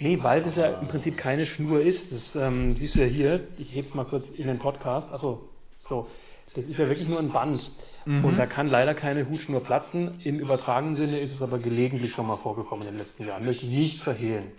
Nee, 0.00 0.18
weil 0.22 0.40
es 0.42 0.56
ja 0.56 0.80
im 0.80 0.88
Prinzip 0.88 1.16
keine 1.16 1.46
Schnur 1.46 1.80
ist. 1.80 2.10
Das 2.10 2.34
ähm, 2.34 2.74
siehst 2.74 2.96
du 2.96 3.00
ja 3.00 3.06
hier. 3.06 3.46
Ich 3.58 3.74
hebe 3.74 3.86
es 3.86 3.94
mal 3.94 4.04
kurz 4.04 4.30
in 4.30 4.46
den 4.46 4.58
Podcast. 4.58 5.12
Achso, 5.12 5.48
so. 5.76 6.08
Das 6.54 6.66
ist 6.66 6.78
ja 6.78 6.88
wirklich 6.88 7.06
nur 7.06 7.20
ein 7.20 7.30
Band. 7.30 7.70
Und 8.06 8.36
da 8.36 8.46
kann 8.46 8.66
leider 8.66 8.94
keine 8.94 9.28
Hutschnur 9.28 9.62
platzen. 9.62 10.20
Im 10.24 10.40
übertragenen 10.40 10.96
Sinne 10.96 11.20
ist 11.20 11.32
es 11.32 11.42
aber 11.42 11.60
gelegentlich 11.60 12.12
schon 12.12 12.26
mal 12.26 12.36
vorgekommen 12.36 12.86
in 12.86 12.94
den 12.94 12.98
letzten 12.98 13.24
Jahren. 13.24 13.44
Möchte 13.44 13.66
ich 13.66 13.72
nicht 13.72 14.02
verhehlen. 14.02 14.50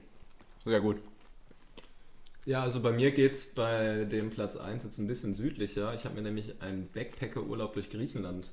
Sehr 0.63 0.79
gut. 0.79 0.97
Ja, 2.45 2.61
also 2.61 2.79
bei 2.79 2.91
mir 2.91 3.11
geht 3.11 3.33
es 3.33 3.45
bei 3.45 4.05
dem 4.05 4.29
Platz 4.29 4.55
1 4.55 4.83
jetzt 4.83 4.99
ein 4.99 5.07
bisschen 5.07 5.33
südlicher. 5.33 5.93
Ich 5.93 6.05
habe 6.05 6.15
mir 6.15 6.21
nämlich 6.21 6.61
einen 6.61 6.87
Backpacker-Urlaub 6.93 7.73
durch 7.73 7.89
Griechenland 7.89 8.51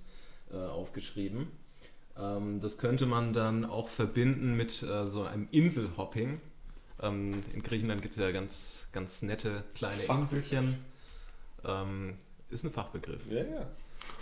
äh, 0.53 0.57
aufgeschrieben. 0.57 1.47
Ähm, 2.19 2.61
das 2.61 2.77
könnte 2.79 3.07
man 3.07 3.33
dann 3.33 3.65
auch 3.65 3.89
verbinden 3.89 4.57
mit 4.57 4.83
äh, 4.83 5.07
so 5.07 5.23
einem 5.23 5.49
Inselhopping. 5.53 6.41
Ähm, 7.01 7.43
in 7.55 7.63
Griechenland 7.63 8.03
gibt 8.03 8.15
es 8.17 8.21
ja 8.21 8.31
ganz, 8.33 8.87
ganz 8.93 9.23
nette 9.23 9.65
kleine. 9.75 10.03
Inselchen. 10.03 10.79
Ähm, 11.65 12.15
ist 12.51 12.65
ein 12.65 12.73
Fachbegriff. 12.73 13.21
Ja, 13.31 13.39
ja. 13.45 13.67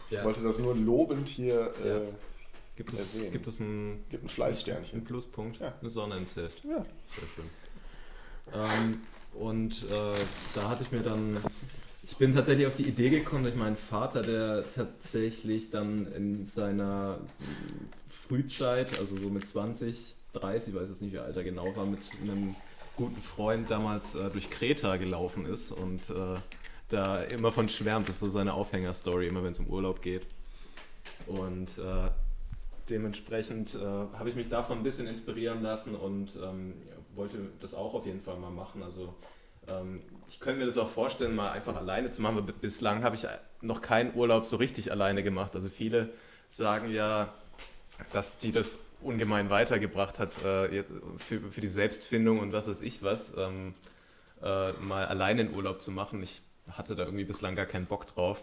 Ich 0.09 0.13
Ja. 0.17 0.25
wollte 0.25 0.43
das 0.43 0.59
nur 0.59 0.75
lobend 0.77 1.29
hier. 1.29 1.73
Äh, 1.85 1.89
Ja. 1.89 2.01
Gibt 2.77 2.93
es, 2.93 2.99
Ersehen. 3.01 3.33
gibt 3.33 3.47
es 3.47 3.59
einen, 3.59 4.05
Gibt 4.11 4.25
ein 4.25 4.29
Fleißsternchen. 4.29 5.03
Pluspunkt? 5.05 5.59
Ja. 5.61 5.73
Eine 5.81 5.89
Sonne 5.89 6.19
ins 6.19 6.37
Heft. 6.37 6.63
Ja. 6.65 6.85
Sehr 6.85 7.29
schön. 7.35 7.45
Ähm, 8.53 9.01
und 9.33 9.85
äh, 9.91 10.15
da 10.55 10.69
hatte 10.69 10.83
ich 10.83 10.93
mir 10.93 11.01
dann, 11.01 11.39
ich 12.11 12.17
bin 12.19 12.35
tatsächlich 12.35 12.67
auf 12.67 12.77
die 12.77 12.87
Idee 12.87 13.09
gekommen 13.09 13.45
durch 13.45 13.55
meinen 13.55 13.77
Vater, 13.77 14.21
der 14.23 14.65
tatsächlich 14.69 15.71
dann 15.71 16.07
in 16.13 16.45
seiner 16.45 17.19
Frühzeit, 18.07 18.99
also 18.99 19.17
so 19.17 19.29
mit 19.31 19.47
20, 19.49 20.15
30, 20.35 20.75
ich 20.75 20.81
weiß 20.81 20.89
jetzt 20.91 21.01
nicht, 21.03 21.13
wie 21.15 21.19
alt 21.19 21.37
er 21.37 21.45
genau 21.45 21.75
war, 21.77 21.87
mit 21.87 22.01
einem 22.23 22.55
guten 22.97 23.21
Freund 23.21 23.71
damals 23.71 24.15
äh, 24.15 24.31
durch 24.31 24.51
Kreta 24.51 24.97
gelaufen 24.97 25.47
ist 25.47 25.73
und 25.73 26.11
äh, 26.11 26.39
da 26.89 27.23
immer 27.23 27.53
von 27.53 27.69
schwärmt, 27.69 28.09
ist 28.09 28.21
so 28.21 28.29
seine 28.29 28.55
Aufhängerstory, 28.55 29.29
immer 29.29 29.43
wenn 29.43 29.53
es 29.53 29.59
um 29.59 29.67
Urlaub 29.67 30.03
geht. 30.03 30.27
Und 31.27 31.79
äh, 31.79 32.11
dementsprechend 32.89 33.75
äh, 33.75 33.79
habe 33.79 34.31
ich 34.31 34.37
mich 34.37 34.49
davon 34.49 34.79
ein 34.79 34.83
bisschen 34.83 35.07
inspirieren 35.07 35.63
lassen 35.63 35.95
und 35.95 36.37
ähm, 36.43 36.75
wollte 37.15 37.39
das 37.61 37.75
auch 37.75 37.95
auf 37.95 38.07
jeden 38.07 38.23
Fall 38.23 38.39
mal 38.39 38.51
machen. 38.51 38.83
Also 38.83 39.15
ähm, 39.69 40.03
ich 40.29 40.41
könnte 40.41 40.61
mir 40.61 40.67
das 40.67 40.79
auch 40.79 40.89
vorstellen, 40.89 41.35
mal 41.35 41.51
einfach 41.51 41.77
alleine 41.77 42.11
zu 42.11 42.23
machen, 42.23 42.39
aber 42.39 42.53
bislang 42.53 43.03
habe 43.03 43.17
ich 43.17 43.27
noch 43.61 43.81
keinen 43.81 44.15
Urlaub 44.15 44.45
so 44.45 44.57
richtig 44.57 44.93
alleine 44.93 45.23
gemacht. 45.23 45.55
Also 45.55 45.69
viele 45.69 46.11
sagen 46.47 46.91
ja, 46.93 47.33
dass 48.13 48.37
die 48.39 48.53
das 48.53 48.86
ungemein 49.01 49.51
weitergebracht 49.51 50.19
hat 50.19 50.45
äh, 50.45 50.85
für, 51.19 51.41
für 51.51 51.61
die 51.61 51.69
Selbstfindung 51.69 52.41
und 52.41 52.53
was 52.53 52.69
weiß 52.69 52.83
ich 52.83 53.03
was, 53.03 53.33
ähm, 53.37 53.75
äh, 54.43 54.73
mal 54.73 55.07
alleine 55.07 55.43
in 55.43 55.55
Urlaub 55.55 55.81
zu 55.81 55.91
machen. 55.91 56.23
Ich 56.23 56.43
hatte 56.73 56.97
da 56.97 57.05
irgendwie 57.05 57.25
bislang 57.25 57.55
gar 57.55 57.67
keinen 57.67 57.87
Bock 57.87 58.07
drauf. 58.07 58.43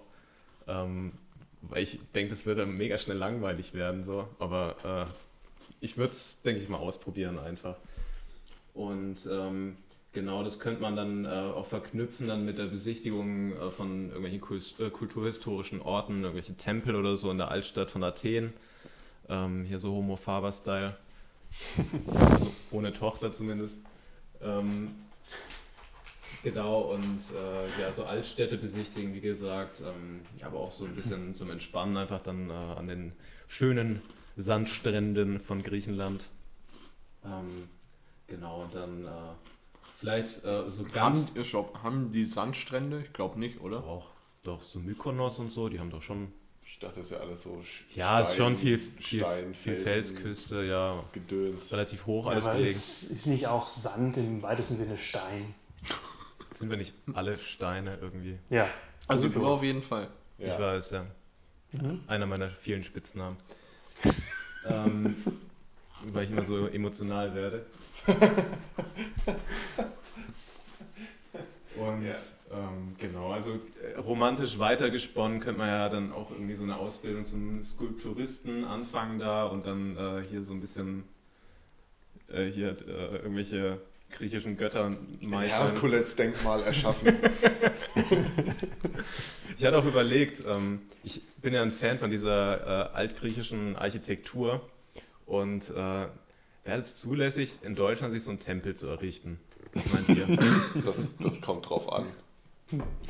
Ähm, 0.68 1.14
weil 1.62 1.84
ich 1.84 1.99
denke, 2.14 2.32
das 2.32 2.45
würde 2.45 2.66
mega 2.66 2.97
schnell 2.97 3.18
langweilig 3.18 3.74
werden, 3.74 4.04
so. 4.04 4.28
Aber 4.39 4.76
äh, 4.84 5.76
ich 5.80 5.97
würde 5.97 6.12
es, 6.12 6.41
denke 6.41 6.62
ich 6.62 6.70
mal, 6.70 6.78
ausprobieren 6.78 7.39
einfach. 7.39 7.76
Und 8.74 9.28
ähm, 9.32 9.78
Genau, 10.14 10.43
das 10.43 10.60
könnte 10.60 10.80
man 10.80 10.95
dann 10.95 11.26
äh, 11.26 11.30
auch 11.30 11.66
verknüpfen 11.66 12.28
dann 12.28 12.45
mit 12.45 12.60
der 12.60 12.66
Besichtigung 12.66 13.54
äh, 13.54 13.72
von 13.72 14.10
irgendwelchen 14.10 14.41
Kul- 14.41 14.80
äh, 14.80 14.91
kulturhistorischen 14.91 15.82
Orten, 15.82 16.22
irgendwelche 16.22 16.54
Tempel 16.54 16.95
oder 16.95 17.16
so 17.16 17.32
in 17.32 17.39
der 17.39 17.49
Altstadt 17.49 17.89
von 17.89 18.04
Athen. 18.04 18.54
Ähm, 19.30 19.66
hier 19.66 19.80
so 19.80 19.94
Homo 19.94 20.16
Faber-Style. 20.16 20.98
also 22.30 22.52
ohne 22.72 22.94
Tochter 22.94 23.32
zumindest. 23.32 23.80
Ähm, 24.42 24.96
genau, 26.44 26.94
und 26.94 27.04
äh, 27.04 27.82
ja, 27.82 27.92
so 27.92 28.06
Altstädte 28.06 28.58
besichtigen, 28.58 29.14
wie 29.14 29.22
gesagt. 29.22 29.82
Ähm, 29.82 30.22
aber 30.44 30.60
auch 30.60 30.72
so 30.72 30.86
ein 30.86 30.96
bisschen 30.96 31.34
zum 31.34 31.52
Entspannen 31.52 31.98
einfach 31.98 32.22
dann 32.22 32.50
äh, 32.50 32.54
an 32.54 32.88
den 32.88 33.14
schönen 33.48 34.02
Sandstränden 34.36 35.40
von 35.40 35.62
Griechenland. 35.62 36.26
Ähm, 37.24 37.70
genau, 38.28 38.64
und 38.64 38.76
dann 38.76 39.06
äh, 39.06 39.10
vielleicht 39.96 40.44
äh, 40.44 40.70
so 40.70 40.84
ganz 40.84 41.36
Haben, 41.36 41.84
haben 41.84 42.12
die 42.12 42.26
Sandstrände? 42.26 43.02
Ich 43.02 43.14
glaube 43.14 43.40
nicht, 43.40 43.62
oder? 43.62 43.84
auch 43.84 44.10
doch 44.44 44.62
so 44.62 44.80
Mykonos 44.80 45.40
und 45.40 45.50
so, 45.50 45.70
die 45.70 45.80
haben 45.80 45.90
doch 45.90 46.02
schon. 46.02 46.34
Ich 46.74 46.80
dachte, 46.80 47.02
das 47.02 47.12
wäre 47.12 47.22
alles 47.22 47.44
so 47.44 47.52
Sch- 47.62 47.84
Ja, 47.96 48.20
ist 48.20 48.36
schon 48.36 48.56
viel, 48.58 48.80
Stein- 48.80 48.98
viel, 49.00 49.20
Stein, 49.22 49.54
viel 49.54 49.76
Felsen, 49.76 50.18
Felsküste, 50.18 50.64
ja. 50.64 51.04
Gedöns. 51.14 51.72
Relativ 51.72 52.08
hoch 52.08 52.26
alles 52.26 52.46
Aber 52.48 52.56
gelegen. 52.58 52.76
ist, 52.76 53.04
ist 53.04 53.26
nicht 53.28 53.46
auch 53.48 53.68
Sand 53.68 54.18
im 54.18 54.42
weitesten 54.42 54.76
Sinne 54.76 54.98
Stein? 54.98 55.54
Sind 56.52 56.72
wir 56.72 56.78
nicht 56.78 56.94
alle 57.14 57.38
Steine 57.38 58.00
irgendwie? 58.02 58.40
Ja. 58.50 58.68
Also 59.08 59.28
sowieso. 59.28 59.40
du 59.42 59.48
auf 59.48 59.64
jeden 59.64 59.84
Fall. 59.84 60.10
Ja. 60.40 60.48
Ich 60.48 60.60
weiß, 60.60 60.92
ja. 60.92 61.06
Mhm. 61.74 62.02
Einer 62.08 62.26
meiner 62.26 62.50
vielen 62.50 62.82
Spitznamen. 62.84 63.38
ähm, 64.68 65.16
weil 66.06 66.24
ich 66.26 66.32
immer 66.32 66.44
so 66.44 66.66
emotional 66.68 67.34
werde. 67.36 67.66
Und 71.78 72.04
Ja. 72.06 72.14
Ähm, 72.54 72.95
genau, 72.99 73.32
also 73.32 73.60
äh, 73.82 73.99
romantisch 73.99 74.60
weitergesponnen 74.60 75.39
könnte 75.39 75.60
man 75.60 75.70
ja 75.70 75.89
dann 75.89 76.12
auch 76.12 76.32
irgendwie 76.32 76.54
so 76.54 76.64
eine 76.64 76.78
Ausbildung 76.78 77.26
zum 77.26 77.62
Skulpturisten 77.62 78.66
anfangen 78.66 79.20
da 79.20 79.45
und 79.45 79.66
dann 79.66 79.97
äh, 79.97 80.24
hier 80.30 80.41
so 80.43 80.54
ein 80.54 80.62
bisschen 80.62 81.04
äh, 82.30 82.45
hier 82.45 82.70
äh, 82.88 83.18
irgendwelche 83.18 83.82
griechischen 84.12 84.58
Götter 84.58 84.86
Ein 84.86 85.18
meistern. 85.22 85.72
Herkules-Denkmal 85.72 86.64
erschaffen. 86.64 87.16
Ich 89.58 89.66
hatte 89.66 89.78
auch 89.78 89.86
überlegt, 89.86 90.43
ähm, 90.47 90.82
ich 91.04 91.22
bin 91.41 91.54
ja 91.54 91.62
ein 91.62 91.72
Fan 91.72 91.97
von 91.97 92.10
dieser 92.10 92.89
äh, 92.91 92.95
altgriechischen 92.95 93.76
Architektur 93.76 94.62
und 95.26 95.70
äh, 95.70 95.74
wäre 95.74 96.10
es 96.66 96.95
zulässig, 96.95 97.60
in 97.62 97.76
Deutschland 97.76 98.14
sich 98.14 98.24
so 98.24 98.32
einen 98.32 98.39
Tempel 98.39 98.76
zu 98.76 98.88
errichten? 98.88 99.39
Was 99.74 99.86
meint 99.91 100.10
ihr? 100.10 100.28
Das, 100.84 101.18
das 101.18 101.41
kommt 101.41 101.70
drauf 101.70 101.91
an, 101.93 102.06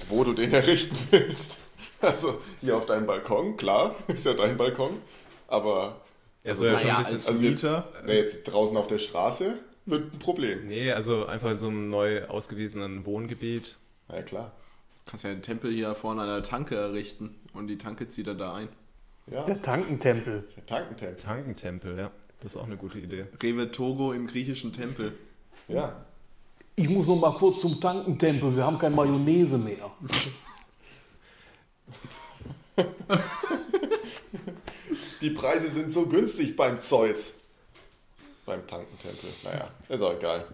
wo 0.10 0.24
du 0.24 0.34
den 0.34 0.52
errichten 0.54 0.98
willst. 1.12 1.60
Also 2.02 2.42
hier 2.62 2.76
auf 2.78 2.86
deinem 2.86 3.06
Balkon, 3.06 3.56
klar, 3.58 3.96
ist 4.08 4.26
ja 4.26 4.34
dein 4.34 4.58
Balkon. 4.58 4.98
Aber 5.48 6.02
Er 6.44 6.56
soll 6.56 6.68
ja 6.72 6.80
schon 6.80 6.90
ein 6.90 6.98
bisschen. 6.98 7.14
als 7.16 7.28
also 7.28 7.44
jetzt, 7.44 7.64
Mieter. 7.64 7.88
jetzt 8.08 8.44
draußen 8.46 8.76
auf 8.78 8.88
der 8.88 9.00
Straße 9.00 9.58
wird 9.86 10.14
ein 10.14 10.20
Problem. 10.20 10.68
Nee, 10.68 10.92
also 10.92 11.26
einfach 11.26 11.52
in 11.52 11.58
so 11.58 11.68
einem 11.68 11.90
neu 11.90 12.26
ausgewiesenen 12.28 13.06
Wohngebiet. 13.06 13.78
Na 14.08 14.16
ja, 14.18 14.22
klar. 14.24 14.52
Kannst 15.06 15.26
ja 15.26 15.32
einen 15.32 15.42
Tempel 15.42 15.72
hier 15.74 15.94
vorne 15.96 16.22
an 16.22 16.28
der 16.28 16.44
Tanke 16.44 16.76
errichten 16.76 17.36
und 17.54 17.68
die 17.68 17.78
Tanke 17.78 18.08
zieht 18.08 18.28
er 18.28 18.36
da 18.36 18.54
ein. 18.54 18.70
Ja, 19.28 19.44
Der 19.46 19.62
Tankentempel. 19.62 20.46
der 20.56 20.66
Tankentempel. 20.66 21.22
Tankentempel, 21.24 21.98
ja. 21.98 22.12
Das 22.42 22.52
ist 22.52 22.58
auch 22.58 22.66
eine 22.66 22.76
gute 22.78 23.00
Idee. 23.00 23.26
Rewe 23.42 23.72
Togo 23.72 24.12
im 24.14 24.28
griechischen 24.28 24.74
Tempel. 24.74 25.14
Ja. 25.70 26.06
Ich 26.76 26.90
muss 26.90 27.08
noch 27.08 27.18
mal 27.18 27.36
kurz 27.36 27.60
zum 27.60 27.80
Tankentempel. 27.80 28.56
Wir 28.56 28.66
haben 28.66 28.78
keine 28.78 28.96
Mayonnaise 28.96 29.58
mehr. 29.58 29.92
Die 35.22 35.30
Preise 35.30 35.70
sind 35.70 35.92
so 35.92 36.08
günstig 36.08 36.56
beim 36.56 36.82
Zeus. 36.82 37.36
Beim 38.46 38.66
Tankentempel. 38.68 39.30
Naja, 39.44 39.70
ist 39.88 40.02
auch 40.02 40.14
egal. 40.14 40.46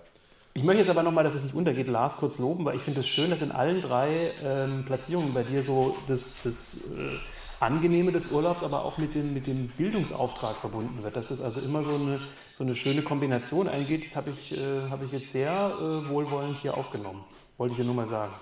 Ich 0.53 0.63
möchte 0.63 0.81
jetzt 0.81 0.89
aber 0.89 1.03
nochmal, 1.03 1.23
dass 1.23 1.35
es 1.35 1.43
nicht 1.43 1.55
untergeht, 1.55 1.87
Lars 1.87 2.17
kurz 2.17 2.37
loben, 2.37 2.65
weil 2.65 2.75
ich 2.75 2.81
finde 2.81 2.99
es 2.99 3.07
schön, 3.07 3.29
dass 3.29 3.41
in 3.41 3.51
allen 3.51 3.79
drei 3.79 4.33
ähm, 4.43 4.83
Platzierungen 4.85 5.33
bei 5.33 5.43
dir 5.43 5.61
so 5.63 5.95
das, 6.07 6.43
das 6.43 6.75
äh, 6.97 7.17
Angenehme 7.59 8.11
des 8.11 8.27
Urlaubs, 8.27 8.63
aber 8.63 8.85
auch 8.85 8.97
mit 8.97 9.15
dem, 9.15 9.33
mit 9.33 9.47
dem 9.47 9.67
Bildungsauftrag 9.67 10.55
verbunden 10.55 11.03
wird. 11.03 11.15
Dass 11.15 11.27
das 11.27 11.41
also 11.41 11.59
immer 11.59 11.83
so 11.83 11.95
eine, 11.95 12.21
so 12.57 12.63
eine 12.63 12.75
schöne 12.75 13.01
Kombination 13.01 13.67
eingeht, 13.67 14.05
das 14.05 14.15
habe 14.15 14.31
ich, 14.31 14.51
äh, 14.57 14.89
habe 14.89 15.05
ich 15.05 15.11
jetzt 15.11 15.31
sehr 15.31 15.51
äh, 15.51 16.09
wohlwollend 16.09 16.57
hier 16.61 16.77
aufgenommen. 16.77 17.23
Wollte 17.57 17.73
ich 17.73 17.79
ja 17.79 17.85
nur 17.85 17.95
mal 17.95 18.07
sagen. 18.07 18.33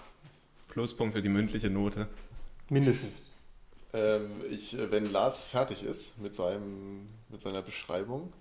Pluspunkt 0.69 1.15
für 1.15 1.21
die 1.21 1.29
mündliche 1.29 1.69
Note. 1.69 2.07
Mindestens. 2.69 3.21
Ähm, 3.93 4.29
ich, 4.51 4.77
äh, 4.77 4.91
wenn 4.91 5.11
Lars 5.11 5.43
fertig 5.45 5.83
ist 5.83 6.19
mit, 6.21 6.35
seinem, 6.35 7.07
mit 7.29 7.41
seiner 7.41 7.61
Beschreibung, 7.61 8.31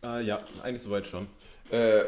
Ah, 0.00 0.20
ja, 0.20 0.40
eigentlich 0.62 0.82
soweit 0.82 1.06
schon. 1.08 1.26
äh, 1.70 2.04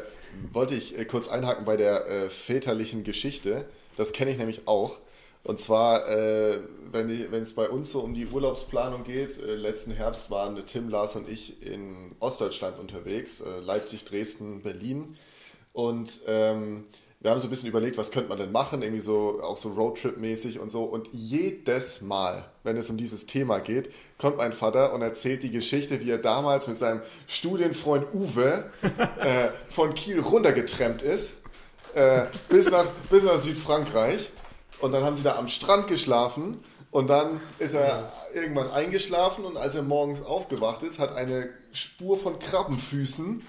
wollte 0.53 0.75
ich 0.75 0.97
äh, 0.97 1.05
kurz 1.05 1.29
einhaken 1.29 1.65
bei 1.65 1.77
der 1.77 2.07
äh, 2.07 2.31
väterlichen 2.31 3.03
Geschichte. 3.03 3.67
Das 3.97 4.13
kenne 4.13 4.31
ich 4.31 4.39
nämlich 4.39 4.67
auch. 4.69 4.99
Und 5.43 5.61
zwar, 5.61 6.09
äh, 6.09 6.59
wenn 6.93 7.11
es 7.11 7.55
bei 7.55 7.68
uns 7.68 7.93
so 7.93 8.01
um 8.01 8.14
die 8.14 8.26
Urlaubsplanung 8.26 9.05
geht, 9.05 9.43
äh, 9.43 9.55
letzten 9.55 9.93
Herbst 9.93 10.30
waren 10.30 10.61
Tim, 10.66 10.88
Lars 10.88 11.16
und 11.16 11.28
ich 11.28 11.62
in 11.66 12.12
Ostdeutschland 12.20 12.78
unterwegs, 12.78 13.41
äh, 13.41 13.61
Leipzig, 13.61 14.05
Dresden, 14.05 14.62
Berlin. 14.62 15.16
Und 15.72 16.20
ähm, 16.26 16.84
wir 17.20 17.30
haben 17.30 17.41
so 17.41 17.47
ein 17.47 17.51
bisschen 17.51 17.68
überlegt, 17.68 17.99
was 17.99 18.11
könnte 18.11 18.30
man 18.30 18.38
denn 18.38 18.51
machen, 18.51 18.80
irgendwie 18.80 19.03
so 19.03 19.41
auch 19.43 19.59
so 19.59 19.70
Roadtrip-mäßig 19.70 20.59
und 20.59 20.70
so. 20.70 20.84
Und 20.84 21.09
jedes 21.12 22.01
Mal, 22.01 22.45
wenn 22.64 22.78
es 22.78 22.88
um 22.88 22.97
dieses 22.97 23.26
Thema 23.26 23.59
geht, 23.59 23.91
kommt 24.16 24.38
mein 24.38 24.55
Vater 24.55 24.95
und 24.95 25.03
erzählt 25.03 25.43
die 25.43 25.51
Geschichte, 25.51 26.01
wie 26.01 26.11
er 26.11 26.18
damals 26.18 26.66
mit 26.66 26.78
seinem 26.78 27.03
Studienfreund 27.26 28.07
Uwe 28.14 28.70
äh, 29.20 29.49
von 29.68 29.95
Kiel 29.95 30.20
runtergetrennt 30.20 31.03
ist, 31.03 31.43
äh, 31.95 32.22
bis, 32.49 32.70
nach, 32.70 32.86
bis 33.11 33.24
nach 33.24 33.38
Südfrankreich. 33.38 34.30
Und 34.81 34.93
dann 34.93 35.05
haben 35.05 35.16
sie 35.16 35.22
da 35.22 35.37
am 35.37 35.49
Strand 35.49 35.89
geschlafen 35.89 36.64
und 36.91 37.09
dann 37.09 37.41
ist 37.59 37.74
er 37.74 38.12
irgendwann 38.35 38.70
eingeschlafen 38.70 39.45
und 39.45 39.57
als 39.57 39.74
er 39.74 39.83
morgens 39.83 40.22
aufgewacht 40.22 40.83
ist, 40.83 40.99
hat 40.99 41.14
eine 41.14 41.51
Spur 41.72 42.18
von 42.18 42.39
Krabbenfüßen 42.39 43.45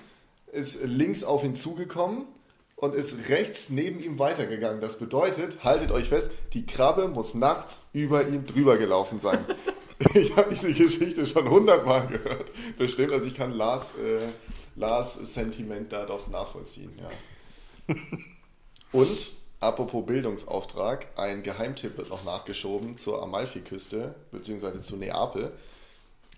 ist 0.51 0.83
links 0.83 1.23
auf 1.23 1.43
ihn 1.43 1.55
zugekommen 1.55 2.25
und 2.75 2.95
ist 2.95 3.29
rechts 3.29 3.69
neben 3.69 4.01
ihm 4.01 4.19
weitergegangen. 4.19 4.81
Das 4.81 4.99
bedeutet, 4.99 5.63
haltet 5.63 5.91
euch 5.91 6.09
fest, 6.09 6.31
die 6.53 6.65
Krabbe 6.65 7.07
muss 7.07 7.33
nachts 7.35 7.83
über 7.93 8.27
ihn 8.27 8.45
drüber 8.45 8.77
gelaufen 8.77 9.19
sein. 9.19 9.45
Ich 10.15 10.35
habe 10.35 10.49
diese 10.49 10.73
Geschichte 10.73 11.27
schon 11.27 11.47
hundertmal 11.47 12.07
gehört. 12.07 12.51
Bestimmt, 12.79 13.13
also 13.13 13.27
ich 13.27 13.35
kann 13.35 13.51
Lars, 13.51 13.99
äh, 13.99 14.29
Lars 14.75 15.13
Sentiment 15.13 15.93
da 15.93 16.07
doch 16.07 16.27
nachvollziehen. 16.27 16.91
Ja. 16.99 17.95
Und, 18.91 19.31
apropos 19.61 20.05
Bildungsauftrag, 20.05 21.07
ein 21.15 21.43
Geheimtipp 21.43 21.97
wird 21.97 22.09
noch 22.09 22.25
nachgeschoben 22.25 22.97
zur 22.97 23.23
Amalfiküste, 23.23 24.15
beziehungsweise 24.31 24.81
zu 24.81 24.97
Neapel. 24.97 25.53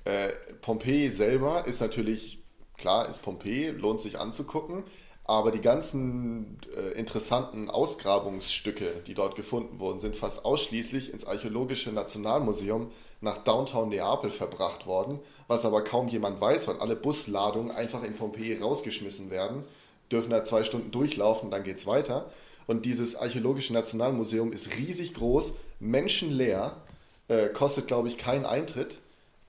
Äh, 0.05 0.29
Pompeji 0.61 1.09
selber 1.09 1.65
ist 1.65 1.81
natürlich, 1.81 2.43
klar, 2.77 3.09
ist 3.09 3.21
Pompeji, 3.21 3.69
lohnt 3.69 4.01
sich 4.01 4.19
anzugucken, 4.19 4.83
aber 5.25 5.51
die 5.51 5.61
ganzen 5.61 6.57
äh, 6.75 6.99
interessanten 6.99 7.69
Ausgrabungsstücke, 7.69 9.03
die 9.07 9.13
dort 9.13 9.37
gefunden 9.37 9.79
wurden, 9.79 10.01
sind 10.01 10.17
fast 10.17 10.43
ausschließlich 10.43 11.13
ins 11.13 11.25
Archäologische 11.25 11.93
Nationalmuseum 11.93 12.91
nach 13.21 13.37
Downtown 13.37 13.87
Neapel 13.87 14.31
verbracht 14.31 14.85
worden, 14.85 15.19
was 15.47 15.65
aber 15.65 15.81
kaum 15.85 16.09
jemand 16.09 16.41
weiß, 16.41 16.67
weil 16.67 16.79
alle 16.79 16.97
Busladungen 16.97 17.71
einfach 17.71 18.03
in 18.03 18.15
Pompeji 18.15 18.59
rausgeschmissen 18.59 19.31
werden, 19.31 19.63
dürfen 20.11 20.29
da 20.29 20.43
zwei 20.43 20.65
Stunden 20.65 20.91
durchlaufen, 20.91 21.49
dann 21.49 21.63
geht's 21.63 21.87
weiter. 21.87 22.29
Und 22.67 22.85
dieses 22.85 23.15
Archäologische 23.15 23.73
Nationalmuseum 23.73 24.53
ist 24.53 24.77
riesig 24.77 25.13
groß, 25.13 25.53
menschenleer, 25.79 26.77
äh, 27.27 27.49
kostet, 27.49 27.87
glaube 27.87 28.07
ich, 28.07 28.17
keinen 28.17 28.45
Eintritt. 28.45 29.01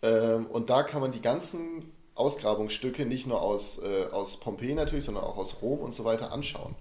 Ähm, 0.03 0.47
und 0.47 0.71
da 0.71 0.83
kann 0.83 1.01
man 1.01 1.13
die 1.13 1.23
ganzen 1.23 1.93
Ausgrabungsstücke 2.15 3.07
nicht 3.07 3.27
nur 3.27 3.43
aus, 3.43 3.81
äh, 3.83 4.07
aus 4.13 4.39
Pompeji 4.39 4.75
natürlich, 4.75 5.05
sondern 5.05 5.25
auch 5.25 5.37
aus 5.37 5.63
Rom 5.63 5.81
und 5.81 5.93
so 5.93 6.05
weiter 6.05 6.33
anschauen. 6.33 6.75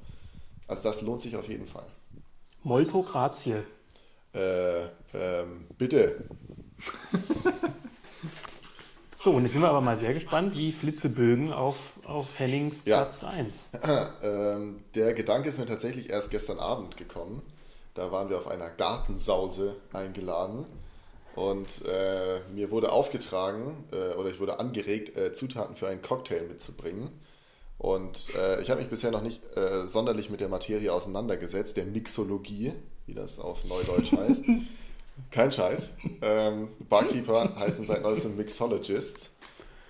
Also 0.68 0.84
das 0.84 1.02
lohnt 1.02 1.22
sich 1.22 1.36
auf 1.36 1.48
jeden 1.48 1.68
Fall. 1.68 1.86
Molto 2.64 3.02
grazie. 3.02 3.64
Äh, 4.34 4.84
ähm, 5.14 5.68
bitte. 5.78 6.26
So, 9.24 9.32
und 9.32 9.44
jetzt 9.44 9.54
sind 9.54 9.62
wir 9.62 9.70
aber 9.70 9.80
mal 9.80 9.98
sehr 9.98 10.14
gespannt, 10.14 10.54
wie 10.58 10.74
Flitzebögen 10.74 11.54
auf, 11.54 11.94
auf 12.04 12.38
Hennings 12.38 12.84
Ja. 12.84 13.04
Platz 13.04 13.24
1. 13.24 13.70
Ähm, 14.22 14.82
der 14.96 15.14
Gedanke 15.14 15.48
ist 15.48 15.60
mir 15.60 15.66
tatsächlich 15.66 16.10
erst 16.10 16.30
gestern 16.30 16.60
Abend 16.60 16.98
gekommen. 16.98 17.42
Da 17.94 18.12
waren 18.12 18.28
wir 18.30 18.38
auf 18.38 18.50
einer 18.50 18.70
Gartensause 18.70 19.78
eingeladen 19.94 20.66
und 21.36 21.86
äh, 21.86 22.42
mir 22.54 22.70
wurde 22.70 22.92
aufgetragen 22.92 23.86
äh, 23.94 24.14
oder 24.16 24.30
ich 24.30 24.42
wurde 24.42 24.60
angeregt, 24.60 25.16
äh, 25.16 25.32
Zutaten 25.32 25.78
für 25.78 25.88
einen 25.88 26.02
Cocktail 26.02 26.42
mitzubringen. 26.50 27.10
Und 27.78 28.36
äh, 28.36 28.62
ich 28.62 28.72
habe 28.72 28.82
mich 28.82 28.90
bisher 28.90 29.12
noch 29.12 29.22
nicht 29.22 29.42
äh, 29.56 29.88
sonderlich 29.88 30.32
mit 30.32 30.42
der 30.42 30.50
Materie 30.50 30.92
auseinandergesetzt, 30.92 31.78
der 31.78 31.86
Mixologie, 31.86 32.74
wie 33.06 33.14
das 33.14 33.40
auf 33.40 33.64
Neudeutsch 33.64 34.12
heißt. 34.12 34.48
Kein 35.32 35.52
Scheiß. 35.52 35.96
Ähm, 36.22 36.70
Barkeeper 36.90 37.56
heißen 37.60 37.86
seit 37.86 38.02
neuestem 38.02 38.36
Mixologists. 38.36 39.36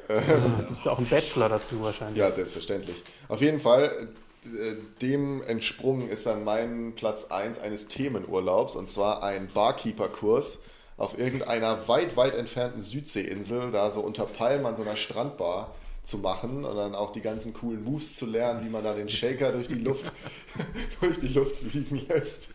Da 0.07 0.19
gibt 0.19 0.82
es 0.82 0.88
auch 0.88 0.97
einen 0.97 1.07
Bachelor 1.07 1.49
dazu 1.49 1.82
wahrscheinlich. 1.82 2.17
Ja, 2.17 2.32
selbstverständlich. 2.32 3.01
Auf 3.30 3.41
jeden 3.41 3.59
Fall, 3.59 4.09
äh, 4.45 4.76
dem 5.01 5.41
entsprungen 5.43 6.09
ist 6.09 6.26
dann 6.26 6.43
mein 6.43 6.93
Platz 6.95 7.32
1 7.32 7.59
eines 7.59 7.88
Themenurlaubs 7.88 8.76
und 8.76 8.89
zwar 8.89 9.24
ein 9.24 9.49
Barkeeper-Kurs 9.53 10.63
auf 10.97 11.17
irgendeiner 11.17 11.88
weit, 11.88 12.17
weit 12.17 12.36
entfernten 12.36 12.82
Südseeinsel, 12.82 13.71
da 13.71 13.91
so 13.91 14.01
unter 14.01 14.26
Palmen 14.26 14.65
an 14.65 14.76
so 14.76 14.84
einer 14.84 14.95
Strandbar 14.95 15.74
zu 16.03 16.17
machen 16.17 16.65
und 16.65 16.76
dann 16.76 16.95
auch 16.95 17.11
die 17.11 17.21
ganzen 17.21 17.53
coolen 17.53 17.84
Moves 17.84 18.17
zu 18.17 18.26
lernen, 18.26 18.65
wie 18.65 18.69
man 18.69 18.84
da 18.84 18.93
den 18.93 19.09
Shaker 19.09 19.53
durch 19.53 19.69
die 19.69 19.76
Luft, 19.76 20.11
durch 21.01 21.19
die 21.19 21.30
Luft 21.30 21.55
fliegen 21.55 22.05
lässt 22.09 22.49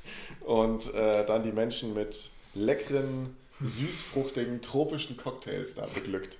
und 0.45 0.93
äh, 0.95 1.25
dann 1.25 1.43
die 1.43 1.53
Menschen 1.53 1.95
mit 1.95 2.31
leckeren, 2.55 3.37
süßfruchtigen, 3.61 4.63
tropischen 4.63 5.17
Cocktails 5.17 5.75
da 5.77 5.87
beglückt. 5.87 6.37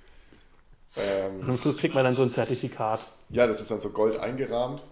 Ähm, 0.95 1.41
Und 1.41 1.49
am 1.49 1.57
Schluss 1.57 1.77
kriegt 1.77 1.93
man 1.95 2.03
dann 2.03 2.15
so 2.15 2.23
ein 2.23 2.31
Zertifikat. 2.33 3.07
ja, 3.29 3.45
das 3.47 3.61
ist 3.61 3.69
dann 3.71 3.79
so 3.81 3.89
gold 3.91 4.17
eingerahmt 4.19 4.83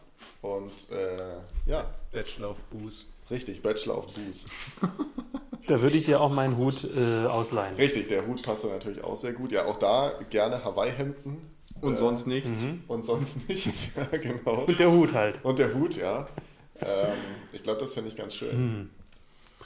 und 0.41 0.71
äh, 0.91 1.37
ja, 1.65 1.85
Bachelor 2.11 2.51
of 2.51 2.57
Booze. 2.69 3.05
richtig, 3.31 3.61
Bachelor 3.61 3.97
of 3.97 4.07
Booze. 4.13 4.47
Da 5.67 5.81
würde 5.81 5.97
ich 5.97 6.05
dir 6.05 6.21
auch 6.21 6.29
meinen 6.31 6.55
Hut 6.57 6.83
äh, 6.85 7.25
ausleihen. 7.25 7.75
Richtig, 7.75 8.07
der 8.07 8.25
Hut 8.27 8.41
passt 8.43 8.63
dann 8.63 8.71
natürlich 8.71 9.03
auch 9.03 9.15
sehr 9.15 9.33
gut. 9.33 9.51
Ja, 9.51 9.65
auch 9.65 9.77
da 9.77 10.13
gerne 10.29 10.63
Hawaii-Hemden 10.63 11.37
Und 11.81 11.93
Äh, 11.95 11.97
sonst 11.97 12.25
nichts. 12.27 12.61
und 12.87 13.05
sonst 13.05 13.49
nichts. 13.49 13.95
Ja, 13.95 14.05
genau. 14.17 14.63
Und 14.65 14.79
der 14.79 14.91
Hut 14.91 15.13
halt. 15.13 15.39
Und 15.43 15.59
der 15.59 15.73
Hut, 15.73 15.95
ja. 15.97 16.27
Ähm, 16.79 17.13
ich 17.51 17.63
glaube, 17.63 17.79
das 17.81 17.93
finde 17.95 18.09
ich 18.09 18.15
ganz 18.15 18.33
schön. 18.35 18.89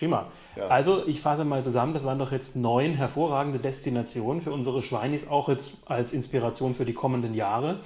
Prima. 0.01 0.31
Ja. 0.55 0.65
Also, 0.65 1.05
ich 1.05 1.21
fasse 1.21 1.45
mal 1.45 1.63
zusammen, 1.63 1.93
das 1.93 2.03
waren 2.03 2.17
doch 2.17 2.31
jetzt 2.31 2.55
neun 2.55 2.95
hervorragende 2.95 3.59
Destinationen 3.59 4.41
für 4.41 4.51
unsere 4.51 4.81
Schweinis, 4.81 5.27
auch 5.27 5.47
jetzt 5.47 5.73
als 5.85 6.11
Inspiration 6.11 6.73
für 6.73 6.85
die 6.85 6.95
kommenden 6.95 7.35
Jahre. 7.35 7.81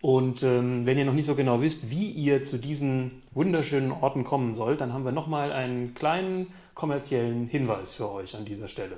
Und 0.00 0.42
ähm, 0.42 0.86
wenn 0.86 0.96
ihr 0.96 1.04
noch 1.04 1.12
nicht 1.12 1.26
so 1.26 1.34
genau 1.34 1.60
wisst, 1.60 1.90
wie 1.90 2.08
ihr 2.08 2.42
zu 2.42 2.56
diesen 2.56 3.20
wunderschönen 3.32 3.92
Orten 3.92 4.24
kommen 4.24 4.54
sollt, 4.54 4.80
dann 4.80 4.94
haben 4.94 5.04
wir 5.04 5.12
nochmal 5.12 5.52
einen 5.52 5.92
kleinen 5.92 6.54
kommerziellen 6.72 7.48
Hinweis 7.48 7.96
für 7.96 8.10
euch 8.10 8.34
an 8.34 8.46
dieser 8.46 8.68
Stelle. 8.68 8.96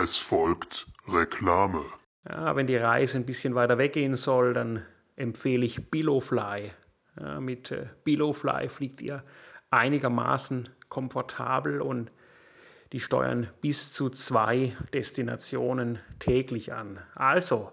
Es 0.00 0.16
folgt 0.16 0.86
Reklame. 1.08 1.80
Ja, 2.30 2.54
wenn 2.54 2.68
die 2.68 2.76
Reise 2.76 3.18
ein 3.18 3.26
bisschen 3.26 3.56
weiter 3.56 3.78
weggehen 3.78 4.14
soll, 4.14 4.54
dann 4.54 4.84
empfehle 5.16 5.66
ich 5.66 5.90
Billowfly. 5.90 6.70
Ja, 7.20 7.40
mit 7.40 7.72
äh, 7.72 7.86
Billowfly 8.04 8.68
fliegt 8.68 9.00
ihr 9.00 9.24
einigermaßen 9.70 10.68
komfortabel 10.88 11.80
und 11.80 12.10
die 12.92 13.00
steuern 13.00 13.48
bis 13.60 13.92
zu 13.92 14.08
zwei 14.10 14.74
Destinationen 14.94 15.98
täglich 16.18 16.72
an. 16.72 16.98
Also, 17.14 17.70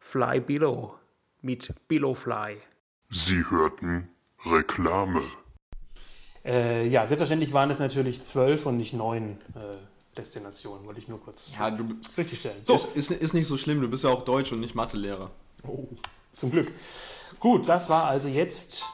Fly 0.00 0.40
Billow 0.40 0.94
mit 1.42 1.72
Billowfly. 1.88 2.58
Sie 3.10 3.44
hörten 3.48 4.08
Reklame. 4.44 5.22
Äh, 6.44 6.86
ja, 6.88 7.06
selbstverständlich 7.06 7.52
waren 7.52 7.70
es 7.70 7.78
natürlich 7.78 8.22
zwölf 8.24 8.66
und 8.66 8.76
nicht 8.76 8.92
neun 8.92 9.38
äh, 9.54 10.16
Destinationen, 10.16 10.86
wollte 10.86 11.00
ich 11.00 11.08
nur 11.08 11.20
kurz 11.20 11.56
Ja, 11.58 11.70
du, 11.70 11.94
richtigstellen. 12.16 12.64
So, 12.64 12.74
ist, 12.74 12.96
ist, 12.96 13.10
ist 13.10 13.34
nicht 13.34 13.46
so 13.46 13.56
schlimm, 13.56 13.80
du 13.80 13.88
bist 13.88 14.04
ja 14.04 14.10
auch 14.10 14.24
Deutsch 14.24 14.52
und 14.52 14.60
nicht 14.60 14.74
Mathelehrer. 14.74 15.30
Oh, 15.64 15.88
zum 16.32 16.50
Glück. 16.50 16.72
Gut, 17.40 17.68
das 17.68 17.88
war 17.88 18.04
also 18.04 18.28
jetzt 18.28 18.84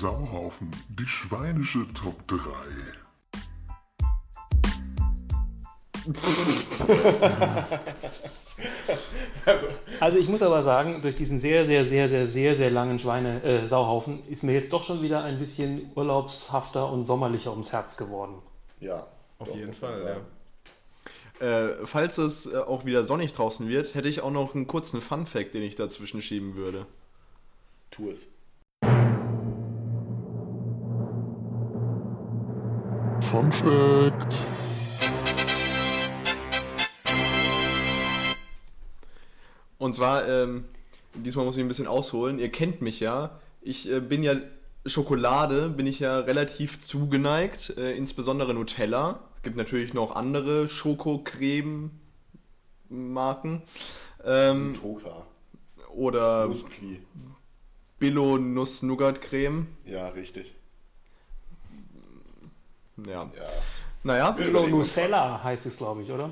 Sauhaufen, 0.00 0.70
die 0.88 1.06
schweinische 1.06 1.86
Top 1.94 2.26
3. 2.26 2.38
Also 10.00 10.18
ich 10.18 10.28
muss 10.28 10.42
aber 10.42 10.64
sagen, 10.64 11.00
durch 11.00 11.14
diesen 11.14 11.38
sehr, 11.38 11.64
sehr, 11.64 11.84
sehr, 11.84 12.08
sehr, 12.08 12.26
sehr, 12.26 12.56
sehr 12.56 12.70
langen 12.72 12.98
Schweine 12.98 13.42
äh, 13.44 13.66
Sauhaufen 13.68 14.26
ist 14.26 14.42
mir 14.42 14.52
jetzt 14.52 14.72
doch 14.72 14.82
schon 14.82 15.00
wieder 15.00 15.22
ein 15.22 15.38
bisschen 15.38 15.92
urlaubshafter 15.94 16.90
und 16.90 17.06
sommerlicher 17.06 17.52
ums 17.52 17.72
Herz 17.72 17.96
geworden. 17.96 18.42
Ja. 18.80 19.06
Auf 19.38 19.48
doch, 19.48 19.54
jeden 19.54 19.74
Fall, 19.74 19.94
sagen. 19.94 20.20
Äh, 21.38 21.86
falls 21.86 22.18
es 22.18 22.52
äh, 22.52 22.58
auch 22.58 22.84
wieder 22.84 23.04
sonnig 23.04 23.32
draußen 23.32 23.68
wird, 23.68 23.94
hätte 23.94 24.08
ich 24.08 24.22
auch 24.22 24.32
noch 24.32 24.56
einen 24.56 24.66
kurzen 24.66 25.00
Fun-Fact, 25.00 25.54
den 25.54 25.62
ich 25.62 25.76
dazwischen 25.76 26.20
schieben 26.20 26.56
würde. 26.56 26.86
Tu 27.92 28.10
es. 28.10 28.34
Fun 33.34 33.50
Fact. 33.50 34.32
Und 39.76 39.96
zwar, 39.96 40.28
ähm, 40.28 40.66
diesmal 41.14 41.44
muss 41.44 41.56
ich 41.56 41.62
ein 41.62 41.66
bisschen 41.66 41.88
ausholen. 41.88 42.38
Ihr 42.38 42.52
kennt 42.52 42.80
mich 42.80 43.00
ja. 43.00 43.40
Ich 43.60 43.90
äh, 43.90 43.98
bin 43.98 44.22
ja 44.22 44.36
Schokolade, 44.86 45.68
bin 45.68 45.88
ich 45.88 45.98
ja 45.98 46.20
relativ 46.20 46.80
zugeneigt, 46.80 47.76
äh, 47.76 47.96
insbesondere 47.96 48.54
Nutella. 48.54 49.18
Es 49.38 49.42
gibt 49.42 49.56
natürlich 49.56 49.94
noch 49.94 50.14
andere 50.14 50.68
Schokocreme-Marken. 50.68 53.62
Ähm, 54.24 54.78
Toka. 54.80 55.26
oder 55.92 56.46
Nuspli. 56.46 57.00
Billo 57.98 58.38
Nuss 58.38 58.84
Nougat 58.84 59.20
Creme. 59.20 59.66
Ja, 59.86 60.06
richtig. 60.10 60.54
Ja. 62.96 63.12
Ja. 63.12 63.30
Naja, 64.02 64.30
Bilo 64.32 64.66
Nucella 64.66 65.42
heißt 65.42 65.66
es, 65.66 65.76
glaube 65.76 66.02
ich, 66.02 66.10
oder? 66.10 66.30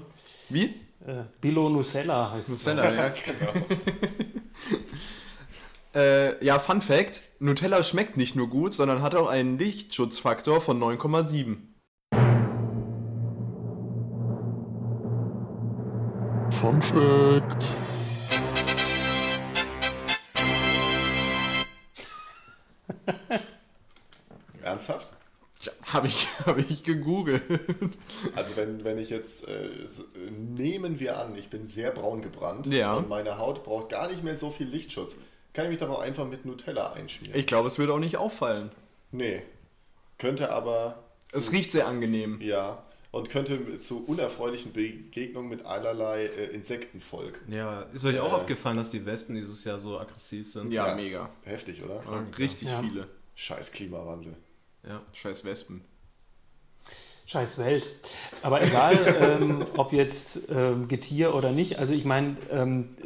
wie? 0.48 0.64
Äh, 1.06 1.24
Bilo 1.40 1.68
Nucella 1.68 2.30
heißt 2.30 2.48
es. 2.48 2.66
Nutella, 2.66 2.94
ja. 2.94 3.12
äh, 6.00 6.44
ja, 6.44 6.58
Fun 6.58 6.82
Fact: 6.82 7.22
Nutella 7.40 7.82
schmeckt 7.82 8.16
nicht 8.16 8.36
nur 8.36 8.48
gut, 8.48 8.72
sondern 8.74 9.02
hat 9.02 9.14
auch 9.14 9.28
einen 9.28 9.58
Lichtschutzfaktor 9.58 10.60
von 10.60 10.80
9,7. 10.80 11.56
Fun 16.50 16.82
Fact. 16.82 17.64
Ernsthaft? 24.62 25.11
Ja, 25.92 25.98
habe 25.98 26.06
ich, 26.08 26.28
hab 26.46 26.58
ich 26.58 26.82
gegoogelt. 26.84 27.42
Also 28.34 28.56
wenn, 28.56 28.84
wenn 28.84 28.98
ich 28.98 29.10
jetzt, 29.10 29.48
äh, 29.48 29.68
nehmen 30.30 30.98
wir 31.00 31.18
an, 31.18 31.36
ich 31.36 31.48
bin 31.50 31.66
sehr 31.66 31.90
braun 31.90 32.22
gebrannt 32.22 32.66
Ja. 32.68 32.94
und 32.94 33.08
meine 33.08 33.38
Haut 33.38 33.64
braucht 33.64 33.90
gar 33.90 34.08
nicht 34.08 34.22
mehr 34.24 34.36
so 34.36 34.50
viel 34.50 34.66
Lichtschutz, 34.66 35.16
kann 35.52 35.66
ich 35.66 35.70
mich 35.72 35.80
doch 35.80 35.90
auch 35.90 36.00
einfach 36.00 36.26
mit 36.26 36.44
Nutella 36.46 36.92
einschmieren. 36.92 37.38
Ich 37.38 37.46
glaube, 37.46 37.68
es 37.68 37.78
würde 37.78 37.92
auch 37.92 37.98
nicht 37.98 38.16
auffallen. 38.16 38.70
nee. 39.10 39.42
Könnte 40.18 40.52
aber, 40.52 41.02
Es 41.32 41.50
riecht 41.50 41.72
sehr 41.72 41.88
angenehm. 41.88 42.40
ja, 42.40 42.80
und 43.10 43.28
könnte 43.28 43.80
zu 43.80 44.04
unerfreulichen 44.06 44.72
Begegnungen 44.72 45.50
mit 45.50 45.66
allerlei 45.66 46.26
äh, 46.26 46.46
Insektenvolk. 46.54 47.40
Ja, 47.48 47.82
ist 47.92 48.04
euch 48.04 48.20
auch 48.20 48.30
Äh. 48.30 48.36
aufgefallen, 48.36 48.76
dass 48.76 48.90
die 48.90 49.04
Wespen 49.04 49.34
dieses 49.34 49.64
Jahr 49.64 49.80
so 49.80 49.98
aggressiv 49.98 50.48
sind? 50.50 50.72
Ja, 50.72 50.92
ist 50.92 51.04
mega. 51.04 51.28
Heftig, 51.44 51.82
oder? 51.82 52.00
Richtig 52.38 52.68
Ja. 52.70 52.80
viele. 52.80 53.08
Scheiß 53.34 53.72
Klimawandel. 53.72 54.36
Ja. 54.86 55.00
Scheiß 55.12 55.44
Wespen. 55.44 55.84
Scheiß 57.26 57.56
Welt. 57.56 57.88
Aber 58.42 58.62
egal, 58.62 58.98
ähm, 59.40 59.64
ob 59.76 59.92
jetzt 59.92 60.40
ähm, 60.50 60.88
Getier 60.88 61.34
oder 61.34 61.50
nicht. 61.50 61.78
Also 61.78 61.94
ich 61.94 62.04
meine, 62.04 62.36
ähm, 62.50 62.96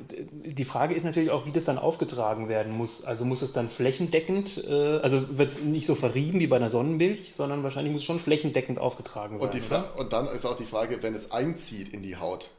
die 0.45 0.65
Frage 0.65 0.95
ist 0.95 1.05
natürlich 1.05 1.31
auch, 1.31 1.47
wie 1.47 1.53
das 1.53 1.65
dann 1.65 1.79
aufgetragen 1.79 2.49
werden 2.49 2.73
muss. 2.73 3.05
Also 3.05 3.25
muss 3.25 3.43
es 3.43 3.53
dann 3.53 3.69
flächendeckend, 3.69 4.65
äh, 4.67 4.99
also 4.99 5.39
wird 5.39 5.53
es 5.53 5.61
nicht 5.61 5.87
so 5.87 5.95
verrieben 5.95 6.41
wie 6.41 6.47
bei 6.47 6.57
einer 6.57 6.71
Sonnenmilch, 6.71 7.35
sondern 7.35 7.63
wahrscheinlich 7.63 7.93
muss 7.93 8.03
es 8.03 8.07
schon 8.07 8.19
flächendeckend 8.19 8.79
aufgetragen 8.79 9.39
sein. 9.39 9.47
Und, 9.47 9.55
die 9.55 9.59
oder? 9.59 9.67
Fra 9.67 10.01
und 10.01 10.13
dann 10.13 10.27
ist 10.29 10.45
auch 10.47 10.57
die 10.57 10.65
Frage, 10.65 11.03
wenn 11.03 11.15
es 11.15 11.31
einzieht 11.31 11.91
in 11.91 12.03
die 12.03 12.17
Haut, 12.17 12.51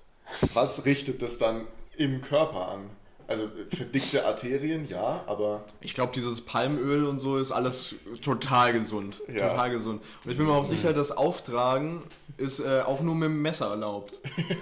was 0.53 0.86
richtet 0.86 1.22
das 1.22 1.38
dann 1.38 1.68
im 1.97 2.22
Körper 2.22 2.70
an? 2.70 2.89
Also 3.28 3.49
verdickte 3.75 4.25
Arterien, 4.25 4.88
ja, 4.88 5.21
aber 5.28 5.65
Ich 5.82 5.93
glaube, 5.93 6.13
dieses 6.15 6.39
Palmöl 6.41 7.05
und 7.05 7.19
so 7.19 7.36
ist 7.38 7.51
alles 7.51 7.95
total 8.23 8.71
gesund. 8.71 9.21
Ja. 9.28 9.49
Total 9.49 9.69
gesund. 9.71 10.01
Und 10.23 10.32
ich 10.32 10.38
bin 10.38 10.45
mir 10.47 10.53
auch 10.53 10.63
sicher, 10.65 10.93
das 10.93 11.11
Auftragen 11.11 12.03
ist 12.38 12.59
äh, 12.59 12.82
auch 12.86 13.01
nur 13.01 13.15
mit 13.15 13.28
dem 13.30 13.41
Messer 13.41 13.67
erlaubt. 13.69 14.19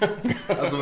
also 0.59 0.78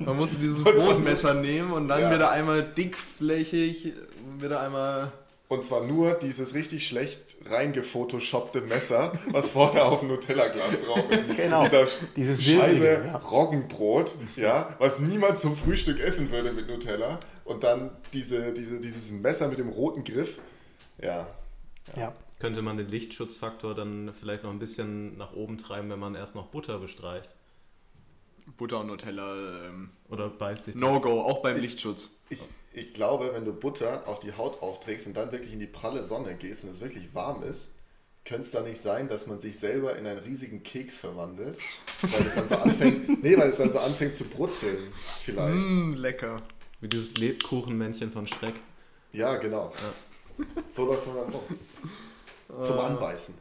man 0.00 0.16
muss 0.16 0.36
dieses 0.38 0.64
Brotmesser 0.64 1.34
nehmen 1.34 1.72
und 1.72 1.86
dann 1.88 2.00
Ja. 2.00 2.10
wird 2.10 2.22
er 2.22 2.30
einmal 2.32 2.62
dickflächig, 2.64 3.92
wird 4.38 4.52
er 4.52 4.60
einmal 4.62 5.12
Und 5.48 5.64
zwar 5.64 5.82
nur 5.84 6.12
dieses 6.12 6.54
richtig 6.54 6.86
schlecht 6.86 7.36
reingefotoshoppte 7.46 8.60
Messer, 8.62 9.12
was 9.30 9.52
vorne 9.52 9.82
auf 9.82 10.00
dem 10.00 10.08
Nutella-Glas 10.08 10.82
drauf 10.82 11.10
ist. 11.10 11.20
Genau, 11.36 11.62
Dieser 11.62 11.86
dieses 12.16 12.44
Scheibe 12.44 12.80
Silbrige, 12.80 13.02
ja. 13.06 13.16
Roggenbrot, 13.16 14.14
ja, 14.36 14.76
was 14.78 15.00
niemand 15.00 15.38
zum 15.40 15.56
Frühstück 15.56 16.00
essen 16.00 16.30
würde 16.30 16.52
mit 16.52 16.68
Nutella. 16.68 17.18
Und 17.46 17.64
dann 17.64 17.90
diese, 18.12 18.52
diese, 18.52 18.78
dieses 18.78 19.10
Messer 19.10 19.48
mit 19.48 19.58
dem 19.58 19.70
roten 19.70 20.04
Griff. 20.04 20.38
Ja, 21.02 21.28
Ja. 21.96 22.14
Könnte 22.40 22.62
man 22.62 22.76
den 22.76 22.88
Lichtschutzfaktor 22.88 23.74
dann 23.74 24.12
vielleicht 24.18 24.44
noch 24.44 24.50
ein 24.50 24.58
bisschen 24.60 25.16
nach 25.16 25.32
oben 25.32 25.58
treiben, 25.58 25.90
wenn 25.90 25.98
man 25.98 26.14
erst 26.14 26.34
noch 26.36 26.46
Butter 26.46 26.78
bestreicht? 26.78 27.34
Butter 28.56 28.80
und 28.80 28.88
Nutella, 28.88 29.66
ähm, 29.66 29.90
Oder 30.08 30.28
beißt 30.28 30.68
das? 30.68 30.74
No-Go, 30.74 31.20
auch 31.20 31.42
beim 31.42 31.60
Lichtschutz. 31.60 32.10
Ich, 32.30 32.40
ich 32.72 32.92
glaube, 32.92 33.32
wenn 33.34 33.44
du 33.44 33.52
Butter 33.52 34.06
auf 34.06 34.20
die 34.20 34.32
Haut 34.32 34.62
aufträgst 34.62 35.06
und 35.06 35.16
dann 35.16 35.32
wirklich 35.32 35.52
in 35.52 35.60
die 35.60 35.66
pralle 35.66 36.04
Sonne 36.04 36.34
gehst 36.34 36.64
und 36.64 36.70
es 36.70 36.80
wirklich 36.80 37.14
warm 37.14 37.42
ist, 37.42 37.72
könnte 38.24 38.42
es 38.42 38.50
da 38.50 38.60
nicht 38.60 38.80
sein, 38.80 39.08
dass 39.08 39.26
man 39.26 39.40
sich 39.40 39.58
selber 39.58 39.96
in 39.96 40.06
einen 40.06 40.18
riesigen 40.18 40.62
Keks 40.62 40.98
verwandelt, 40.98 41.58
weil 42.02 42.26
es 42.26 42.34
dann 42.34 42.46
so 42.46 42.56
anfängt, 42.56 43.22
nee, 43.22 43.36
weil 43.38 43.48
es 43.48 43.56
dann 43.56 43.70
so 43.70 43.78
anfängt 43.78 44.16
zu 44.16 44.24
brutzeln, 44.24 44.76
vielleicht. 45.22 45.68
Mm, 45.68 45.94
lecker. 45.94 46.42
Wie 46.80 46.88
dieses 46.88 47.16
Lebkuchenmännchen 47.16 48.12
von 48.12 48.26
Schreck. 48.26 48.54
Ja, 49.12 49.36
genau. 49.36 49.72
So 50.68 50.86
läuft 50.86 51.06
man 51.06 51.16
dann 51.16 51.32
rum. 51.32 52.64
Zum 52.64 52.78
Anbeißen. 52.78 53.34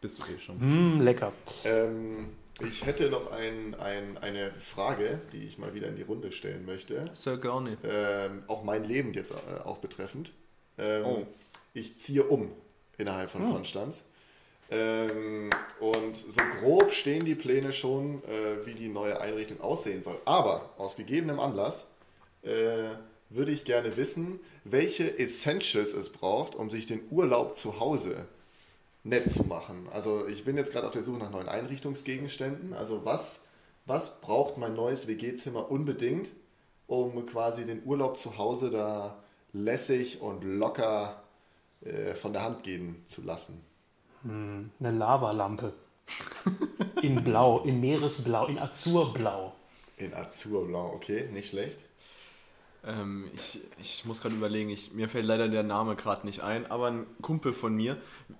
Bist 0.00 0.18
du 0.18 0.32
eh 0.32 0.38
schon. 0.38 0.58
Mm, 0.58 1.00
lecker. 1.00 1.32
Ähm, 1.64 2.28
ich 2.66 2.86
hätte 2.86 3.10
noch 3.10 3.32
ein, 3.32 3.74
ein, 3.74 4.18
eine 4.18 4.52
Frage, 4.58 5.20
die 5.32 5.44
ich 5.44 5.58
mal 5.58 5.74
wieder 5.74 5.88
in 5.88 5.96
die 5.96 6.02
Runde 6.02 6.32
stellen 6.32 6.64
möchte. 6.66 7.10
Sir 7.12 7.38
gerne. 7.38 7.76
Ähm, 7.84 8.44
auch 8.46 8.62
mein 8.64 8.84
Leben 8.84 9.12
jetzt 9.12 9.32
äh, 9.32 9.60
auch 9.64 9.78
betreffend. 9.78 10.32
Ähm, 10.78 11.04
Oh. 11.04 11.26
Ich 11.74 11.98
ziehe 11.98 12.24
um 12.24 12.52
innerhalb 12.98 13.30
von 13.30 13.50
Konstanz. 13.50 14.04
Ähm, 14.70 15.50
und 15.80 16.16
so 16.16 16.40
grob 16.60 16.92
stehen 16.92 17.24
die 17.24 17.34
Pläne 17.34 17.72
schon, 17.72 18.22
äh, 18.24 18.66
wie 18.66 18.74
die 18.74 18.88
neue 18.88 19.20
Einrichtung 19.20 19.60
aussehen 19.60 20.02
soll. 20.02 20.16
Aber 20.24 20.70
aus 20.78 20.96
gegebenem 20.96 21.40
Anlass 21.40 21.90
äh, 22.42 22.90
würde 23.30 23.52
ich 23.52 23.64
gerne 23.64 23.96
wissen, 23.96 24.40
welche 24.64 25.18
Essentials 25.18 25.92
es 25.94 26.10
braucht, 26.10 26.54
um 26.54 26.70
sich 26.70 26.86
den 26.86 27.00
Urlaub 27.10 27.54
zu 27.54 27.80
Hause 27.80 28.26
nett 29.04 29.30
zu 29.30 29.44
machen. 29.44 29.88
Also 29.92 30.26
ich 30.28 30.44
bin 30.44 30.56
jetzt 30.56 30.72
gerade 30.72 30.86
auf 30.86 30.92
der 30.92 31.02
Suche 31.02 31.18
nach 31.18 31.30
neuen 31.30 31.48
Einrichtungsgegenständen. 31.48 32.72
Also 32.74 33.04
was, 33.04 33.48
was 33.86 34.20
braucht 34.20 34.58
mein 34.58 34.74
neues 34.74 35.06
WG-Zimmer 35.06 35.70
unbedingt, 35.70 36.30
um 36.86 37.26
quasi 37.26 37.64
den 37.64 37.82
Urlaub 37.84 38.18
zu 38.18 38.38
Hause 38.38 38.70
da 38.70 39.22
lässig 39.52 40.20
und 40.20 40.44
locker 40.44 41.22
äh, 41.82 42.14
von 42.14 42.32
der 42.32 42.44
Hand 42.44 42.62
gehen 42.62 43.02
zu 43.06 43.22
lassen? 43.22 43.64
Eine 44.24 44.70
Lavalampe. 44.80 45.72
In 47.02 47.24
Blau, 47.24 47.60
in 47.64 47.80
Meeresblau, 47.80 48.46
in 48.46 48.58
Azurblau. 48.58 49.52
In 49.96 50.14
Azurblau, 50.14 50.92
okay, 50.94 51.28
nicht 51.32 51.50
schlecht. 51.50 51.80
Ähm, 52.84 53.30
ich, 53.34 53.60
ich 53.80 54.04
muss 54.04 54.20
gerade 54.20 54.34
überlegen, 54.34 54.68
ich, 54.68 54.92
mir 54.92 55.08
fällt 55.08 55.26
leider 55.26 55.48
der 55.48 55.62
Name 55.62 55.94
gerade 55.94 56.26
nicht 56.26 56.42
ein, 56.42 56.70
aber 56.70 56.88
ein 56.88 57.06
Kumpel 57.20 57.52
von 57.52 57.74
mir, 57.74 57.96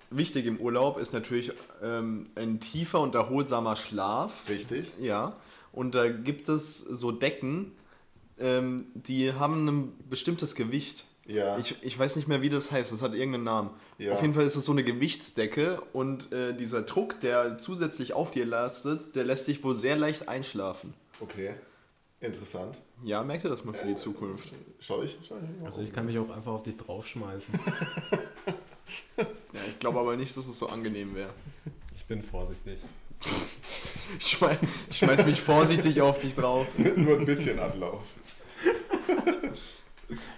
wichtig 0.09 0.45
im 0.45 0.57
Urlaub 0.57 0.97
ist 0.97 1.13
natürlich 1.13 1.51
ähm, 1.81 2.29
ein 2.35 2.59
tiefer 2.59 2.99
und 2.99 3.15
erholsamer 3.15 3.75
Schlaf. 3.75 4.43
Richtig? 4.49 4.93
Ja, 4.99 5.37
und 5.71 5.95
da 5.95 6.09
gibt 6.09 6.49
es 6.49 6.79
so 6.79 7.11
Decken, 7.11 7.71
ähm, 8.37 8.87
die 8.93 9.33
haben 9.33 9.67
ein 9.67 10.09
bestimmtes 10.09 10.55
Gewicht. 10.55 11.05
Ja. 11.25 11.57
Ich, 11.57 11.81
ich 11.81 11.97
weiß 11.97 12.17
nicht 12.17 12.27
mehr, 12.27 12.41
wie 12.41 12.49
das 12.49 12.71
heißt, 12.71 12.91
das 12.91 13.01
hat 13.01 13.13
irgendeinen 13.13 13.45
Namen. 13.45 13.69
Ja. 13.97 14.13
Auf 14.13 14.21
jeden 14.21 14.33
Fall 14.33 14.43
ist 14.43 14.57
es 14.57 14.65
so 14.65 14.73
eine 14.73 14.83
Gewichtsdecke 14.83 15.81
und 15.93 16.33
äh, 16.33 16.53
dieser 16.53 16.81
Druck, 16.81 17.21
der 17.21 17.57
zusätzlich 17.57 18.13
auf 18.13 18.31
dir 18.31 18.45
lastet, 18.45 19.15
der 19.15 19.23
lässt 19.23 19.47
dich 19.47 19.63
wohl 19.63 19.75
sehr 19.75 19.95
leicht 19.95 20.27
einschlafen. 20.27 20.93
Okay, 21.21 21.55
interessant. 22.23 22.79
Ja, 23.03 23.23
merkt 23.23 23.43
ihr 23.43 23.49
das 23.49 23.65
mal 23.65 23.73
für 23.73 23.87
die 23.87 23.95
Zukunft? 23.95 24.53
Schau 24.79 25.03
ich? 25.03 25.17
Schau 25.27 25.35
ich 25.35 25.65
Also 25.65 25.81
ich 25.81 25.91
kann 25.91 26.05
mich 26.05 26.17
auch 26.17 26.29
einfach 26.29 26.53
auf 26.53 26.63
dich 26.63 26.77
draufschmeißen. 26.77 27.59
Ja, 29.53 29.59
ich 29.69 29.79
glaube 29.79 29.99
aber 29.99 30.15
nicht, 30.15 30.35
dass 30.35 30.47
es 30.47 30.57
so 30.57 30.67
angenehm 30.67 31.13
wäre. 31.15 31.29
Ich 31.95 32.05
bin 32.05 32.21
vorsichtig. 32.23 32.79
Ich 34.19 34.27
schmeiß, 34.27 34.57
ich 34.89 34.97
schmeiß 34.97 35.25
mich 35.25 35.39
vorsichtig 35.39 36.01
auf 36.01 36.17
dich 36.17 36.35
drauf. 36.35 36.67
Nur 36.77 37.19
ein 37.19 37.25
bisschen 37.25 37.59
Anlauf. 37.59 38.01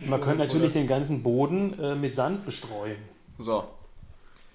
Man 0.01 0.21
könnte 0.21 0.43
natürlich 0.43 0.73
den 0.73 0.88
ganzen 0.88 1.23
Boden 1.23 1.79
äh, 1.79 1.95
mit 1.95 2.15
Sand 2.15 2.45
bestreuen. 2.45 2.97
So, 3.39 3.63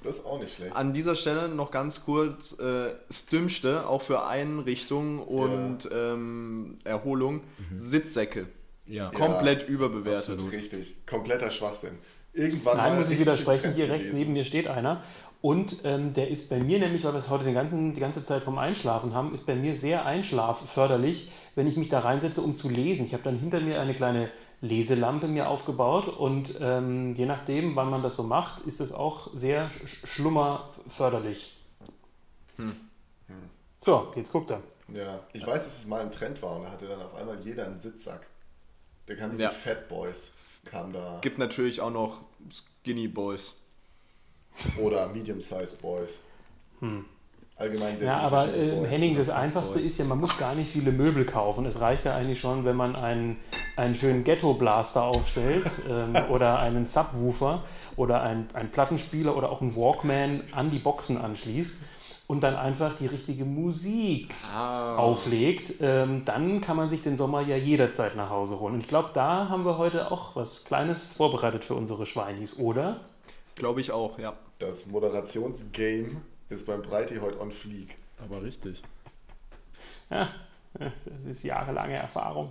Das 0.02 0.18
ist 0.18 0.26
auch 0.26 0.40
nicht 0.40 0.54
schlecht. 0.54 0.74
an 0.74 0.92
dieser 0.92 1.14
Stelle 1.14 1.48
noch 1.48 1.70
ganz 1.70 2.04
kurz 2.04 2.58
äh, 2.58 2.92
das 3.08 3.26
Dümmste, 3.26 3.86
auch 3.86 4.02
für 4.02 4.26
Einrichtung 4.26 5.20
und 5.20 5.88
ähm, 5.92 6.78
Erholung, 6.84 7.42
Sitzsäcke. 7.76 8.46
Ja. 8.86 9.10
Komplett 9.10 9.68
überbewertet. 9.68 10.34
absolut. 10.34 10.52
Richtig, 10.52 11.06
kompletter 11.06 11.50
Schwachsinn. 11.50 11.98
Irgendwann 12.32 12.76
Nein, 12.76 12.98
muss 12.98 13.10
ich 13.10 13.18
widersprechen. 13.18 13.74
Hier 13.74 13.88
rechts 13.88 14.06
gewesen. 14.06 14.18
neben 14.18 14.32
mir 14.32 14.44
steht 14.44 14.66
einer. 14.66 15.02
Und 15.42 15.78
ähm, 15.84 16.12
der 16.12 16.28
ist 16.28 16.50
bei 16.50 16.58
mir 16.60 16.78
nämlich, 16.78 17.02
weil 17.04 17.14
wir 17.14 17.18
es 17.18 17.30
heute 17.30 17.44
den 17.44 17.54
ganzen, 17.54 17.94
die 17.94 18.00
ganze 18.00 18.22
Zeit 18.22 18.42
vom 18.42 18.58
Einschlafen 18.58 19.14
haben, 19.14 19.32
ist 19.32 19.46
bei 19.46 19.54
mir 19.54 19.74
sehr 19.74 20.04
einschlafförderlich, 20.04 21.32
wenn 21.54 21.66
ich 21.66 21.76
mich 21.76 21.88
da 21.88 22.00
reinsetze, 22.00 22.42
um 22.42 22.54
zu 22.54 22.68
lesen. 22.68 23.06
Ich 23.06 23.14
habe 23.14 23.22
dann 23.22 23.38
hinter 23.38 23.60
mir 23.60 23.80
eine 23.80 23.94
kleine 23.94 24.30
Leselampe 24.62 25.26
mir 25.26 25.48
aufgebaut 25.48 26.06
und 26.08 26.54
ähm, 26.60 27.14
je 27.14 27.24
nachdem, 27.26 27.76
wann 27.76 27.88
man 27.90 28.02
das 28.02 28.16
so 28.16 28.22
macht, 28.22 28.60
ist 28.66 28.80
es 28.80 28.92
auch 28.92 29.30
sehr 29.34 29.70
sch- 29.70 30.06
schlummerförderlich. 30.06 31.56
So, 33.80 34.12
jetzt 34.16 34.32
guckt 34.32 34.50
er. 34.50 34.62
Ja, 34.94 35.20
ich 35.32 35.46
weiß, 35.46 35.64
dass 35.64 35.78
es 35.78 35.86
mal 35.86 36.02
ein 36.02 36.10
Trend 36.12 36.42
war 36.42 36.56
und 36.56 36.64
da 36.64 36.70
hatte 36.72 36.86
dann 36.86 37.00
auf 37.00 37.14
einmal 37.14 37.40
jeder 37.40 37.64
einen 37.66 37.78
Sitzsack. 37.78 38.26
Da 39.06 39.14
kamen 39.14 39.30
diese 39.32 39.44
Ja. 39.44 39.50
Fat 39.50 39.88
Boys, 39.88 40.34
kamen 40.66 40.92
da. 40.92 41.18
Gibt 41.22 41.38
natürlich 41.38 41.80
auch 41.80 41.90
noch 41.90 42.18
Skinny 42.82 43.08
Boys. 43.08 43.56
Oder 44.78 45.08
Medium-Sized 45.08 45.80
Boys. 45.80 46.20
Allgemein 47.60 47.96
sehr 47.98 48.06
Ja, 48.06 48.26
viele 48.28 48.40
aber 48.40 48.54
äh, 48.56 48.70
Boys. 48.70 48.90
Henning, 48.90 49.16
das 49.16 49.28
Einfachste 49.28 49.74
Boys. 49.74 49.86
ist 49.86 49.98
ja, 49.98 50.04
man 50.06 50.18
muss 50.18 50.36
gar 50.38 50.54
nicht 50.54 50.70
viele 50.72 50.92
Möbel 50.92 51.26
kaufen. 51.26 51.66
Es 51.66 51.78
reicht 51.78 52.04
ja 52.04 52.16
eigentlich 52.16 52.40
schon, 52.40 52.64
wenn 52.64 52.74
man 52.74 52.96
einen, 52.96 53.36
einen 53.76 53.94
schönen 53.94 54.24
Ghetto-Blaster 54.24 55.02
aufstellt 55.02 55.64
ähm, 55.88 56.16
oder 56.30 56.58
einen 56.58 56.86
Subwoofer 56.86 57.62
oder 57.96 58.22
einen, 58.22 58.48
einen 58.54 58.70
Plattenspieler 58.70 59.36
oder 59.36 59.52
auch 59.52 59.60
einen 59.60 59.76
Walkman 59.76 60.40
an 60.52 60.70
die 60.70 60.78
Boxen 60.78 61.18
anschließt 61.18 61.74
und 62.28 62.42
dann 62.42 62.56
einfach 62.56 62.94
die 62.94 63.06
richtige 63.06 63.44
Musik 63.44 64.32
auflegt. 64.96 65.74
Ähm, 65.82 66.22
dann 66.24 66.62
kann 66.62 66.78
man 66.78 66.88
sich 66.88 67.02
den 67.02 67.18
Sommer 67.18 67.42
ja 67.42 67.56
jederzeit 67.56 68.16
nach 68.16 68.30
Hause 68.30 68.58
holen. 68.58 68.74
Und 68.74 68.80
ich 68.80 68.88
glaube, 68.88 69.10
da 69.12 69.50
haben 69.50 69.66
wir 69.66 69.76
heute 69.76 70.10
auch 70.10 70.34
was 70.34 70.64
Kleines 70.64 71.12
vorbereitet 71.12 71.64
für 71.64 71.74
unsere 71.74 72.06
Schweinis, 72.06 72.58
oder? 72.58 73.00
Glaube 73.56 73.82
ich 73.82 73.92
auch, 73.92 74.18
ja. 74.18 74.32
Das 74.60 74.86
Moderationsgame 74.86 76.22
ist 76.50 76.66
beim 76.66 76.82
Breiti 76.82 77.16
heute 77.16 77.40
on 77.40 77.52
fleek. 77.52 77.96
Aber 78.18 78.42
richtig. 78.42 78.82
Ja, 80.10 80.34
das 80.74 81.24
ist 81.26 81.44
jahrelange 81.44 81.94
Erfahrung. 81.94 82.50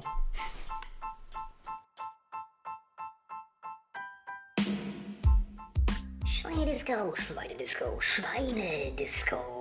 Schweinedisco, 6.26 7.16
Schweinedisco, 7.16 8.00
Schweinedisco. 8.00 9.60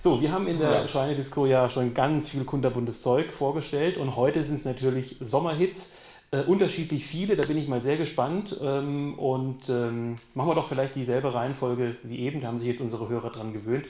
So, 0.00 0.20
wir 0.20 0.30
haben 0.30 0.46
in 0.46 0.60
der 0.60 0.86
Schweinedisco 0.86 1.46
ja 1.46 1.68
schon 1.68 1.92
ganz 1.92 2.28
viel 2.28 2.44
kunterbuntes 2.44 3.02
Zeug 3.02 3.32
vorgestellt 3.32 3.96
und 3.96 4.14
heute 4.14 4.44
sind 4.44 4.54
es 4.54 4.64
natürlich 4.64 5.16
Sommerhits, 5.18 5.90
äh, 6.36 6.44
unterschiedlich 6.46 7.06
viele, 7.06 7.36
da 7.36 7.46
bin 7.46 7.56
ich 7.56 7.68
mal 7.68 7.80
sehr 7.80 7.96
gespannt 7.96 8.56
ähm, 8.60 9.18
und 9.18 9.68
ähm, 9.68 10.16
machen 10.34 10.48
wir 10.48 10.54
doch 10.54 10.68
vielleicht 10.68 10.94
dieselbe 10.94 11.32
Reihenfolge 11.32 11.96
wie 12.02 12.18
eben, 12.18 12.40
da 12.40 12.48
haben 12.48 12.58
sich 12.58 12.68
jetzt 12.68 12.80
unsere 12.80 13.08
Hörer 13.08 13.30
dran 13.30 13.52
gewöhnt. 13.52 13.86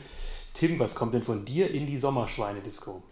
Tim, 0.55 0.79
was 0.79 0.95
kommt 0.95 1.15
denn 1.15 1.23
von 1.23 1.45
dir 1.45 1.71
in 1.71 1.87
die 1.87 1.99
Sommerschweinedisco? 1.99 3.03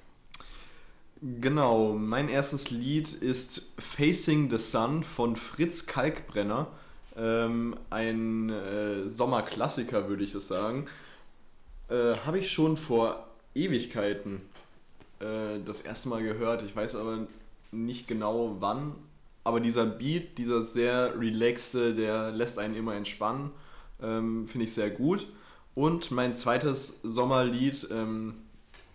Genau, 1.20 1.94
mein 1.94 2.28
erstes 2.28 2.70
Lied 2.70 3.12
ist 3.12 3.72
Facing 3.78 4.50
the 4.50 4.58
Sun 4.58 5.02
von 5.02 5.36
Fritz 5.36 5.86
Kalkbrenner. 5.86 6.68
Ähm, 7.16 7.76
ein 7.90 8.50
äh, 8.50 9.08
Sommerklassiker, 9.08 10.08
würde 10.08 10.24
ich 10.24 10.34
es 10.34 10.48
sagen. 10.48 10.86
Äh, 11.88 12.16
Habe 12.26 12.38
ich 12.38 12.50
schon 12.50 12.76
vor 12.76 13.26
Ewigkeiten 13.54 14.42
äh, 15.20 15.60
das 15.64 15.80
erste 15.80 16.08
Mal 16.08 16.22
gehört. 16.22 16.62
Ich 16.62 16.74
weiß 16.74 16.96
aber 16.96 17.26
nicht 17.72 18.06
genau 18.06 18.56
wann. 18.60 18.94
Aber 19.44 19.60
dieser 19.60 19.84
Beat, 19.84 20.38
dieser 20.38 20.64
sehr 20.64 21.18
relaxte, 21.20 21.94
der 21.94 22.32
lässt 22.32 22.58
einen 22.58 22.74
immer 22.74 22.94
entspannen. 22.94 23.50
Ähm, 24.02 24.48
Finde 24.48 24.64
ich 24.64 24.72
sehr 24.72 24.90
gut. 24.90 25.26
Und 25.74 26.10
mein 26.10 26.34
zweites 26.34 27.00
Sommerlied, 27.02 27.88
ähm, 27.90 28.34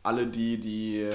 alle 0.02 0.26
die, 0.26 0.60
die 0.60 1.10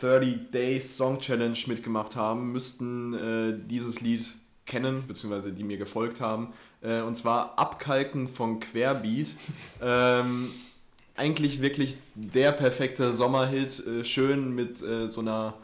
30 0.00 0.50
Days 0.50 0.96
Song 0.96 1.20
Challenge 1.20 1.58
mitgemacht 1.66 2.16
haben, 2.16 2.52
müssten 2.52 3.14
äh, 3.14 3.58
dieses 3.68 4.00
Lied 4.00 4.24
kennen, 4.66 5.04
beziehungsweise 5.06 5.52
die 5.52 5.64
mir 5.64 5.76
gefolgt 5.76 6.20
haben. 6.20 6.52
Äh, 6.80 7.02
und 7.02 7.16
zwar 7.16 7.58
Abkalken 7.58 8.28
von 8.28 8.60
Querbeat. 8.60 9.28
ähm, 9.82 10.50
eigentlich 11.14 11.60
wirklich 11.60 11.96
der 12.14 12.52
perfekte 12.52 13.12
Sommerhit. 13.12 13.86
Äh, 13.86 14.04
schön 14.04 14.54
mit 14.54 14.82
äh, 14.82 15.08
so 15.08 15.20
einer 15.20 15.54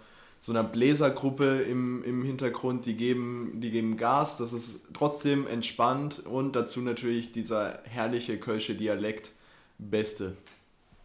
so 0.47 0.53
einer 0.53 0.63
Bläsergruppe 0.63 1.63
im, 1.69 2.05
im 2.05 2.23
Hintergrund, 2.23 2.87
die 2.87 2.95
geben, 2.95 3.55
die 3.57 3.73
geben 3.73 3.97
Gas, 3.97 4.39
das 4.39 4.53
ist 4.53 4.87
trotzdem 4.95 5.45
entspannt 5.49 6.25
und 6.25 6.55
dazu 6.55 6.83
natürlich 6.83 7.33
dieser 7.33 7.81
herrliche 7.83 8.39
kölsche 8.39 8.77
Dialekt, 8.77 9.33
beste. 9.79 10.37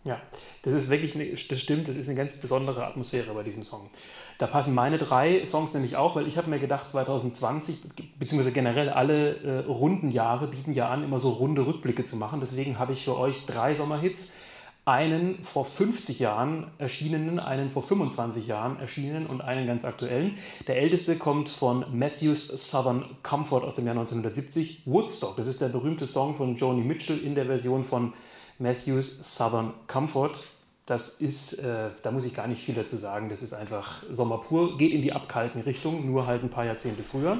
Ja, 0.03 0.21
das 0.61 0.75
ist 0.75 0.89
wirklich, 0.89 1.15
eine, 1.15 1.31
das 1.31 1.59
stimmt, 1.59 1.87
das 1.87 1.95
ist 1.95 2.07
eine 2.07 2.17
ganz 2.17 2.35
besondere 2.35 2.85
Atmosphäre 2.85 3.33
bei 3.33 3.41
diesem 3.41 3.63
Song. 3.63 3.89
Da 4.37 4.45
passen 4.45 4.75
meine 4.75 4.99
drei 4.99 5.43
Songs 5.47 5.73
nämlich 5.73 5.95
auch, 5.95 6.15
weil 6.15 6.27
ich 6.27 6.37
habe 6.37 6.47
mir 6.47 6.59
gedacht, 6.59 6.87
2020, 6.91 7.77
beziehungsweise 8.19 8.53
generell 8.53 8.89
alle 8.89 9.37
äh, 9.37 9.65
runden 9.65 10.11
Jahre 10.11 10.49
bieten 10.49 10.73
ja 10.73 10.87
an, 10.89 11.03
immer 11.03 11.19
so 11.19 11.29
runde 11.29 11.65
Rückblicke 11.65 12.05
zu 12.05 12.15
machen. 12.15 12.41
Deswegen 12.41 12.77
habe 12.77 12.93
ich 12.93 13.05
für 13.05 13.17
euch 13.17 13.47
drei 13.47 13.73
Sommerhits, 13.73 14.31
einen 14.91 15.41
vor 15.41 15.63
50 15.63 16.19
Jahren 16.19 16.67
erschienenen, 16.77 17.39
einen 17.39 17.69
vor 17.69 17.81
25 17.81 18.45
Jahren 18.45 18.77
erschienenen 18.77 19.25
und 19.25 19.39
einen 19.39 19.65
ganz 19.65 19.85
aktuellen. 19.85 20.35
Der 20.67 20.79
älteste 20.79 21.15
kommt 21.15 21.47
von 21.47 21.85
Matthews 21.97 22.49
Southern 22.49 23.05
Comfort 23.23 23.63
aus 23.63 23.75
dem 23.75 23.85
Jahr 23.85 23.95
1970, 23.95 24.81
Woodstock. 24.83 25.37
Das 25.37 25.47
ist 25.47 25.61
der 25.61 25.69
berühmte 25.69 26.05
Song 26.07 26.35
von 26.35 26.57
Joni 26.57 26.81
Mitchell 26.81 27.19
in 27.19 27.35
der 27.35 27.45
Version 27.45 27.85
von 27.85 28.11
Matthews 28.59 29.17
Southern 29.23 29.73
Comfort. 29.87 30.33
Das 30.85 31.07
ist, 31.07 31.53
äh, 31.53 31.91
da 32.03 32.11
muss 32.11 32.25
ich 32.25 32.33
gar 32.33 32.47
nicht 32.47 32.61
viel 32.61 32.75
dazu 32.75 32.97
sagen, 32.97 33.29
das 33.29 33.41
ist 33.41 33.53
einfach 33.53 34.03
Sommer 34.11 34.39
pur, 34.39 34.77
geht 34.77 34.91
in 34.91 35.01
die 35.01 35.13
abkalten 35.13 35.61
Richtung, 35.61 36.05
nur 36.05 36.27
halt 36.27 36.43
ein 36.43 36.49
paar 36.49 36.65
Jahrzehnte 36.65 37.01
früher. 37.01 37.37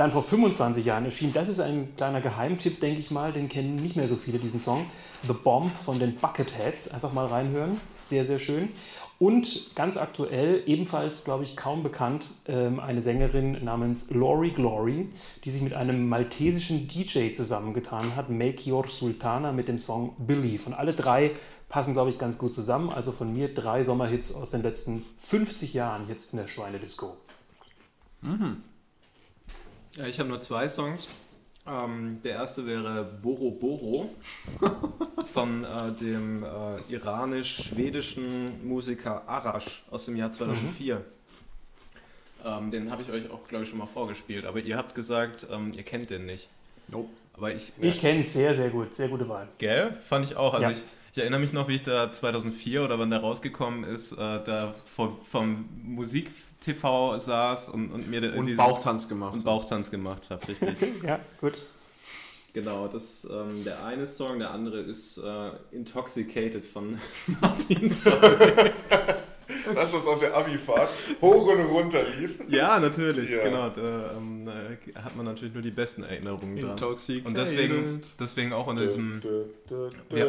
Dann 0.00 0.12
vor 0.12 0.22
25 0.22 0.82
Jahren 0.82 1.04
erschien, 1.04 1.30
das 1.34 1.46
ist 1.48 1.60
ein 1.60 1.94
kleiner 1.94 2.22
Geheimtipp, 2.22 2.80
denke 2.80 3.00
ich 3.00 3.10
mal, 3.10 3.32
den 3.32 3.50
kennen 3.50 3.76
nicht 3.76 3.96
mehr 3.96 4.08
so 4.08 4.16
viele, 4.16 4.38
diesen 4.38 4.58
Song, 4.58 4.86
The 5.26 5.34
Bomb 5.34 5.70
von 5.72 5.98
den 5.98 6.14
Bucketheads, 6.14 6.88
einfach 6.88 7.12
mal 7.12 7.26
reinhören, 7.26 7.78
sehr, 7.92 8.24
sehr 8.24 8.38
schön. 8.38 8.70
Und 9.18 9.74
ganz 9.74 9.98
aktuell, 9.98 10.62
ebenfalls, 10.64 11.22
glaube 11.22 11.44
ich, 11.44 11.54
kaum 11.54 11.82
bekannt, 11.82 12.30
ähm, 12.48 12.80
eine 12.80 13.02
Sängerin 13.02 13.62
namens 13.62 14.06
Lori 14.08 14.52
Glory, 14.52 15.10
die 15.44 15.50
sich 15.50 15.60
mit 15.60 15.74
einem 15.74 16.08
maltesischen 16.08 16.88
DJ 16.88 17.34
zusammengetan 17.34 18.16
hat, 18.16 18.30
Melchior 18.30 18.88
Sultana, 18.88 19.52
mit 19.52 19.68
dem 19.68 19.76
Song 19.76 20.14
Believe. 20.16 20.64
Und 20.64 20.72
alle 20.72 20.94
drei 20.94 21.32
passen, 21.68 21.92
glaube 21.92 22.08
ich, 22.08 22.16
ganz 22.16 22.38
gut 22.38 22.54
zusammen. 22.54 22.88
Also 22.88 23.12
von 23.12 23.34
mir 23.34 23.52
drei 23.52 23.82
Sommerhits 23.82 24.32
aus 24.32 24.48
den 24.48 24.62
letzten 24.62 25.04
50 25.18 25.74
Jahren 25.74 26.08
jetzt 26.08 26.32
in 26.32 26.38
der 26.38 26.48
Schweinedisco. 26.48 27.18
Ja, 29.96 30.06
ich 30.06 30.18
habe 30.18 30.28
nur 30.28 30.40
zwei 30.40 30.68
Songs. 30.68 31.08
Ähm, 31.66 32.20
der 32.24 32.32
erste 32.32 32.66
wäre 32.66 33.04
Boro 33.22 33.50
Boro 33.50 34.10
von 35.32 35.64
äh, 35.64 35.92
dem 36.00 36.42
äh, 36.42 36.48
iranisch-schwedischen 36.88 38.66
Musiker 38.66 39.28
Arash 39.28 39.84
aus 39.90 40.06
dem 40.06 40.16
Jahr 40.16 40.32
2004. 40.32 41.04
Ähm, 42.44 42.70
den 42.70 42.90
habe 42.90 43.02
ich 43.02 43.10
euch 43.10 43.30
auch, 43.30 43.46
glaube 43.48 43.64
ich, 43.64 43.70
schon 43.70 43.78
mal 43.78 43.86
vorgespielt. 43.86 44.46
Aber 44.46 44.60
ihr 44.60 44.76
habt 44.76 44.94
gesagt, 44.94 45.46
ähm, 45.50 45.72
ihr 45.76 45.82
kennt 45.82 46.08
den 46.10 46.24
nicht. 46.24 46.48
Nope. 46.88 47.10
Aber 47.34 47.52
ich, 47.54 47.72
Ich 47.80 47.98
kenne 47.98 48.20
es 48.22 48.32
sehr, 48.32 48.54
sehr 48.54 48.70
gut, 48.70 48.94
sehr 48.96 49.08
gute 49.08 49.28
Wahl. 49.28 49.48
Gell? 49.58 49.96
Fand 50.02 50.24
ich 50.24 50.36
auch. 50.36 50.54
Also 50.54 50.70
Ja. 50.70 50.74
ich, 50.76 50.82
ich 51.12 51.18
erinnere 51.18 51.40
mich 51.40 51.52
noch, 51.52 51.68
wie 51.68 51.76
ich 51.76 51.82
da 51.82 52.10
2004 52.12 52.84
oder 52.84 52.98
wann 52.98 53.10
der 53.10 53.20
rausgekommen 53.20 53.84
ist, 53.84 54.12
äh, 54.12 54.40
da 54.44 54.74
vor, 54.86 55.18
vom 55.24 55.68
Musik-TV 55.82 57.18
saß 57.18 57.70
und, 57.70 57.90
und 57.90 58.08
mir 58.08 58.34
Und 58.36 58.46
dieses- 58.46 58.58
Bauchtanz 58.58 59.08
gemacht. 59.08 59.34
und 59.34 59.44
Bauchtanz 59.44 59.90
gemacht 59.90 60.30
habe, 60.30 60.46
richtig. 60.48 60.76
Ja, 61.04 61.18
gut. 61.40 61.54
genau, 62.52 62.86
das 62.88 63.26
ähm, 63.30 63.64
der 63.64 63.84
eine 63.84 64.06
Song, 64.06 64.38
der 64.38 64.50
andere 64.52 64.78
ist 64.80 65.18
äh, 65.18 65.50
Intoxicated 65.72 66.66
von 66.66 66.98
Martin 67.40 67.90
Solveig. 67.90 68.72
Das, 69.74 69.92
was 69.94 70.06
auf 70.06 70.18
der 70.20 70.36
Abi-Fahrt 70.36 70.90
hoch 71.20 71.46
und 71.46 71.60
runter 71.66 72.02
lief. 72.18 72.38
ja, 72.48 72.78
natürlich, 72.78 73.30
Ja. 73.30 73.44
genau. 73.44 73.68
Da 73.70 74.14
ähm, 74.16 74.48
äh, 74.48 74.94
hat 74.98 75.16
man 75.16 75.26
natürlich 75.26 75.54
nur 75.54 75.62
die 75.62 75.70
besten 75.70 76.02
Erinnerungen 76.02 76.56
dran. 76.60 76.70
Intoxicated. 76.72 77.26
Und 77.26 77.36
deswegen, 77.36 78.00
deswegen 78.18 78.52
auch 78.52 78.66
unter 78.66 78.84
diesem 78.84 79.20
Ja. 80.10 80.26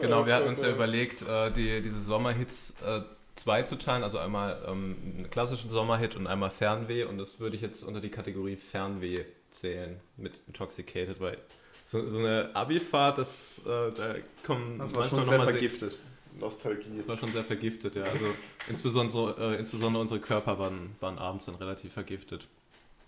Genau, 0.00 0.26
wir 0.26 0.34
hatten 0.34 0.48
uns 0.48 0.62
ja 0.62 0.70
überlegt, 0.70 1.22
äh, 1.22 1.50
die, 1.50 1.82
diese 1.82 2.00
Sommerhits 2.00 2.74
äh, 2.86 3.00
zwei 3.34 3.62
zu 3.62 3.76
teilen, 3.76 4.02
also 4.02 4.18
einmal 4.18 4.58
ähm, 4.66 4.96
einen 5.18 5.30
klassischen 5.30 5.70
Sommerhit 5.70 6.16
und 6.16 6.26
einmal 6.26 6.50
Fernweh 6.50 7.04
und 7.04 7.18
das 7.18 7.40
würde 7.40 7.56
ich 7.56 7.62
jetzt 7.62 7.82
unter 7.82 8.00
die 8.00 8.10
Kategorie 8.10 8.56
Fernweh 8.56 9.24
zählen 9.50 10.00
mit 10.16 10.40
Intoxicated, 10.46 11.20
weil 11.20 11.36
so, 11.84 12.08
so 12.08 12.18
eine 12.18 12.50
Abifahrt, 12.54 13.18
das, 13.18 13.60
äh, 13.66 13.92
da 13.92 14.14
kommen 14.44 14.78
Das 14.78 14.94
war 14.94 15.00
manchmal 15.00 15.08
schon 15.08 15.18
noch 15.20 15.26
sehr 15.26 15.38
mal 15.38 15.48
vergiftet. 15.48 15.98
Nostalgie. 16.38 16.96
das 16.96 17.08
war 17.08 17.16
schon 17.16 17.32
sehr 17.32 17.44
vergiftet, 17.44 17.94
ja. 17.96 18.04
Also 18.04 18.26
insbesondere, 18.68 19.54
äh, 19.54 19.58
insbesondere 19.58 20.00
unsere 20.02 20.20
Körper 20.20 20.58
waren, 20.58 20.94
waren 21.00 21.18
abends 21.18 21.44
dann 21.46 21.54
relativ 21.56 21.92
vergiftet. 21.92 22.46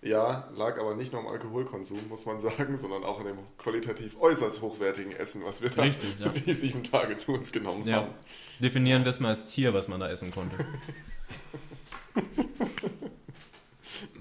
Ja, 0.01 0.47
lag 0.55 0.79
aber 0.79 0.95
nicht 0.95 1.11
nur 1.11 1.21
am 1.21 1.27
Alkoholkonsum, 1.27 1.99
muss 2.07 2.25
man 2.25 2.39
sagen, 2.39 2.77
sondern 2.77 3.03
auch 3.03 3.19
an 3.19 3.25
dem 3.25 3.37
qualitativ 3.57 4.15
äußerst 4.19 4.61
hochwertigen 4.61 5.11
Essen, 5.11 5.41
was 5.45 5.61
wir 5.61 5.69
da 5.71 5.81
Richtig, 5.81 6.17
ja. 6.19 6.29
die 6.29 6.53
sieben 6.53 6.83
Tage 6.83 7.17
zu 7.17 7.33
uns 7.33 7.51
genommen 7.51 7.85
Ja. 7.87 8.01
haben. 8.01 8.11
Definieren 8.59 9.03
wir 9.03 9.11
es 9.11 9.19
mal 9.19 9.29
als 9.29 9.45
Tier, 9.47 9.73
was 9.73 9.87
man 9.87 9.99
da 9.99 10.07
essen 10.09 10.31
konnte. 10.31 10.55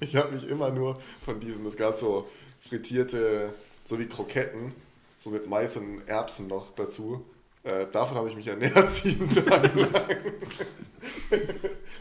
Ich 0.01 0.15
habe 0.17 0.33
mich 0.33 0.47
immer 0.49 0.71
nur 0.71 0.95
von 1.25 1.41
diesen, 1.41 1.65
es 1.67 1.77
gab 1.77 1.95
so 1.95 2.29
frittierte, 2.69 3.53
so 3.85 3.99
wie 3.99 4.07
Kroketten, 4.07 4.73
so 5.17 5.31
mit 5.31 5.49
Mais 5.49 5.77
und 5.77 6.07
Erbsen 6.07 6.49
noch 6.49 6.71
dazu. 6.75 7.25
Äh, 7.67 7.87
davon 7.91 8.17
habe 8.17 8.29
ich 8.31 8.37
mich 8.37 8.47
ernährt 8.47 8.91
sieben 8.93 9.29
Tage 9.29 9.81
lang. 9.81 9.93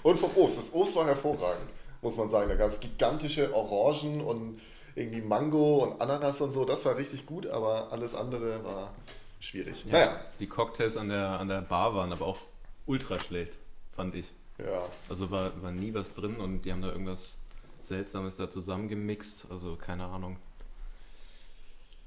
und 0.04 0.18
vom 0.20 0.30
Obst. 0.36 0.58
Das 0.60 0.74
Obst 0.74 0.96
war 0.96 1.06
hervorragend, 1.08 1.70
muss 2.02 2.18
man 2.18 2.30
sagen. 2.30 2.48
Da 2.50 2.56
gab 2.56 2.68
es 2.70 2.80
gigantische 2.80 3.52
Orangen 3.54 4.22
und 4.22 4.62
irgendwie 4.94 5.22
Mango 5.22 5.84
und 5.84 6.00
Ananas 6.02 6.40
und 6.42 6.52
so. 6.52 6.66
Das 6.66 6.86
war 6.86 6.96
richtig 6.98 7.26
gut, 7.26 7.48
aber 7.48 7.92
alles 7.92 8.14
andere 8.14 8.64
war 8.64 8.94
schwierig. 9.40 9.84
Ja, 9.86 9.92
Naja, 9.92 10.20
Die 10.40 10.48
Cocktails 10.48 10.98
an 10.98 11.10
der, 11.10 11.40
an 11.40 11.48
der 11.48 11.62
Bar 11.62 11.96
waren 11.96 12.12
aber 12.14 12.28
auch 12.28 12.38
ultra 12.86 13.20
schlecht, 13.20 13.54
fand 13.96 14.14
ich. 14.16 14.32
ja. 14.60 14.84
Also 15.10 15.32
war, 15.32 15.52
war 15.64 15.72
nie 15.72 15.94
was 15.96 16.12
drin 16.12 16.36
und 16.38 16.62
die 16.62 16.72
haben 16.72 16.82
da 16.84 16.90
irgendwas 16.90 17.38
Seltsames 17.80 18.36
da 18.38 18.50
zusammengemixt. 18.52 19.48
Also 19.50 19.76
keine 19.76 20.06
Ahnung. 20.06 20.38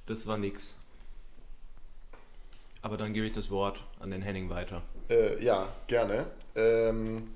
Das 0.06 0.26
war 0.28 0.38
nix. 0.38 0.76
Aber 2.88 2.96
dann 2.96 3.12
gebe 3.12 3.26
ich 3.26 3.32
das 3.32 3.50
Wort 3.50 3.84
an 4.00 4.10
den 4.10 4.22
Henning 4.22 4.48
weiter. 4.48 4.80
Äh, 5.10 5.44
ja, 5.44 5.68
gerne. 5.88 6.24
Ähm, 6.56 7.34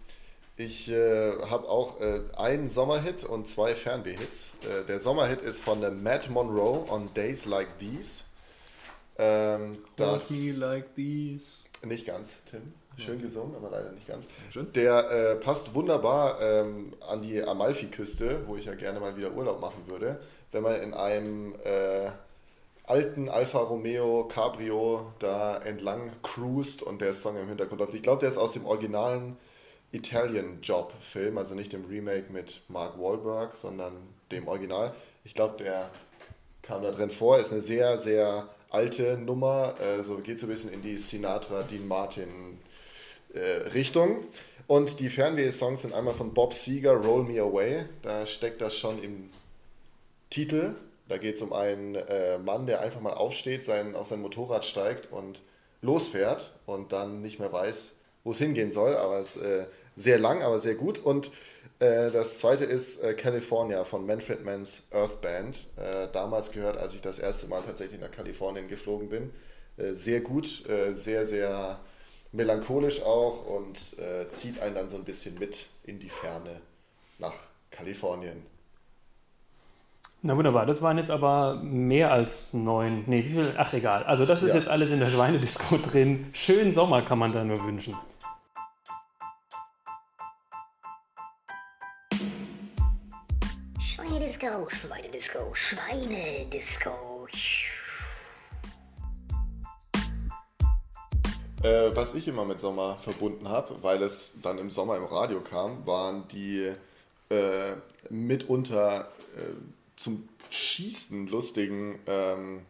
ich 0.56 0.88
äh, 0.88 1.32
habe 1.50 1.68
auch 1.68 2.00
äh, 2.00 2.22
einen 2.38 2.70
Sommerhit 2.70 3.22
und 3.22 3.48
zwei 3.48 3.74
Fernweh-Hits. 3.74 4.52
Äh, 4.62 4.86
der 4.86 4.98
Sommerhit 4.98 5.42
ist 5.42 5.60
von 5.60 5.82
der 5.82 5.90
Matt 5.90 6.30
Monroe 6.30 6.90
on 6.90 7.12
Days 7.12 7.44
Like 7.44 7.78
These. 7.78 8.24
Ähm, 9.18 9.76
das 9.96 10.30
like 10.56 10.94
these. 10.94 11.64
nicht 11.84 12.06
ganz, 12.06 12.36
Tim. 12.50 12.72
Schön 12.96 13.20
gesungen, 13.20 13.54
aber 13.54 13.68
leider 13.68 13.92
nicht 13.92 14.08
ganz. 14.08 14.28
Schön. 14.50 14.72
Der 14.72 15.10
äh, 15.10 15.36
passt 15.36 15.74
wunderbar 15.74 16.40
ähm, 16.40 16.94
an 17.06 17.20
die 17.20 17.42
Amalfi-Küste, 17.42 18.44
wo 18.46 18.56
ich 18.56 18.64
ja 18.64 18.74
gerne 18.74 19.00
mal 19.00 19.18
wieder 19.18 19.32
Urlaub 19.32 19.60
machen 19.60 19.82
würde. 19.86 20.18
Wenn 20.50 20.62
man 20.62 20.80
in 20.80 20.94
einem 20.94 21.54
äh, 21.62 22.10
alten 22.92 23.30
Alfa 23.30 23.60
Romeo 23.60 24.28
Cabrio 24.28 25.14
da 25.18 25.56
entlang 25.56 26.10
cruist 26.22 26.82
und 26.82 27.00
der 27.00 27.14
Song 27.14 27.38
im 27.38 27.48
Hintergrund 27.48 27.80
läuft. 27.80 27.94
Ich 27.94 28.02
glaube, 28.02 28.20
der 28.20 28.28
ist 28.28 28.36
aus 28.36 28.52
dem 28.52 28.66
originalen 28.66 29.38
Italian 29.92 30.60
Job 30.60 30.92
Film, 31.00 31.38
also 31.38 31.54
nicht 31.54 31.72
dem 31.72 31.86
Remake 31.86 32.30
mit 32.30 32.60
Mark 32.68 32.98
Wahlberg, 33.00 33.56
sondern 33.56 33.96
dem 34.30 34.46
Original. 34.46 34.94
Ich 35.24 35.32
glaube, 35.32 35.56
der 35.56 35.90
kam 36.60 36.82
da 36.82 36.90
drin 36.90 37.08
vor, 37.08 37.38
ist 37.38 37.50
eine 37.50 37.62
sehr, 37.62 37.96
sehr 37.96 38.46
alte 38.68 39.16
Nummer, 39.16 39.74
äh, 39.80 40.02
so 40.02 40.18
geht 40.18 40.38
so 40.38 40.46
ein 40.46 40.50
bisschen 40.50 40.70
in 40.70 40.82
die 40.82 40.98
Sinatra, 40.98 41.62
Dean 41.62 41.88
Martin 41.88 42.58
äh, 43.32 43.68
Richtung. 43.70 44.26
Und 44.66 45.00
die 45.00 45.08
Fernweh-Songs 45.08 45.80
sind 45.80 45.94
einmal 45.94 46.12
von 46.12 46.34
Bob 46.34 46.52
Seger, 46.52 46.92
Roll 46.92 47.24
Me 47.24 47.40
Away. 47.40 47.86
Da 48.02 48.26
steckt 48.26 48.60
das 48.60 48.76
schon 48.76 49.02
im 49.02 49.30
Titel. 50.28 50.74
Da 51.08 51.18
geht 51.18 51.36
es 51.36 51.42
um 51.42 51.52
einen 51.52 51.94
äh, 51.94 52.38
Mann, 52.38 52.66
der 52.66 52.80
einfach 52.80 53.00
mal 53.00 53.14
aufsteht, 53.14 53.64
sein, 53.64 53.94
auf 53.94 54.06
sein 54.06 54.22
Motorrad 54.22 54.64
steigt 54.64 55.12
und 55.12 55.40
losfährt 55.82 56.52
und 56.66 56.92
dann 56.92 57.22
nicht 57.22 57.38
mehr 57.38 57.52
weiß, 57.52 57.94
wo 58.24 58.32
es 58.32 58.38
hingehen 58.38 58.72
soll. 58.72 58.96
Aber 58.96 59.18
es 59.18 59.36
ist 59.36 59.42
äh, 59.42 59.66
sehr 59.96 60.18
lang, 60.18 60.42
aber 60.42 60.58
sehr 60.58 60.74
gut. 60.74 60.98
Und 60.98 61.30
äh, 61.80 62.10
das 62.10 62.38
zweite 62.38 62.64
ist 62.64 63.02
äh, 63.02 63.14
California 63.14 63.84
von 63.84 64.06
Manfred 64.06 64.44
Mann's 64.44 64.84
Earth 64.92 65.20
Band. 65.20 65.66
Äh, 65.76 66.08
damals 66.12 66.52
gehört, 66.52 66.78
als 66.78 66.94
ich 66.94 67.00
das 67.00 67.18
erste 67.18 67.48
Mal 67.48 67.62
tatsächlich 67.62 68.00
nach 68.00 68.10
Kalifornien 68.10 68.68
geflogen 68.68 69.08
bin. 69.08 69.32
Äh, 69.76 69.94
sehr 69.94 70.20
gut, 70.20 70.64
sehr, 70.92 71.26
sehr 71.26 71.80
melancholisch 72.30 73.02
auch 73.02 73.46
und 73.46 73.78
zieht 74.30 74.60
einen 74.60 74.74
dann 74.74 74.88
so 74.88 74.96
ein 74.96 75.04
bisschen 75.04 75.38
mit 75.38 75.66
in 75.84 75.98
die 75.98 76.08
Ferne 76.08 76.60
nach 77.18 77.34
Kalifornien. 77.70 78.51
Na 80.24 80.36
wunderbar, 80.36 80.66
das 80.66 80.80
waren 80.80 80.98
jetzt 80.98 81.10
aber 81.10 81.56
mehr 81.64 82.12
als 82.12 82.52
neun. 82.52 83.02
Nee, 83.06 83.24
wie 83.24 83.30
viel? 83.30 83.54
Ach 83.58 83.72
egal. 83.72 84.04
Also 84.04 84.24
das 84.24 84.42
ist 84.44 84.50
Ja. 84.50 84.60
jetzt 84.60 84.68
alles 84.68 84.92
in 84.92 85.00
der 85.00 85.10
Schweinedisco 85.10 85.78
drin. 85.82 86.28
Schönen 86.32 86.72
Sommer 86.72 87.02
kann 87.02 87.18
man 87.18 87.32
da 87.32 87.42
nur 87.42 87.62
wünschen. 87.64 87.96
Schweinedisco, 93.80 94.68
Schweinedisco, 94.68 95.50
Schweinedisco. 95.54 97.26
Äh, 101.62 101.94
was 101.94 102.14
ich 102.14 102.26
immer 102.28 102.44
mit 102.44 102.60
Sommer 102.60 102.96
verbunden 102.96 103.48
habe, 103.48 103.76
weil 103.82 104.02
es 104.02 104.34
dann 104.42 104.58
im 104.58 104.70
Sommer 104.70 104.96
im 104.96 105.04
Radio 105.04 105.40
kam, 105.40 105.86
waren 105.86 106.26
die 106.28 106.72
äh, 107.30 107.72
mitunter 108.10 109.08
äh, 109.36 109.42
zum 110.02 110.28
Schießen 110.50 111.28
lustigen 111.28 111.98
ähm, 112.06 112.60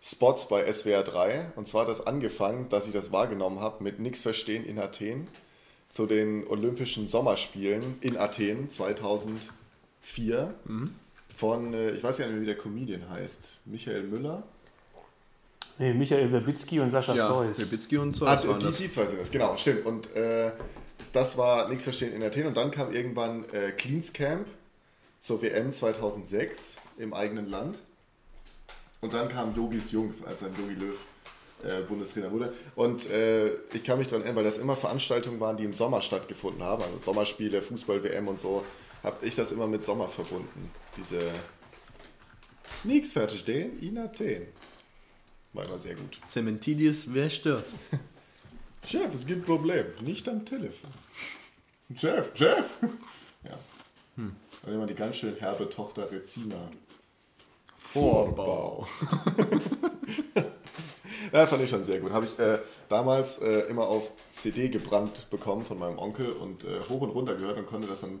Spots 0.00 0.48
bei 0.48 0.72
SWR 0.72 1.02
3. 1.02 1.52
Und 1.56 1.68
zwar 1.68 1.82
hat 1.82 1.88
das 1.88 2.06
angefangen, 2.06 2.68
dass 2.68 2.86
ich 2.86 2.92
das 2.92 3.12
wahrgenommen 3.12 3.60
habe 3.60 3.82
mit 3.82 3.98
Nix 3.98 4.22
verstehen 4.22 4.64
in 4.64 4.78
Athen 4.78 5.26
zu 5.88 6.06
den 6.06 6.46
Olympischen 6.46 7.08
Sommerspielen 7.08 7.96
in 8.00 8.16
Athen 8.16 8.70
2004 8.70 10.54
von, 11.34 11.74
äh, 11.74 11.90
ich 11.92 12.02
weiß 12.02 12.18
gar 12.18 12.26
nicht 12.26 12.34
mehr, 12.34 12.42
wie 12.42 12.46
der 12.46 12.56
Comedian 12.56 13.10
heißt, 13.10 13.58
Michael 13.66 14.04
Müller. 14.04 14.42
Nee, 15.78 15.92
Michael 15.92 16.32
Werbitzky 16.32 16.80
und 16.80 16.88
Sascha 16.90 17.14
Ja, 17.14 17.26
Zeus. 17.26 17.58
Wibitzki 17.58 17.98
und 17.98 18.12
so. 18.12 18.26
Ah, 18.26 18.36
das 18.36 18.48
waren 18.48 18.60
die, 18.60 18.66
das. 18.66 18.76
die 18.78 18.88
zwei 18.88 19.04
sind 19.04 19.20
es, 19.20 19.30
genau, 19.30 19.56
stimmt. 19.58 19.84
Und 19.84 20.14
äh, 20.16 20.52
das 21.12 21.36
war 21.36 21.68
nichts 21.68 21.84
verstehen 21.84 22.14
in 22.14 22.22
Athen. 22.22 22.46
Und 22.46 22.56
dann 22.56 22.70
kam 22.70 22.92
irgendwann 22.92 23.44
äh, 23.50 23.72
Cleans 23.72 24.14
Camp 24.14 24.46
zur 25.26 25.42
WM 25.42 25.72
2006 25.72 26.76
im 26.98 27.12
eigenen 27.12 27.50
Land. 27.50 27.80
Und 29.00 29.12
dann 29.12 29.28
kam 29.28 29.56
Yogis 29.56 29.90
Jungs, 29.90 30.24
als 30.24 30.44
ein 30.44 30.52
Yogi 30.54 30.74
Löw 30.74 30.96
äh, 31.64 31.82
Bundestrainer 31.82 32.30
wurde. 32.30 32.52
Und 32.76 33.10
äh, 33.10 33.54
ich 33.74 33.82
kann 33.82 33.98
mich 33.98 34.06
daran 34.06 34.22
erinnern, 34.22 34.36
weil 34.36 34.44
das 34.44 34.58
immer 34.58 34.76
Veranstaltungen 34.76 35.40
waren, 35.40 35.56
die 35.56 35.64
im 35.64 35.74
Sommer 35.74 36.00
stattgefunden 36.00 36.62
haben. 36.62 36.84
Also 36.84 36.98
Sommerspiele, 37.00 37.60
Fußball-WM 37.60 38.28
und 38.28 38.38
so. 38.38 38.64
Habe 39.02 39.26
ich 39.26 39.34
das 39.34 39.50
immer 39.50 39.66
mit 39.66 39.82
Sommer 39.82 40.08
verbunden. 40.08 40.70
Diese 40.96 41.20
Nix 42.84 43.12
verstehen 43.12 43.78
in 43.80 43.98
Athen. 43.98 44.46
War 45.54 45.64
immer 45.64 45.80
sehr 45.80 45.96
gut. 45.96 46.20
Cementidis, 46.28 47.12
wer 47.12 47.30
stört? 47.30 47.66
Chef, 48.86 49.12
es 49.12 49.26
gibt 49.26 49.42
ein 49.42 49.44
Problem. 49.44 49.86
Nicht 50.04 50.28
am 50.28 50.44
Telefon. 50.44 50.90
Chef, 51.96 52.30
Chef! 52.36 52.64
Ja. 53.44 53.58
Hm. 54.16 54.34
Und 54.66 54.72
immer 54.72 54.86
die 54.86 54.94
ganz 54.94 55.16
schön 55.16 55.36
herbe 55.36 55.70
Tochter 55.70 56.10
Rezina. 56.10 56.56
Vorbau. 57.78 58.86
ja, 61.32 61.46
fand 61.46 61.62
ich 61.62 61.70
schon 61.70 61.84
sehr 61.84 62.00
gut. 62.00 62.10
Habe 62.10 62.26
ich 62.26 62.36
äh, 62.40 62.58
damals 62.88 63.38
äh, 63.38 63.60
immer 63.70 63.86
auf 63.86 64.10
CD 64.30 64.68
gebrannt 64.68 65.30
bekommen 65.30 65.64
von 65.64 65.78
meinem 65.78 65.98
Onkel 65.98 66.32
und 66.32 66.64
äh, 66.64 66.80
hoch 66.88 67.02
und 67.02 67.10
runter 67.10 67.36
gehört 67.36 67.58
und 67.58 67.66
konnte 67.66 67.86
das 67.86 68.00
dann 68.00 68.18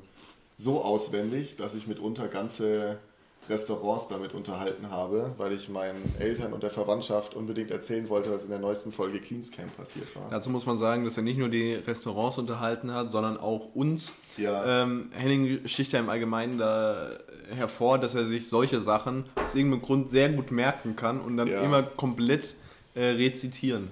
so 0.56 0.82
auswendig, 0.82 1.56
dass 1.56 1.74
ich 1.74 1.88
mitunter 1.88 2.28
ganze 2.28 3.00
Restaurants 3.48 4.08
damit 4.08 4.34
unterhalten 4.34 4.90
habe, 4.90 5.32
weil 5.36 5.52
ich 5.52 5.68
meinen 5.68 6.14
Eltern 6.18 6.52
und 6.52 6.62
der 6.62 6.70
Verwandtschaft 6.70 7.34
unbedingt 7.34 7.70
erzählen 7.70 8.08
wollte, 8.08 8.30
was 8.30 8.44
in 8.44 8.50
der 8.50 8.58
neuesten 8.58 8.92
Folge 8.92 9.20
Cleans 9.20 9.50
Camp 9.52 9.76
passiert 9.76 10.14
war. 10.16 10.28
Dazu 10.30 10.50
muss 10.50 10.66
man 10.66 10.78
sagen, 10.78 11.04
dass 11.04 11.16
er 11.16 11.22
nicht 11.22 11.38
nur 11.38 11.48
die 11.48 11.74
Restaurants 11.74 12.38
unterhalten 12.38 12.92
hat, 12.92 13.10
sondern 13.10 13.36
auch 13.38 13.74
uns. 13.74 14.12
Ja. 14.36 14.82
Ähm, 14.82 15.08
Henning 15.12 15.60
sticht 15.66 15.92
ja 15.92 16.00
im 16.00 16.08
Allgemeinen 16.08 16.58
da 16.58 17.10
hervor, 17.54 17.98
dass 17.98 18.14
er 18.14 18.26
sich 18.26 18.48
solche 18.48 18.80
Sachen 18.80 19.24
aus 19.36 19.54
irgendeinem 19.54 19.82
Grund 19.82 20.10
sehr 20.10 20.28
gut 20.30 20.50
merken 20.50 20.96
kann 20.96 21.20
und 21.20 21.36
dann 21.36 21.48
Ja. 21.48 21.62
immer 21.62 21.82
komplett 21.82 22.54
äh, 22.94 23.04
rezitieren. 23.04 23.90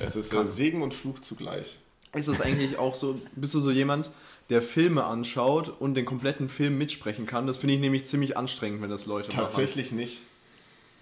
Es 0.00 0.16
ist 0.16 0.32
äh, 0.32 0.46
Segen 0.46 0.82
und 0.82 0.94
Fluch 0.94 1.18
zugleich. 1.20 1.78
Ist 2.14 2.28
das 2.28 2.40
eigentlich 2.40 2.78
auch 2.78 2.94
so, 2.94 3.18
bist 3.36 3.54
du 3.54 3.60
so 3.60 3.70
jemand, 3.70 4.10
der 4.52 4.62
Filme 4.62 5.04
anschaut 5.04 5.72
und 5.80 5.94
den 5.94 6.04
kompletten 6.04 6.48
Film 6.48 6.78
mitsprechen 6.78 7.26
kann? 7.26 7.46
Das 7.46 7.56
finde 7.56 7.74
ich 7.74 7.80
nämlich 7.80 8.04
ziemlich 8.04 8.36
anstrengend, 8.36 8.82
wenn 8.82 8.90
das 8.90 9.06
Leute 9.06 9.28
machen. 9.28 9.40
Tatsächlich 9.40 9.92
nicht. 9.92 10.18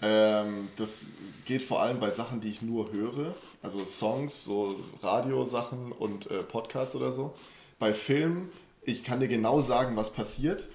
Ähm, 0.02 0.68
das 0.76 1.06
geht 1.44 1.62
vor 1.62 1.82
allem 1.82 2.00
bei 2.00 2.10
Sachen, 2.10 2.40
die 2.40 2.48
ich 2.48 2.62
nur 2.62 2.92
höre, 2.92 3.34
also 3.62 3.84
Songs, 3.84 4.44
so 4.44 4.80
Radiosachen 5.02 5.92
und 5.92 6.30
äh, 6.30 6.42
Podcasts 6.42 6.94
oder 6.94 7.12
so. 7.12 7.34
Bei 7.78 7.92
Filmen, 7.92 8.50
ich 8.82 9.04
kann 9.04 9.20
dir 9.20 9.28
genau 9.28 9.60
sagen, 9.60 9.96
was 9.96 10.12
passiert, 10.12 10.68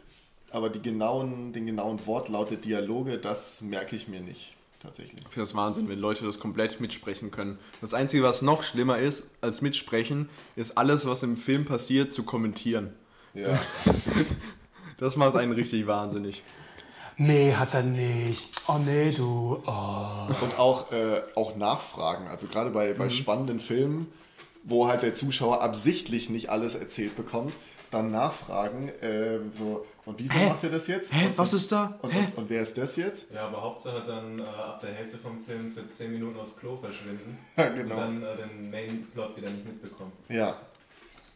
aber 0.51 0.69
die 0.69 0.81
genauen, 0.81 1.53
den 1.53 1.65
genauen 1.65 2.05
Wortlaut 2.05 2.51
der 2.51 2.57
Dialoge, 2.57 3.17
das 3.17 3.61
merke 3.61 3.95
ich 3.95 4.07
mir 4.07 4.19
nicht. 4.19 4.54
Tatsächlich. 4.85 5.17
Ich 5.21 5.33
finde 5.33 5.41
das 5.41 5.55
Wahnsinn, 5.55 5.89
wenn 5.89 5.99
Leute 5.99 6.23
das 6.25 6.39
komplett 6.39 6.79
mitsprechen 6.79 7.31
können. 7.31 7.57
Das 7.81 7.93
Einzige, 7.93 8.23
was 8.23 8.41
noch 8.41 8.63
schlimmer 8.63 8.97
ist 8.97 9.31
als 9.41 9.61
mitsprechen, 9.61 10.29
ist 10.55 10.77
alles, 10.77 11.05
was 11.05 11.23
im 11.23 11.37
Film 11.37 11.65
passiert, 11.65 12.13
zu 12.13 12.23
kommentieren. 12.23 12.93
Ja. 13.33 13.59
Das 14.97 15.17
macht 15.17 15.35
einen 15.35 15.51
richtig 15.51 15.87
wahnsinnig. 15.87 16.41
Nee, 17.17 17.53
hat 17.53 17.73
er 17.73 17.83
nicht. 17.83 18.47
Oh 18.67 18.77
nee, 18.77 19.11
du. 19.11 19.61
Oh. 19.65 20.27
Und 20.41 20.57
auch, 20.57 20.89
äh, 20.93 21.21
auch 21.35 21.57
Nachfragen. 21.57 22.27
Also 22.27 22.47
gerade 22.47 22.69
bei, 22.69 22.93
Mhm. 22.93 22.97
bei 22.97 23.09
spannenden 23.09 23.59
Filmen, 23.59 24.07
wo 24.63 24.87
halt 24.87 25.01
der 25.03 25.13
Zuschauer 25.13 25.61
absichtlich 25.61 26.29
nicht 26.29 26.49
alles 26.49 26.75
erzählt 26.75 27.17
bekommt, 27.17 27.53
dann 27.91 28.11
nachfragen, 28.11 28.91
ähm, 29.01 29.51
so, 29.57 29.85
und 30.05 30.19
wieso 30.19 30.35
Hä? 30.35 30.49
macht 30.49 30.63
er 30.63 30.69
das 30.69 30.87
jetzt? 30.87 31.13
Hä, 31.13 31.27
Und, 31.27 31.37
was 31.37 31.53
ist 31.53 31.71
da? 31.71 31.97
Und, 32.01 32.13
und, 32.15 32.37
und 32.37 32.49
wer 32.49 32.61
ist 32.61 32.77
das 32.77 32.95
jetzt? 32.95 33.31
Ja, 33.33 33.47
aber 33.47 33.61
Hauptsache 33.61 34.03
dann 34.05 34.39
äh, 34.39 34.43
ab 34.43 34.79
der 34.79 34.91
Hälfte 34.93 35.17
vom 35.17 35.43
Film 35.43 35.71
für 35.71 35.89
10 35.89 36.11
Minuten 36.11 36.39
aufs 36.39 36.55
Klo 36.55 36.75
verschwinden 36.75 37.37
Ja, 37.57 37.69
genau. 37.69 37.95
und 37.95 38.19
dann 38.19 38.23
äh, 38.23 38.37
den 38.37 38.69
Main-Plot 38.69 39.37
wieder 39.37 39.49
nicht 39.49 39.65
mitbekommen. 39.65 40.11
Ja, 40.29 40.59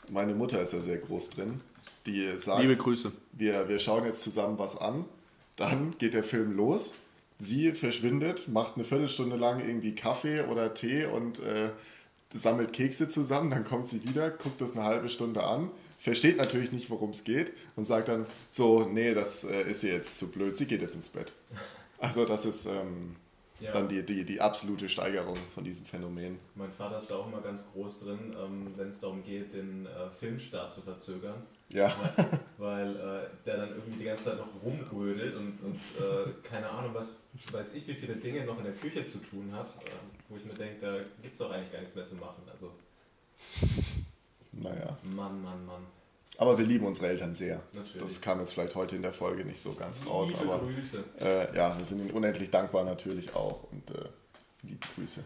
meine 0.10 0.34
Mutter 0.36 0.62
ist 0.62 0.74
da 0.74 0.82
sehr 0.82 0.98
groß 0.98 1.32
drin. 1.32 1.62
Die 2.06 2.38
sagt, 2.38 2.62
Liebe 2.62 2.76
Grüße. 2.76 3.12
Wir, 3.34 3.68
wir 3.70 3.80
schauen 3.80 4.06
jetzt 4.06 4.22
zusammen 4.22 4.58
was 4.60 4.80
an. 4.80 5.06
Dann 5.56 5.96
geht 5.98 6.14
der 6.14 6.24
Film 6.24 6.56
los. 6.56 6.94
Sie 7.38 7.72
verschwindet, 7.74 8.48
macht 8.50 8.76
eine 8.76 8.84
Viertelstunde 8.86 9.36
lang 9.36 9.60
irgendwie 9.60 9.96
Kaffee 9.96 10.42
oder 10.42 10.74
Tee 10.74 11.06
und 11.06 11.40
äh, 11.40 11.70
sammelt 12.34 12.74
Kekse 12.74 13.10
zusammen. 13.10 13.50
Dann 13.52 13.66
kommt 13.66 13.88
sie 13.88 14.04
wieder, 14.04 14.30
guckt 14.30 14.62
das 14.62 14.76
eine 14.76 14.84
halbe 14.86 15.10
Stunde 15.10 15.44
an, 15.44 15.70
versteht 16.00 16.38
natürlich 16.38 16.72
nicht, 16.72 16.90
worum 16.90 17.12
es 17.12 17.24
geht 17.24 17.54
und 17.76 17.86
sagt 17.86 18.08
dann 18.08 18.26
so, 18.50 18.86
nee, 18.86 19.14
das 19.14 19.44
äh, 19.44 19.70
ist 19.70 19.84
ihr 19.84 19.94
jetzt 19.94 20.18
zu 20.18 20.32
blöd, 20.32 20.58
sie 20.58 20.66
geht 20.66 20.82
jetzt 20.82 20.96
ins 20.96 21.10
Bett. 21.10 21.34
Also 22.00 22.26
das 22.26 22.46
ist 22.46 22.66
ähm, 22.66 23.16
Ja. 23.60 23.74
dann 23.74 23.90
die, 23.90 24.04
die, 24.06 24.24
die 24.24 24.40
absolute 24.40 24.88
Steigerung 24.88 25.38
von 25.54 25.64
diesem 25.66 25.84
Phänomen. 25.86 26.40
Mein 26.56 26.72
Vater 26.72 26.98
ist 26.98 27.12
da 27.12 27.16
auch 27.16 27.28
immer 27.28 27.42
ganz 27.42 27.66
groß 27.74 28.00
drin, 28.00 28.34
ähm, 28.42 28.74
wenn 28.78 28.88
es 28.88 29.00
darum 29.00 29.22
geht, 29.24 29.52
den 29.54 29.86
äh, 29.86 30.10
Filmstart 30.18 30.72
zu 30.72 30.82
verzögern. 30.82 31.44
Ja, 31.72 31.94
weil 32.58 32.96
äh, 32.96 33.46
der 33.46 33.58
dann 33.58 33.70
irgendwie 33.70 34.00
die 34.00 34.06
ganze 34.06 34.24
Zeit 34.24 34.38
noch 34.40 34.48
rumrödelt 34.64 35.36
und, 35.36 35.60
und 35.62 35.76
äh, 36.00 36.32
keine 36.42 36.68
Ahnung, 36.68 36.96
was 36.96 37.12
weiß 37.52 37.76
ich, 37.76 37.88
wie 37.88 37.94
viele 37.94 38.16
Dinge 38.16 38.44
noch 38.46 38.58
in 38.58 38.64
der 38.64 38.74
Küche 38.74 39.06
zu 39.06 39.20
tun 39.20 39.52
hat, 39.54 39.68
äh, 39.68 39.90
wo 40.30 40.38
ich 40.38 40.46
mir 40.46 40.56
denke, 40.56 40.80
da 40.84 40.98
gibt 41.22 41.34
es 41.34 41.38
doch 41.38 41.52
eigentlich 41.52 41.72
gar 41.72 41.80
nichts 41.82 41.94
mehr 41.94 42.08
zu 42.08 42.16
machen. 42.16 42.42
Also, 42.50 42.72
naja. 44.62 44.98
Mann, 45.04 45.42
Mann, 45.42 45.66
Mann. 45.66 45.86
Aber 46.38 46.58
wir 46.58 46.66
lieben 46.66 46.86
unsere 46.86 47.08
Eltern 47.08 47.36
sehr. 47.36 47.62
Natürlich. 47.74 48.02
Das 48.02 48.22
kam 48.22 48.40
jetzt 48.40 48.54
vielleicht 48.54 48.76
heute 48.76 48.96
in 48.96 49.02
der 49.02 49.12
Folge 49.12 49.44
nicht 49.44 49.60
so 49.60 49.74
ganz 49.74 50.02
raus, 50.08 50.34
Liebe 50.40 50.54
aber 50.54 50.66
Grüße. 50.66 51.04
äh, 51.20 51.56
ja, 51.56 51.78
wir 51.78 51.86
sind 51.86 52.00
ihnen 52.00 52.12
unendlich 52.12 52.50
dankbar 52.50 52.86
natürlich 52.86 53.36
auch 53.36 53.64
und 53.72 53.90
äh, 53.90 54.08
liebe 54.64 54.80
Grüße. 54.96 55.24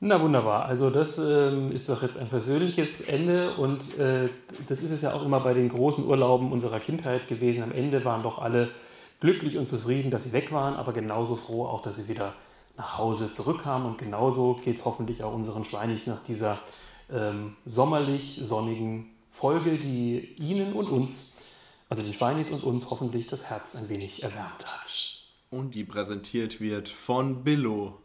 Na 0.00 0.20
wunderbar, 0.20 0.66
also 0.66 0.90
das 0.90 1.18
ähm, 1.18 1.72
ist 1.72 1.88
doch 1.88 2.02
jetzt 2.02 2.16
ein 2.16 2.28
versöhnliches 2.28 3.00
Ende 3.00 3.56
und 3.56 3.98
äh, 3.98 4.28
das 4.68 4.80
ist 4.80 4.92
es 4.92 5.02
ja 5.02 5.12
auch 5.12 5.24
immer 5.24 5.40
bei 5.40 5.54
den 5.54 5.68
großen 5.68 6.06
Urlauben 6.06 6.52
unserer 6.52 6.78
Kindheit 6.78 7.26
gewesen. 7.26 7.64
Am 7.64 7.72
Ende 7.72 8.04
waren 8.04 8.22
doch 8.22 8.38
alle 8.38 8.70
glücklich 9.20 9.56
und 9.58 9.66
zufrieden, 9.66 10.12
dass 10.12 10.24
sie 10.24 10.32
weg 10.32 10.52
waren, 10.52 10.74
aber 10.74 10.92
genauso 10.92 11.34
froh 11.34 11.66
auch, 11.66 11.82
dass 11.82 11.96
sie 11.96 12.06
wieder 12.06 12.34
nach 12.78 12.96
Hause 12.96 13.32
zurückkamen 13.32 13.86
und 13.86 13.98
genauso 13.98 14.54
geht 14.54 14.76
es 14.76 14.84
hoffentlich 14.84 15.22
auch 15.24 15.34
unseren 15.34 15.64
Schweinig 15.64 16.06
nach 16.06 16.22
dieser 16.22 16.60
ähm, 17.10 17.56
sommerlich 17.66 18.40
sonnigen 18.42 19.10
Folge, 19.32 19.78
die 19.78 20.34
Ihnen 20.36 20.72
und 20.72 20.88
uns, 20.88 21.34
also 21.88 22.02
den 22.02 22.14
Schweinis 22.14 22.50
und 22.50 22.62
uns 22.62 22.88
hoffentlich 22.88 23.26
das 23.26 23.44
Herz 23.44 23.74
ein 23.74 23.88
wenig 23.88 24.22
erwärmt 24.22 24.64
hat. 24.66 24.88
Und 25.50 25.74
die 25.74 25.84
präsentiert 25.84 26.60
wird 26.60 26.88
von 26.88 27.42
Billo. 27.42 27.98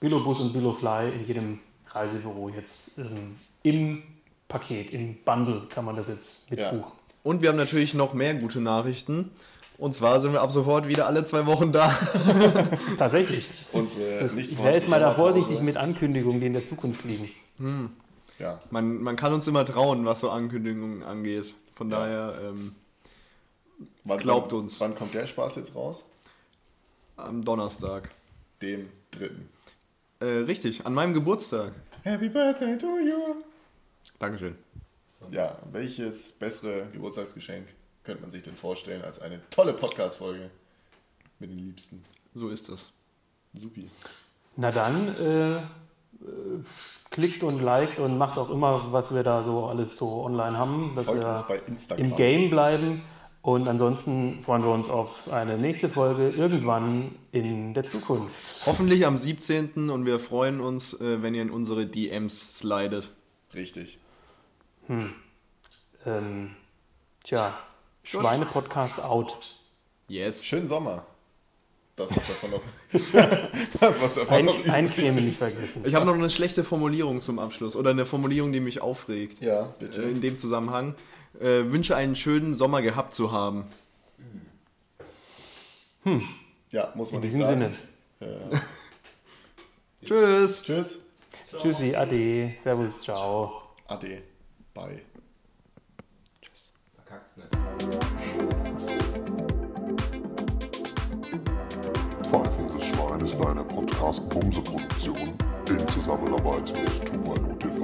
Billobus 0.00 0.40
und 0.40 0.52
Billofly 0.52 1.12
in 1.14 1.24
jedem 1.24 1.58
Reisebüro 1.88 2.48
jetzt 2.50 2.92
ähm, 2.96 3.36
im 3.62 4.02
Paket, 4.48 4.90
im 4.92 5.16
Bundle 5.24 5.66
kann 5.68 5.84
man 5.84 5.96
das 5.96 6.08
jetzt 6.08 6.50
mit 6.50 6.60
Ja. 6.60 6.92
Und 7.22 7.42
wir 7.42 7.48
haben 7.48 7.56
natürlich 7.56 7.92
noch 7.92 8.14
mehr 8.14 8.34
gute 8.34 8.60
Nachrichten. 8.60 9.32
Und 9.78 9.94
zwar 9.94 10.20
sind 10.20 10.32
wir 10.32 10.40
ab 10.40 10.52
sofort 10.52 10.88
wieder 10.88 11.06
alle 11.06 11.24
zwei 11.26 11.44
Wochen 11.46 11.70
da. 11.72 11.94
Tatsächlich. 12.98 13.50
Unsere 13.72 14.20
Das, 14.20 14.34
nicht 14.34 14.52
ich 14.52 14.58
wäre 14.58 14.74
jetzt 14.74 14.88
mal 14.88 15.00
da 15.00 15.12
vorsichtig 15.12 15.60
mit 15.60 15.76
Ankündigungen, 15.76 16.40
die 16.40 16.46
in 16.46 16.54
der 16.54 16.64
Zukunft 16.64 17.04
liegen. 17.04 17.30
Ja, 18.38 18.58
Man, 18.70 19.02
man 19.02 19.16
kann 19.16 19.32
uns 19.32 19.46
immer 19.48 19.64
trauen, 19.66 20.04
was 20.06 20.20
so 20.20 20.30
Ankündigungen 20.30 21.02
angeht. 21.02 21.54
Von 21.74 21.90
daher 21.90 22.34
ähm, 22.42 22.74
wann, 24.04 24.18
Glaubt 24.18 24.52
wann, 24.52 24.60
uns. 24.60 24.80
Wann 24.80 24.94
kommt 24.94 25.14
der 25.14 25.26
Spaß 25.26 25.56
jetzt 25.56 25.74
raus? 25.74 26.04
am 27.16 27.44
Donnerstag. 27.44 28.10
Dem 28.60 28.88
dritten. 29.10 29.48
Äh, 30.20 30.44
richtig, 30.46 30.84
an 30.86 30.94
meinem 30.94 31.14
Geburtstag. 31.14 31.72
Happy 32.02 32.28
Birthday 32.28 32.76
to 32.78 32.98
you! 32.98 33.42
Dankeschön. 34.18 34.54
Ja, 35.30 35.58
welches 35.72 36.32
bessere 36.32 36.86
Geburtstagsgeschenk 36.92 37.66
könnte 38.06 38.22
man 38.22 38.30
sich 38.30 38.44
denn 38.44 38.56
vorstellen 38.56 39.02
als 39.02 39.20
eine 39.20 39.40
tolle 39.50 39.74
Podcast-Folge 39.74 40.50
mit 41.40 41.50
den 41.50 41.58
Liebsten? 41.58 42.04
So 42.32 42.48
ist 42.48 42.68
es. 42.68 42.92
Supi. 43.52 43.90
Na 44.56 44.70
dann, 44.70 45.08
äh, 45.16 45.56
äh, 45.56 45.62
klickt 47.10 47.42
und 47.42 47.60
liked 47.60 47.98
und 47.98 48.16
macht 48.16 48.38
auch 48.38 48.48
immer, 48.48 48.92
was 48.92 49.12
wir 49.12 49.22
da 49.22 49.42
so 49.42 49.66
alles 49.66 49.96
so 49.96 50.24
online 50.24 50.56
haben, 50.56 50.92
dass 50.94 51.06
Folgt 51.06 51.20
wir 51.20 51.28
uns 51.28 51.46
bei 51.46 51.58
Instagram. 51.66 52.06
im 52.06 52.16
Game 52.16 52.50
bleiben. 52.50 53.02
Und 53.42 53.68
ansonsten 53.68 54.42
freuen 54.42 54.64
wir 54.64 54.70
uns 54.72 54.88
auf 54.88 55.30
eine 55.30 55.56
nächste 55.56 55.88
Folge 55.88 56.30
irgendwann 56.30 57.14
in 57.30 57.74
der 57.74 57.84
Zukunft. 57.84 58.66
Hoffentlich 58.66 59.06
am 59.06 59.18
17. 59.18 59.88
und 59.90 60.04
wir 60.04 60.18
freuen 60.18 60.60
uns, 60.60 61.00
äh, 61.00 61.22
wenn 61.22 61.34
ihr 61.34 61.42
in 61.42 61.50
unsere 61.50 61.86
DMs 61.86 62.58
slidet. 62.58 63.12
Richtig. 63.54 63.98
Ähm, 66.04 66.56
tja, 67.22 67.56
Schweine-Podcast 68.06 69.00
out. 69.00 69.36
Yes. 70.08 70.44
Schönen 70.44 70.68
Sommer. 70.68 71.04
Das, 71.96 72.14
was 72.16 72.26
davon 72.28 72.50
noch. 72.50 72.60
das, 73.80 74.00
was 74.00 74.14
davon 74.14 74.34
Ein, 74.36 74.44
noch. 74.44 74.64
eincremen 74.68 75.24
nicht 75.24 75.38
vergessen. 75.38 75.82
Ich 75.86 75.94
habe 75.94 76.04
noch 76.06 76.14
eine 76.14 76.28
schlechte 76.30 76.62
Formulierung 76.62 77.20
zum 77.20 77.38
Abschluss 77.38 77.74
oder 77.74 77.90
eine 77.90 78.04
Formulierung, 78.06 78.52
die 78.52 78.60
mich 78.60 78.80
aufregt. 78.82 79.40
Ja, 79.42 79.62
Äh, 79.62 79.66
bitte. 79.80 80.02
in 80.02 80.20
dem 80.20 80.38
Zusammenhang. 80.38 80.94
Äh, 81.40 81.64
wünsche 81.72 81.96
einen 81.96 82.14
schönen 82.14 82.54
Sommer 82.54 82.82
gehabt 82.82 83.12
zu 83.14 83.32
haben. 83.32 83.64
Ja, 86.70 86.92
muss 86.94 87.10
man 87.12 87.22
In 87.22 87.28
nicht 87.28 87.34
diesem 87.36 87.46
sagen. 87.46 87.76
Sinne. 88.20 88.60
Tschüss. 90.04 90.62
Tschüss. 90.62 91.00
Tschüssi, 91.58 91.94
ade, 91.96 92.52
servus, 92.58 93.00
ciao. 93.00 93.62
Ade. 93.88 94.22
Bye. 94.74 95.02
War 103.38 103.50
eine 103.50 103.64
Podcast-Bumse-Produktion 103.64 105.34
in 105.68 105.88
Zusammenarbeit 105.88 106.72
mit 106.72 107.04
Tuvalu 107.04 107.54
TV 107.58 107.82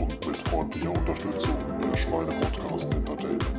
und 0.00 0.26
mit 0.26 0.36
freundlicher 0.48 0.90
Unterstützung 0.90 1.54
der 1.80 1.96
Schweine-Podcast 1.96 2.92
Entertainment. 2.94 3.57